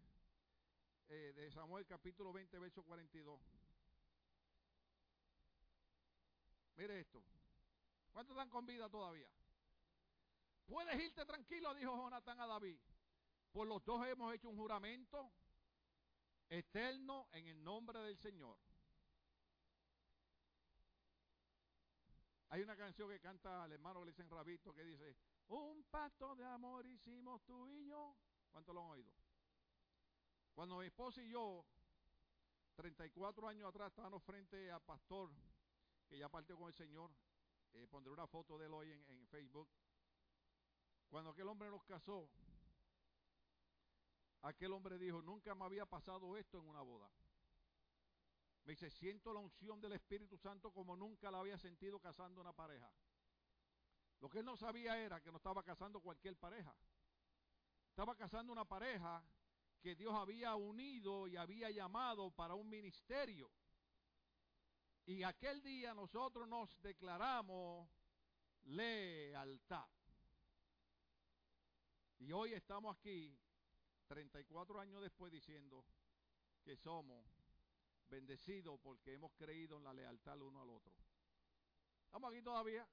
eh, 1.09 1.33
de 1.35 1.51
Samuel 1.51 1.85
capítulo 1.87 2.33
20, 2.33 2.59
verso 2.59 2.83
42. 2.85 3.41
Mire 6.77 7.01
esto. 7.01 7.23
¿Cuántos 8.13 8.37
están 8.37 8.49
con 8.49 8.65
vida 8.65 8.89
todavía? 8.89 9.29
Puedes 10.67 11.03
irte 11.03 11.25
tranquilo, 11.27 11.75
dijo 11.75 11.97
Jonatán 11.97 12.41
a 12.41 12.47
David. 12.47 12.79
Por 13.51 13.67
los 13.67 13.85
dos 13.85 14.07
hemos 14.07 14.33
hecho 14.35 14.49
un 14.49 14.57
juramento 14.57 15.31
eterno 16.49 17.29
en 17.33 17.49
el 17.49 17.63
nombre 17.63 17.99
del 18.01 18.17
Señor. 18.17 18.57
Hay 22.49 22.63
una 22.63 22.77
canción 22.77 23.09
que 23.09 23.19
canta 23.19 23.65
el 23.65 23.73
hermano 23.73 24.03
Gleisen 24.03 24.29
Rabito 24.31 24.75
que 24.75 24.85
dice, 24.85 25.17
un 25.61 25.85
pacto 25.85 26.35
de 26.35 26.45
amor 26.45 26.87
hicimos 26.87 27.43
tú 27.45 27.69
y 27.69 27.87
yo. 27.87 28.17
¿Cuántos 28.51 28.75
lo 28.75 28.83
han 28.83 28.91
oído? 28.91 29.13
Cuando 30.55 30.79
mi 30.79 30.87
esposa 30.87 31.23
y 31.23 31.31
yo, 31.31 31.65
34 32.75 33.49
años 33.49 33.69
atrás, 33.69 33.89
estábamos 33.89 34.23
frente 34.23 34.71
al 34.71 34.83
pastor, 34.83 35.31
que 36.09 36.19
ya 36.19 36.29
partió 36.29 36.57
con 36.57 36.69
el 36.69 36.75
Señor, 36.75 37.11
eh, 37.73 37.87
pondré 37.87 38.13
una 38.13 38.27
foto 38.27 38.59
de 38.59 38.67
él 38.67 38.75
hoy 38.75 38.93
en, 38.93 39.05
en 39.09 39.27
Facebook. 39.29 39.69
Cuando 41.09 41.31
aquel 41.31 41.49
hombre 41.49 41.71
nos 41.71 41.85
casó, 41.85 42.31
aquel 44.43 44.73
hombre 44.73 44.99
dijo, 44.99 45.23
nunca 45.23 45.55
me 45.55 45.65
había 45.65 45.87
pasado 45.87 46.37
esto 46.37 46.59
en 46.59 46.67
una 46.67 46.83
boda. 46.83 47.11
Me 48.65 48.73
dice, 48.73 48.91
siento 48.91 49.33
la 49.33 49.41
unción 49.41 49.81
del 49.81 49.93
Espíritu 49.93 50.39
Santo 50.39 50.71
como 50.71 50.97
nunca 50.97 51.31
la 51.31 51.41
había 51.41 51.59
sentido 51.59 51.99
casando 51.99 52.41
una 52.41 52.53
pareja. 52.53 52.91
Lo 54.23 54.31
que 54.31 54.39
él 54.39 54.45
no 54.45 54.57
sabía 54.57 54.97
era 54.97 55.21
que 55.21 55.33
no 55.33 55.39
estaba 55.39 55.65
casando 55.65 56.01
cualquier 56.01 56.37
pareja. 56.37 56.73
Estaba 57.89 58.15
casando 58.15 58.53
una 58.53 58.65
pareja 58.65 59.21
que 59.81 59.97
Dios 59.97 60.15
había 60.15 60.55
unido 60.55 61.27
y 61.27 61.37
había 61.37 61.71
llamado 61.71 62.31
para 62.31 62.55
un 62.55 62.71
ministerio. 62.71 63.51
Y 65.07 65.25
aquel 65.25 65.61
día 65.61 65.93
nosotros 65.93 66.47
nos 66.47 66.81
declaramos 66.81 67.91
lealtad. 68.67 69.89
Y 72.21 72.31
hoy 72.31 72.53
estamos 72.55 72.97
aquí, 72.97 73.37
34 74.07 74.79
años 74.79 75.03
después, 75.03 75.33
diciendo 75.33 75.85
que 76.63 76.77
somos 76.77 77.27
bendecidos 78.09 78.79
porque 78.79 79.15
hemos 79.15 79.33
creído 79.33 79.79
en 79.79 79.83
la 79.83 79.93
lealtad 79.93 80.35
el 80.35 80.43
uno 80.43 80.63
al 80.63 80.71
otro. 80.71 80.95
¿Estamos 82.05 82.31
aquí 82.31 82.41
todavía? 82.41 82.89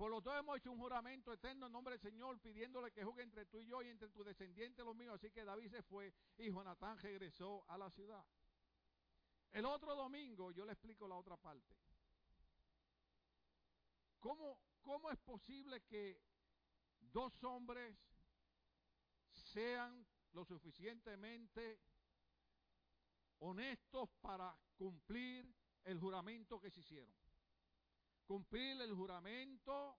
Por 0.00 0.10
lo 0.10 0.22
tanto 0.22 0.38
hemos 0.38 0.56
hecho 0.56 0.72
un 0.72 0.78
juramento 0.78 1.30
eterno 1.30 1.66
en 1.66 1.72
nombre 1.72 1.92
del 1.92 2.00
Señor, 2.00 2.40
pidiéndole 2.40 2.90
que 2.90 3.04
juegue 3.04 3.22
entre 3.22 3.44
tú 3.44 3.58
y 3.58 3.66
yo 3.66 3.82
y 3.82 3.88
entre 3.90 4.08
tu 4.08 4.24
descendiente 4.24 4.82
los 4.82 4.96
míos. 4.96 5.16
Así 5.16 5.30
que 5.30 5.44
David 5.44 5.68
se 5.68 5.82
fue 5.82 6.14
y 6.38 6.50
Jonatán 6.50 6.96
regresó 7.00 7.66
a 7.68 7.76
la 7.76 7.90
ciudad. 7.90 8.24
El 9.50 9.66
otro 9.66 9.94
domingo 9.94 10.52
yo 10.52 10.64
le 10.64 10.72
explico 10.72 11.06
la 11.06 11.16
otra 11.16 11.36
parte. 11.36 11.76
¿Cómo, 14.20 14.58
cómo 14.80 15.10
es 15.10 15.18
posible 15.18 15.82
que 15.82 16.18
dos 16.98 17.44
hombres 17.44 17.94
sean 19.34 20.06
lo 20.32 20.46
suficientemente 20.46 21.78
honestos 23.40 24.08
para 24.22 24.56
cumplir 24.78 25.54
el 25.84 26.00
juramento 26.00 26.58
que 26.58 26.70
se 26.70 26.80
hicieron? 26.80 27.19
Cumplir 28.30 28.80
el 28.80 28.94
juramento 28.94 29.98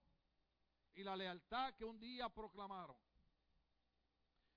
y 0.93 1.03
la 1.03 1.17
lealtad 1.17 1.73
que 1.73 1.83
un 1.83 1.99
día 1.99 2.29
proclamaron. 2.29 2.95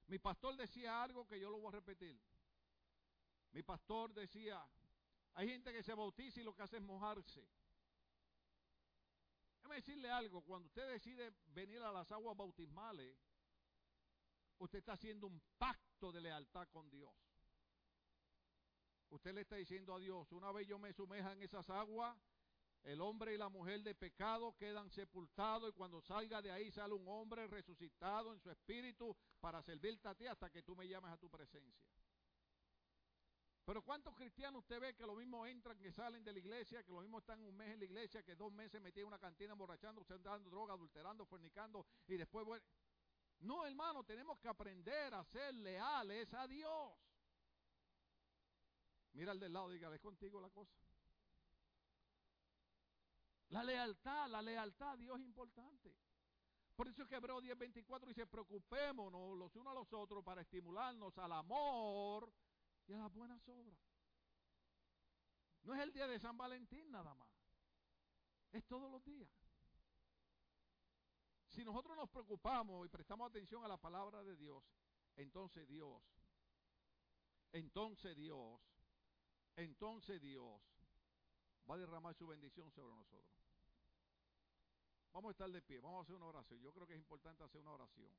Mi 0.06 0.20
pastor 0.20 0.56
decía 0.56 1.02
algo 1.02 1.26
que 1.26 1.40
yo 1.40 1.50
lo 1.50 1.58
voy 1.58 1.70
a 1.70 1.80
repetir. 1.80 2.16
Mi 3.50 3.64
pastor 3.64 4.14
decía, 4.14 4.64
hay 5.34 5.48
gente 5.48 5.72
que 5.72 5.82
se 5.82 5.92
bautiza 5.92 6.38
y 6.40 6.44
lo 6.44 6.54
que 6.54 6.62
hace 6.62 6.76
es 6.76 6.84
mojarse. 6.84 7.44
Déjame 9.56 9.74
decirle 9.74 10.08
algo, 10.08 10.42
cuando 10.42 10.68
usted 10.68 10.92
decide 10.92 11.32
venir 11.46 11.82
a 11.82 11.90
las 11.90 12.12
aguas 12.12 12.36
bautismales, 12.36 13.18
usted 14.58 14.78
está 14.78 14.92
haciendo 14.92 15.26
un 15.26 15.42
pacto 15.58 16.12
de 16.12 16.20
lealtad 16.20 16.68
con 16.68 16.88
Dios. 16.90 17.12
Usted 19.08 19.34
le 19.34 19.40
está 19.40 19.56
diciendo 19.56 19.96
a 19.96 19.98
Dios, 19.98 20.30
una 20.30 20.52
vez 20.52 20.68
yo 20.68 20.78
me 20.78 20.92
sumeja 20.92 21.32
en 21.32 21.42
esas 21.42 21.68
aguas, 21.70 22.16
el 22.84 23.00
hombre 23.00 23.34
y 23.34 23.38
la 23.38 23.48
mujer 23.48 23.82
de 23.82 23.94
pecado 23.94 24.54
quedan 24.56 24.90
sepultados 24.90 25.70
y 25.70 25.72
cuando 25.72 26.02
salga 26.02 26.42
de 26.42 26.50
ahí 26.50 26.70
sale 26.70 26.94
un 26.94 27.08
hombre 27.08 27.46
resucitado 27.46 28.32
en 28.32 28.40
su 28.40 28.50
espíritu 28.50 29.16
para 29.40 29.62
servirte 29.62 30.06
a 30.06 30.14
ti 30.14 30.26
hasta 30.26 30.50
que 30.50 30.62
tú 30.62 30.76
me 30.76 30.86
llames 30.86 31.10
a 31.10 31.16
tu 31.16 31.30
presencia. 31.30 31.82
Pero 33.64 33.80
¿cuántos 33.82 34.14
cristianos 34.14 34.60
usted 34.60 34.78
ve 34.78 34.94
que 34.94 35.06
lo 35.06 35.14
mismo 35.14 35.46
entran, 35.46 35.78
que 35.78 35.90
salen 35.90 36.22
de 36.22 36.34
la 36.34 36.38
iglesia, 36.38 36.82
que 36.82 36.92
lo 36.92 37.00
mismo 37.00 37.18
están 37.18 37.42
un 37.42 37.56
mes 37.56 37.70
en 37.70 37.78
la 37.78 37.86
iglesia, 37.86 38.22
que 38.22 38.34
dos 38.36 38.52
meses 38.52 38.80
metidos 38.82 39.04
en 39.04 39.08
una 39.08 39.18
cantina 39.18 39.52
emborrachando, 39.52 40.04
dando 40.22 40.50
droga, 40.50 40.74
adulterando, 40.74 41.24
fornicando 41.24 41.86
y 42.06 42.16
después... 42.16 42.44
Bueno, 42.44 42.64
no, 43.40 43.66
hermano, 43.66 44.04
tenemos 44.04 44.38
que 44.38 44.48
aprender 44.48 45.12
a 45.14 45.24
ser 45.24 45.54
leales 45.54 46.32
a 46.34 46.46
Dios. 46.46 46.92
Mira 49.14 49.32
al 49.32 49.40
del 49.40 49.52
lado, 49.52 49.70
dígale, 49.70 49.96
¿es 49.96 50.02
contigo 50.02 50.40
la 50.40 50.50
cosa? 50.50 50.74
La 53.48 53.62
lealtad, 53.62 54.28
la 54.28 54.42
lealtad 54.42 54.92
a 54.92 54.96
Dios 54.96 55.18
es 55.18 55.24
importante. 55.24 55.94
Por 56.74 56.88
eso 56.88 57.02
es 57.02 57.08
que 57.08 57.16
Hebreo 57.16 57.40
10:24 57.40 58.08
dice, 58.08 58.26
preocupémonos 58.26 59.36
los 59.36 59.54
unos 59.54 59.70
a 59.70 59.74
los 59.74 59.92
otros 59.92 60.24
para 60.24 60.42
estimularnos 60.42 61.16
al 61.18 61.32
amor 61.32 62.32
y 62.86 62.92
a 62.92 62.98
las 62.98 63.12
buenas 63.12 63.46
obras. 63.48 63.78
No 65.62 65.74
es 65.74 65.80
el 65.80 65.92
día 65.92 66.06
de 66.06 66.18
San 66.18 66.36
Valentín 66.36 66.90
nada 66.90 67.14
más. 67.14 67.28
Es 68.50 68.64
todos 68.66 68.90
los 68.90 69.04
días. 69.04 69.30
Si 71.48 71.64
nosotros 71.64 71.96
nos 71.96 72.10
preocupamos 72.10 72.84
y 72.84 72.88
prestamos 72.88 73.30
atención 73.30 73.64
a 73.64 73.68
la 73.68 73.76
palabra 73.76 74.24
de 74.24 74.36
Dios, 74.36 74.64
entonces 75.14 75.66
Dios, 75.68 76.02
entonces 77.52 78.16
Dios, 78.16 78.60
entonces 79.54 80.20
Dios 80.20 80.60
va 81.68 81.74
a 81.74 81.78
derramar 81.78 82.14
su 82.14 82.26
bendición 82.26 82.70
sobre 82.70 82.94
nosotros. 82.94 83.44
Vamos 85.12 85.28
a 85.28 85.32
estar 85.32 85.50
de 85.50 85.62
pie, 85.62 85.80
vamos 85.80 86.00
a 86.00 86.02
hacer 86.02 86.16
una 86.16 86.26
oración. 86.26 86.60
Yo 86.60 86.72
creo 86.72 86.86
que 86.86 86.94
es 86.94 86.98
importante 86.98 87.44
hacer 87.44 87.60
una 87.60 87.72
oración. 87.72 88.12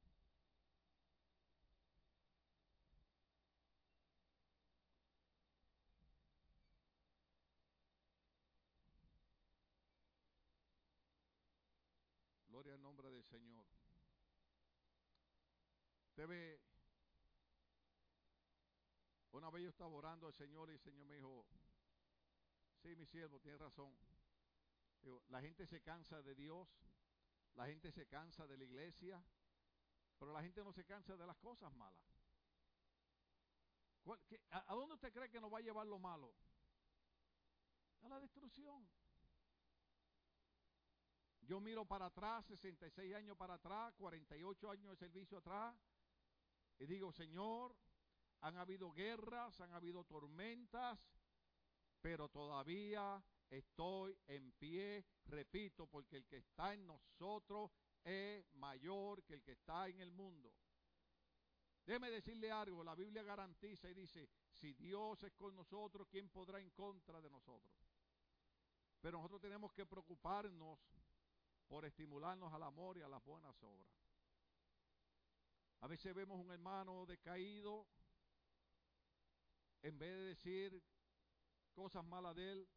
Gloria 12.48 12.74
al 12.74 12.82
nombre 12.82 13.12
del 13.12 13.26
Señor. 13.26 13.66
Usted 16.10 16.60
una 19.32 19.50
vez 19.50 19.64
yo 19.64 19.70
estaba 19.70 19.94
orando 19.94 20.28
al 20.28 20.34
Señor 20.34 20.70
y 20.70 20.74
el 20.74 20.80
Señor 20.80 21.06
me 21.06 21.16
dijo, 21.16 21.46
Sí, 22.86 22.96
mi 22.96 23.08
siervo, 23.08 23.40
tiene 23.40 23.58
razón. 23.58 23.92
la 25.30 25.42
gente 25.42 25.66
se 25.66 25.82
cansa 25.82 26.22
de 26.22 26.36
Dios, 26.36 26.70
la 27.56 27.66
gente 27.66 27.92
se 27.92 28.06
cansa 28.06 28.46
de 28.46 28.58
la 28.60 28.64
iglesia, 28.64 29.26
pero 30.20 30.32
la 30.32 30.44
gente 30.44 30.64
no 30.64 30.72
se 30.72 30.86
cansa 30.86 31.18
de 31.18 31.26
las 31.26 31.36
cosas 31.38 31.74
malas. 31.74 32.00
a, 34.52 34.76
dónde 34.76 34.94
usted 34.94 35.12
cree 35.12 35.32
que 35.32 35.42
nos 35.42 35.52
va 35.52 35.58
a 35.58 35.62
llevar 35.62 35.88
lo 35.88 35.98
malo? 35.98 36.32
A 38.04 38.08
la 38.08 38.20
destrucción. 38.20 38.88
Yo 41.42 41.60
miro 41.60 41.86
para 41.86 42.06
atrás, 42.06 42.46
66 42.46 43.16
años 43.16 43.36
para 43.36 43.56
atrás, 43.56 43.96
48 43.96 44.70
años 44.70 44.92
de 44.92 44.96
servicio 44.96 45.40
atrás, 45.40 45.76
y 46.78 46.86
digo, 46.86 47.12
Señor, 47.12 47.76
han 48.42 48.58
habido 48.58 48.92
guerras, 48.92 49.60
han 49.60 49.74
habido 49.74 50.04
tormentas, 50.04 51.00
pero 52.06 52.30
todavía 52.30 53.20
estoy 53.50 54.16
en 54.28 54.52
pie, 54.52 55.04
repito, 55.26 55.88
porque 55.88 56.18
el 56.18 56.28
que 56.28 56.38
está 56.38 56.72
en 56.72 56.86
nosotros 56.86 57.72
es 58.04 58.46
mayor 58.54 59.24
que 59.24 59.34
el 59.34 59.42
que 59.42 59.54
está 59.54 59.88
en 59.88 60.00
el 60.00 60.12
mundo. 60.12 60.54
Déjeme 61.84 62.12
decirle 62.12 62.52
algo, 62.52 62.84
la 62.84 62.94
Biblia 62.94 63.24
garantiza 63.24 63.90
y 63.90 63.96
dice, 63.96 64.30
si 64.52 64.76
Dios 64.76 65.24
es 65.24 65.34
con 65.34 65.56
nosotros, 65.56 66.08
¿quién 66.08 66.30
podrá 66.30 66.60
en 66.60 66.70
contra 66.70 67.20
de 67.20 67.32
nosotros? 67.32 67.74
Pero 69.02 69.18
nosotros 69.18 69.42
tenemos 69.42 69.74
que 69.74 69.88
preocuparnos 69.88 70.78
por 71.66 71.86
estimularnos 71.86 72.54
al 72.54 72.62
amor 72.62 73.00
y 73.00 73.02
a 73.02 73.10
las 73.10 73.24
buenas 73.24 73.56
obras. 73.64 73.90
A 75.80 75.88
veces 75.88 76.14
vemos 76.14 76.40
un 76.40 76.52
hermano 76.52 77.08
decaído, 77.08 77.88
en 79.82 79.98
vez 79.98 80.12
de 80.12 80.24
decir 80.26 80.84
cosas 81.76 82.04
malas 82.06 82.36
de 82.36 82.52
él, 82.54 82.70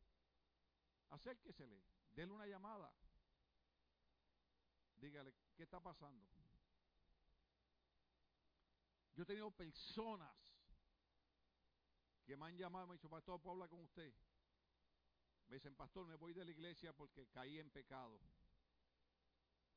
acérquesele, 1.09 1.81
déle 2.11 2.33
una 2.33 2.47
llamada. 2.47 2.93
Dígale, 4.97 5.33
¿qué 5.57 5.63
está 5.63 5.81
pasando? 5.81 6.29
Yo 9.15 9.23
he 9.23 9.27
tenido 9.27 9.51
personas 9.51 10.37
que 12.25 12.37
me 12.37 12.47
han 12.47 12.57
llamado 12.57 12.85
y 12.85 12.89
me 12.89 12.93
han 12.93 12.99
dicho, 12.99 13.09
pastor, 13.09 13.41
¿puedo 13.41 13.55
hablar 13.55 13.69
con 13.69 13.81
usted? 13.81 14.13
Me 15.49 15.57
dicen, 15.57 15.75
pastor, 15.75 16.07
me 16.07 16.17
voy 16.17 16.35
de 16.35 16.45
la 16.45 16.51
iglesia 16.51 16.93
porque 16.93 17.27
caí 17.29 17.59
en 17.59 17.71
pecado. 17.71 18.21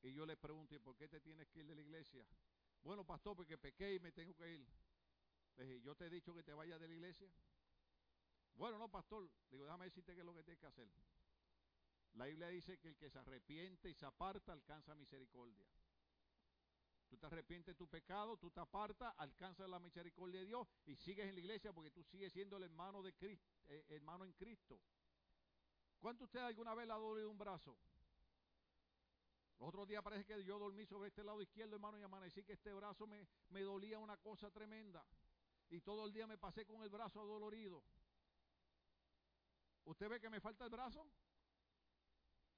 Y 0.01 0.13
yo 0.13 0.26
le 0.26 0.36
pregunto, 0.36 0.76
¿y 0.76 0.80
por 0.80 0.97
qué 0.97 1.07
te 1.07 1.22
tienes 1.22 1.47
que 1.49 1.59
ir 1.59 1.67
de 1.67 1.76
la 1.76 1.82
iglesia? 1.82 2.26
Bueno, 2.82 3.05
pastor, 3.05 3.36
porque 3.36 3.57
pequé 3.57 3.93
y 3.95 3.99
me 3.99 4.11
tengo 4.11 4.36
que 4.36 4.51
ir. 4.51 4.67
Le 5.55 5.65
dije, 5.65 5.82
¿yo 5.82 5.95
te 5.95 6.07
he 6.07 6.09
dicho 6.09 6.34
que 6.34 6.43
te 6.43 6.53
vayas 6.53 6.80
de 6.80 6.88
la 6.88 6.93
iglesia? 6.93 7.32
Bueno, 8.56 8.78
no, 8.78 8.89
pastor. 8.89 9.30
Digo, 9.49 9.66
déjame 9.66 9.86
decirte 9.86 10.14
qué 10.14 10.20
es 10.22 10.26
lo 10.26 10.34
que 10.34 10.43
tienes 10.43 10.60
que 10.60 10.68
hacer. 10.68 10.88
La 12.14 12.26
Biblia 12.26 12.47
dice 12.49 12.78
que 12.78 12.89
el 12.89 12.97
que 12.97 13.10
se 13.10 13.20
arrepiente 13.20 13.89
y 13.89 13.93
se 13.93 14.06
aparta 14.06 14.52
alcanza 14.52 14.93
misericordia. 14.95 15.66
Tú 17.10 17.18
te 17.18 17.26
arrepientes 17.26 17.76
de 17.76 17.78
tu 17.78 17.88
pecado, 17.88 18.38
tú 18.38 18.52
te 18.52 18.62
apartas, 18.62 19.14
alcanzas 19.18 19.70
la 19.70 19.80
misericordia 19.80 20.39
de 20.39 20.45
Dios 20.45 20.68
y 20.86 20.95
sigues 20.95 21.28
en 21.28 21.36
la 21.36 21.41
iglesia 21.41 21.74
porque 21.74 21.91
tú 21.91 22.04
sigues 22.04 22.32
siendo 22.32 22.56
el 22.56 22.64
hermano 22.64 23.02
de 23.02 23.14
Cristo, 23.14 23.52
eh, 23.68 23.86
hermano 23.89 24.24
en 24.24 24.32
Cristo. 24.34 24.80
¿Cuánto 25.99 26.24
usted 26.24 26.39
alguna 26.39 26.74
vez 26.74 26.88
le 26.88 26.93
ha 26.93 26.97
dolido 26.97 27.30
un 27.30 27.38
brazo? 27.38 27.78
Los 29.60 29.70
otros 29.70 29.88
días 29.88 30.02
parece 30.02 30.26
que 30.26 30.43
yo 30.43 30.58
dormí 30.58 30.86
sobre 30.86 31.10
este 31.10 31.24
lado 31.24 31.41
izquierdo, 31.41 31.76
hermano, 31.76 31.99
y 31.99 32.02
amanecí 32.02 32.43
que 32.43 32.54
este 32.54 32.74
brazo 32.74 33.06
me, 33.06 33.28
me 33.49 33.62
dolía 33.62 33.99
una 33.99 34.18
cosa 34.18 34.49
tremenda. 34.49 35.06
Y 35.70 35.82
todo 35.82 36.06
el 36.06 36.14
día 36.14 36.26
me 36.26 36.38
pasé 36.38 36.66
con 36.66 36.82
el 36.82 36.89
brazo 36.89 37.26
dolorido. 37.26 37.84
¿Usted 39.86 40.10
ve 40.10 40.20
que 40.20 40.30
me 40.30 40.40
falta 40.40 40.66
el 40.66 40.70
brazo? 40.70 41.10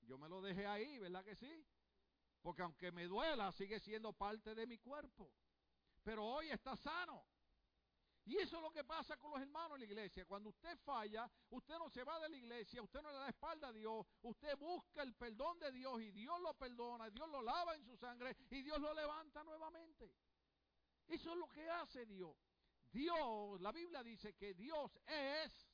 Yo 0.01 0.17
me 0.17 0.27
lo 0.27 0.41
dejé 0.41 0.65
ahí, 0.65 0.97
¿verdad 0.99 1.23
que 1.23 1.35
sí? 1.35 1.65
Porque 2.41 2.61
aunque 2.61 2.91
me 2.91 3.05
duela, 3.05 3.51
sigue 3.53 3.79
siendo 3.79 4.11
parte 4.13 4.53
de 4.53 4.67
mi 4.67 4.77
cuerpo. 4.77 5.31
Pero 6.03 6.25
hoy 6.25 6.49
está 6.49 6.75
sano. 6.75 7.25
Y 8.25 8.37
eso 8.37 8.57
es 8.57 8.61
lo 8.61 8.71
que 8.71 8.83
pasa 8.83 9.17
con 9.17 9.31
los 9.31 9.41
hermanos 9.41 9.75
en 9.75 9.81
la 9.81 9.85
iglesia. 9.85 10.25
Cuando 10.25 10.49
usted 10.49 10.77
falla, 10.79 11.29
usted 11.49 11.77
no 11.77 11.89
se 11.89 12.03
va 12.03 12.19
de 12.19 12.29
la 12.29 12.37
iglesia, 12.37 12.81
usted 12.81 13.01
no 13.01 13.11
le 13.11 13.17
da 13.17 13.29
espalda 13.29 13.67
a 13.67 13.73
Dios, 13.73 14.05
usted 14.21 14.57
busca 14.57 15.03
el 15.03 15.13
perdón 15.13 15.59
de 15.59 15.71
Dios 15.71 16.01
y 16.01 16.11
Dios 16.11 16.39
lo 16.39 16.53
perdona, 16.53 17.09
Dios 17.09 17.27
lo 17.29 17.41
lava 17.41 17.75
en 17.75 17.83
su 17.83 17.97
sangre 17.97 18.35
y 18.49 18.61
Dios 18.61 18.79
lo 18.79 18.93
levanta 18.93 19.43
nuevamente. 19.43 20.13
Eso 21.07 21.31
es 21.31 21.37
lo 21.37 21.49
que 21.49 21.69
hace 21.69 22.05
Dios. 22.05 22.35
Dios, 22.91 23.59
la 23.59 23.71
Biblia 23.71 24.03
dice 24.03 24.35
que 24.35 24.53
Dios 24.53 24.97
es 25.05 25.67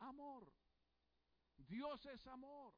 amor. 0.00 0.52
Dios 1.56 2.04
es 2.06 2.26
amor. 2.26 2.74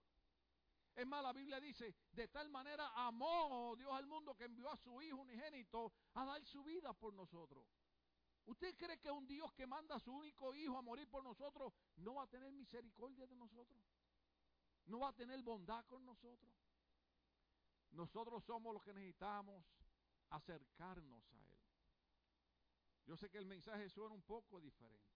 Es 0.94 1.06
más, 1.06 1.22
la 1.22 1.32
Biblia 1.32 1.60
dice, 1.60 1.94
de 2.12 2.28
tal 2.28 2.48
manera 2.48 2.90
amó 2.94 3.74
Dios 3.76 3.92
al 3.92 4.06
mundo 4.06 4.34
que 4.34 4.44
envió 4.44 4.70
a 4.70 4.76
su 4.76 5.02
Hijo 5.02 5.18
unigénito 5.18 5.92
a 6.14 6.24
dar 6.24 6.42
su 6.44 6.64
vida 6.64 6.94
por 6.94 7.12
nosotros. 7.12 7.66
¿Usted 8.46 8.76
cree 8.76 8.98
que 8.98 9.10
un 9.10 9.26
Dios 9.26 9.52
que 9.52 9.66
manda 9.66 9.96
a 9.96 10.00
su 10.00 10.12
único 10.12 10.54
Hijo 10.54 10.78
a 10.78 10.82
morir 10.82 11.08
por 11.08 11.22
nosotros 11.22 11.74
no 11.96 12.14
va 12.14 12.22
a 12.22 12.28
tener 12.28 12.52
misericordia 12.52 13.26
de 13.26 13.34
nosotros? 13.34 13.84
¿No 14.86 15.00
va 15.00 15.08
a 15.08 15.12
tener 15.12 15.42
bondad 15.42 15.84
con 15.86 16.04
nosotros? 16.04 16.54
Nosotros 17.90 18.44
somos 18.44 18.72
los 18.72 18.82
que 18.82 18.94
necesitamos 18.94 19.64
acercarnos 20.30 21.32
a 21.34 21.46
Él. 21.50 21.58
Yo 23.04 23.16
sé 23.16 23.28
que 23.28 23.38
el 23.38 23.46
mensaje 23.46 23.88
suena 23.88 24.14
un 24.14 24.22
poco 24.22 24.60
diferente. 24.60 25.15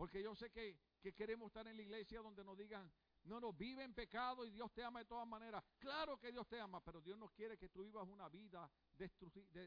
Porque 0.00 0.22
yo 0.22 0.34
sé 0.34 0.50
que, 0.50 0.78
que 1.02 1.12
queremos 1.12 1.48
estar 1.48 1.68
en 1.68 1.76
la 1.76 1.82
iglesia 1.82 2.22
donde 2.22 2.42
nos 2.42 2.56
digan, 2.56 2.90
no, 3.24 3.38
no, 3.38 3.52
vive 3.52 3.84
en 3.84 3.92
pecado 3.92 4.46
y 4.46 4.50
Dios 4.50 4.72
te 4.72 4.82
ama 4.82 5.00
de 5.00 5.04
todas 5.04 5.28
maneras. 5.28 5.62
Claro 5.78 6.18
que 6.18 6.32
Dios 6.32 6.48
te 6.48 6.58
ama, 6.58 6.82
pero 6.82 7.02
Dios 7.02 7.18
no 7.18 7.28
quiere 7.28 7.58
que 7.58 7.68
tú 7.68 7.82
vivas 7.82 8.08
una 8.08 8.26
vida 8.30 8.66
de, 8.94 9.10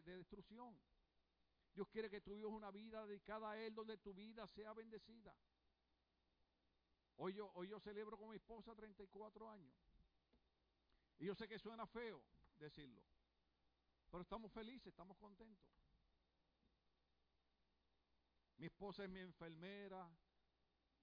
destrucción. 0.02 0.76
Dios 1.76 1.88
quiere 1.88 2.10
que 2.10 2.20
tú 2.20 2.34
vivas 2.34 2.52
una 2.52 2.72
vida 2.72 3.06
dedicada 3.06 3.52
a 3.52 3.60
Él, 3.60 3.76
donde 3.76 3.96
tu 4.00 4.12
vida 4.16 4.48
sea 4.48 4.74
bendecida. 4.74 5.36
Hoy 7.18 7.36
yo, 7.36 7.52
hoy 7.54 7.68
yo 7.68 7.80
celebro 7.80 8.18
con 8.18 8.30
mi 8.30 8.38
esposa 8.38 8.74
34 8.74 9.52
años. 9.52 9.76
Y 11.20 11.26
yo 11.26 11.36
sé 11.36 11.48
que 11.48 11.60
suena 11.60 11.86
feo 11.86 12.24
decirlo. 12.58 13.04
Pero 14.10 14.24
estamos 14.24 14.52
felices, 14.52 14.88
estamos 14.88 15.16
contentos. 15.16 15.70
Mi 18.58 18.66
esposa 18.66 19.04
es 19.04 19.10
mi 19.10 19.20
enfermera, 19.20 20.10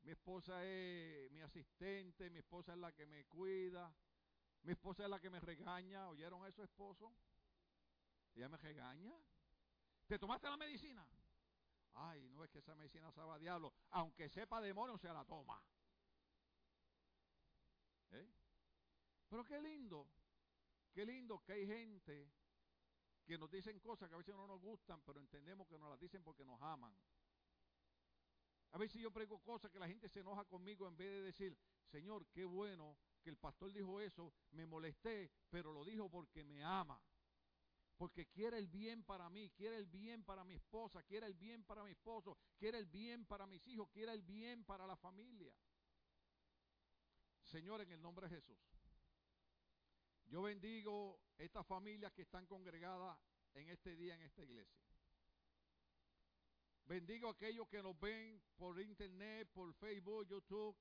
mi 0.03 0.11
esposa 0.11 0.65
es 0.65 1.31
mi 1.31 1.41
asistente, 1.41 2.31
mi 2.31 2.39
esposa 2.39 2.73
es 2.73 2.79
la 2.79 2.93
que 2.93 3.07
me 3.07 3.25
cuida, 3.27 3.95
mi 4.63 4.73
esposa 4.73 5.05
es 5.05 5.11
la 5.11 5.21
que 5.21 5.31
me 5.31 5.41
regaña. 5.41 6.09
¿Oyeron 6.09 6.47
eso, 6.47 6.63
esposo? 6.63 7.13
Ella 8.35 8.49
me 8.49 8.57
regaña. 8.57 9.15
¿Te 10.07 10.19
tomaste 10.19 10.49
la 10.49 10.57
medicina? 10.57 11.07
Ay, 11.95 12.29
no 12.31 12.45
es 12.45 12.51
que 12.51 12.59
esa 12.59 12.75
medicina 12.75 13.11
sabe 13.13 13.33
a 13.33 13.39
diablo. 13.39 13.73
Aunque 13.91 14.29
sepa 14.29 14.61
demonio, 14.61 14.97
se 14.99 15.09
la 15.09 15.25
toma. 15.25 15.63
¿Eh? 18.13 18.29
Pero 19.29 19.45
qué 19.45 19.61
lindo, 19.61 20.09
qué 20.93 21.05
lindo 21.05 21.41
que 21.43 21.53
hay 21.53 21.67
gente 21.67 22.33
que 23.25 23.39
nos 23.39 23.51
dicen 23.51 23.79
cosas 23.79 24.09
que 24.09 24.15
a 24.15 24.19
veces 24.19 24.35
no 24.35 24.47
nos 24.47 24.61
gustan, 24.61 25.01
pero 25.03 25.21
entendemos 25.21 25.69
que 25.69 25.79
nos 25.79 25.91
las 25.91 26.01
dicen 26.01 26.23
porque 26.23 26.45
nos 26.45 26.61
aman. 26.61 26.93
A 28.73 28.79
veces 28.79 29.03
yo 29.03 29.11
prego 29.11 29.41
cosas 29.41 29.71
que 29.71 29.79
la 29.79 29.89
gente 29.89 30.09
se 30.09 30.21
enoja 30.21 30.45
conmigo 30.45 30.87
en 30.87 30.97
vez 30.97 31.11
de 31.11 31.23
decir, 31.23 31.59
Señor, 31.87 32.27
qué 32.29 32.45
bueno 32.45 32.97
que 33.21 33.31
el 33.31 33.37
pastor 33.37 33.73
dijo 33.73 34.01
eso, 34.01 34.33
me 34.53 34.65
molesté, 34.65 35.31
pero 35.51 35.73
lo 35.73 35.85
dijo 35.85 36.09
porque 36.09 36.45
me 36.45 36.63
ama. 36.63 37.01
Porque 37.97 38.27
quiere 38.27 38.57
el 38.59 38.69
bien 38.69 39.03
para 39.05 39.29
mí, 39.29 39.51
quiere 39.51 39.77
el 39.77 39.87
bien 39.87 40.25
para 40.25 40.45
mi 40.45 40.55
esposa, 40.55 41.03
quiere 41.03 41.27
el 41.27 41.35
bien 41.35 41.65
para 41.65 41.85
mi 41.85 41.91
esposo, 41.91 42.39
quiere 42.57 42.79
el 42.79 42.87
bien 42.87 43.27
para 43.27 43.47
mis 43.47 43.67
hijos, 43.67 43.91
quiere 43.91 44.13
el 44.13 44.23
bien 44.23 44.65
para 44.65 44.87
la 44.87 44.97
familia. 44.97 45.55
Señor, 47.43 47.83
en 47.83 47.91
el 47.91 48.01
nombre 48.01 48.29
de 48.29 48.37
Jesús, 48.37 48.57
yo 50.27 50.43
bendigo 50.43 51.21
estas 51.37 51.67
familias 51.67 52.13
que 52.13 52.23
están 52.23 52.47
congregadas 52.47 53.19
en 53.53 53.69
este 53.69 53.97
día 53.97 54.15
en 54.15 54.23
esta 54.23 54.43
iglesia. 54.45 54.81
Bendigo 56.91 57.29
a 57.29 57.31
aquellos 57.31 57.69
que 57.69 57.81
nos 57.85 57.97
ven 58.01 58.43
por 58.57 58.81
internet, 58.81 59.49
por 59.53 59.73
Facebook, 59.75 60.27
YouTube, 60.27 60.77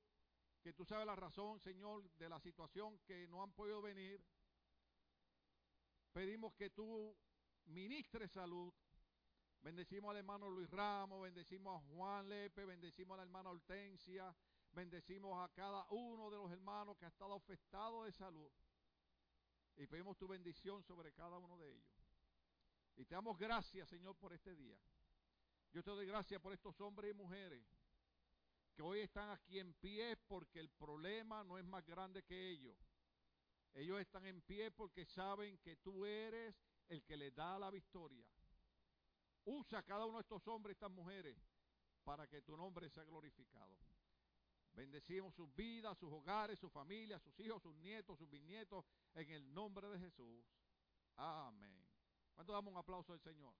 que 0.60 0.74
tú 0.74 0.84
sabes 0.84 1.06
la 1.06 1.16
razón, 1.16 1.60
Señor, 1.60 2.10
de 2.18 2.28
la 2.28 2.40
situación 2.40 2.98
que 3.06 3.28
no 3.28 3.44
han 3.44 3.52
podido 3.52 3.80
venir. 3.80 4.20
Pedimos 6.12 6.56
que 6.56 6.72
tú 6.72 7.16
ministres 7.66 8.32
salud. 8.32 8.74
Bendecimos 9.62 10.10
al 10.10 10.18
hermano 10.18 10.50
Luis 10.50 10.68
Ramos, 10.72 11.22
bendecimos 11.22 11.80
a 11.80 11.88
Juan 11.90 12.28
Lepe, 12.28 12.66
bendecimos 12.66 13.14
a 13.14 13.18
la 13.18 13.24
hermana 13.26 13.52
Hortensia, 13.52 14.36
bendecimos 14.72 15.38
a 15.48 15.54
cada 15.54 15.86
uno 15.92 16.32
de 16.32 16.38
los 16.38 16.52
hermanos 16.52 16.98
que 16.98 17.06
ha 17.06 17.10
estado 17.10 17.36
afectado 17.36 18.06
de 18.06 18.12
salud. 18.14 18.52
Y 19.76 19.86
pedimos 19.86 20.18
tu 20.18 20.28
bendición 20.28 20.82
sobre 20.82 21.14
cada 21.14 21.38
uno 21.38 21.56
de 21.60 21.70
ellos. 21.70 22.02
Y 22.96 23.06
te 23.06 23.14
damos 23.14 23.38
gracias, 23.38 23.88
Señor, 23.90 24.16
por 24.16 24.34
este 24.34 24.56
día. 24.56 24.80
Yo 25.72 25.84
te 25.84 25.92
doy 25.92 26.06
gracias 26.08 26.42
por 26.42 26.52
estos 26.54 26.80
hombres 26.82 27.12
y 27.12 27.14
mujeres 27.14 27.64
que 28.74 28.82
hoy 28.82 29.02
están 29.02 29.30
aquí 29.30 29.60
en 29.60 29.74
pie 29.74 30.18
porque 30.28 30.60
el 30.60 30.70
problema 30.70 31.44
no 31.44 31.58
es 31.58 31.66
más 31.66 31.86
grande 31.86 32.24
que 32.24 32.50
ellos. 32.50 32.78
Ellos 33.74 34.00
están 34.00 34.26
en 34.26 34.42
pie 34.42 34.72
porque 34.72 35.06
saben 35.06 35.58
que 35.60 35.76
tú 35.76 36.06
eres 36.06 36.56
el 36.88 37.04
que 37.04 37.18
les 37.18 37.34
da 37.36 37.60
la 37.60 37.70
victoria. 37.70 38.26
Usa 39.46 39.80
a 39.80 39.84
cada 39.84 40.06
uno 40.06 40.18
de 40.18 40.22
estos 40.22 40.48
hombres 40.48 40.74
y 40.74 40.78
estas 40.78 40.92
mujeres 40.92 41.38
para 42.04 42.28
que 42.28 42.42
tu 42.42 42.58
nombre 42.58 42.90
sea 42.90 43.04
glorificado. 43.04 43.78
Bendecimos 44.74 45.36
sus 45.36 45.54
vidas, 45.56 45.98
sus 45.98 46.12
hogares, 46.12 46.58
sus 46.58 46.72
familias, 46.72 47.22
sus 47.22 47.40
hijos, 47.40 47.62
sus 47.62 47.76
nietos, 47.76 48.18
sus 48.18 48.30
bisnietos, 48.30 48.86
en 49.14 49.30
el 49.30 49.54
nombre 49.54 49.88
de 49.90 50.00
Jesús. 50.00 50.46
Amén. 51.16 51.86
¿Cuánto 52.34 52.54
damos 52.54 52.72
un 52.72 52.80
aplauso 52.80 53.14
al 53.14 53.20
Señor? 53.20 53.54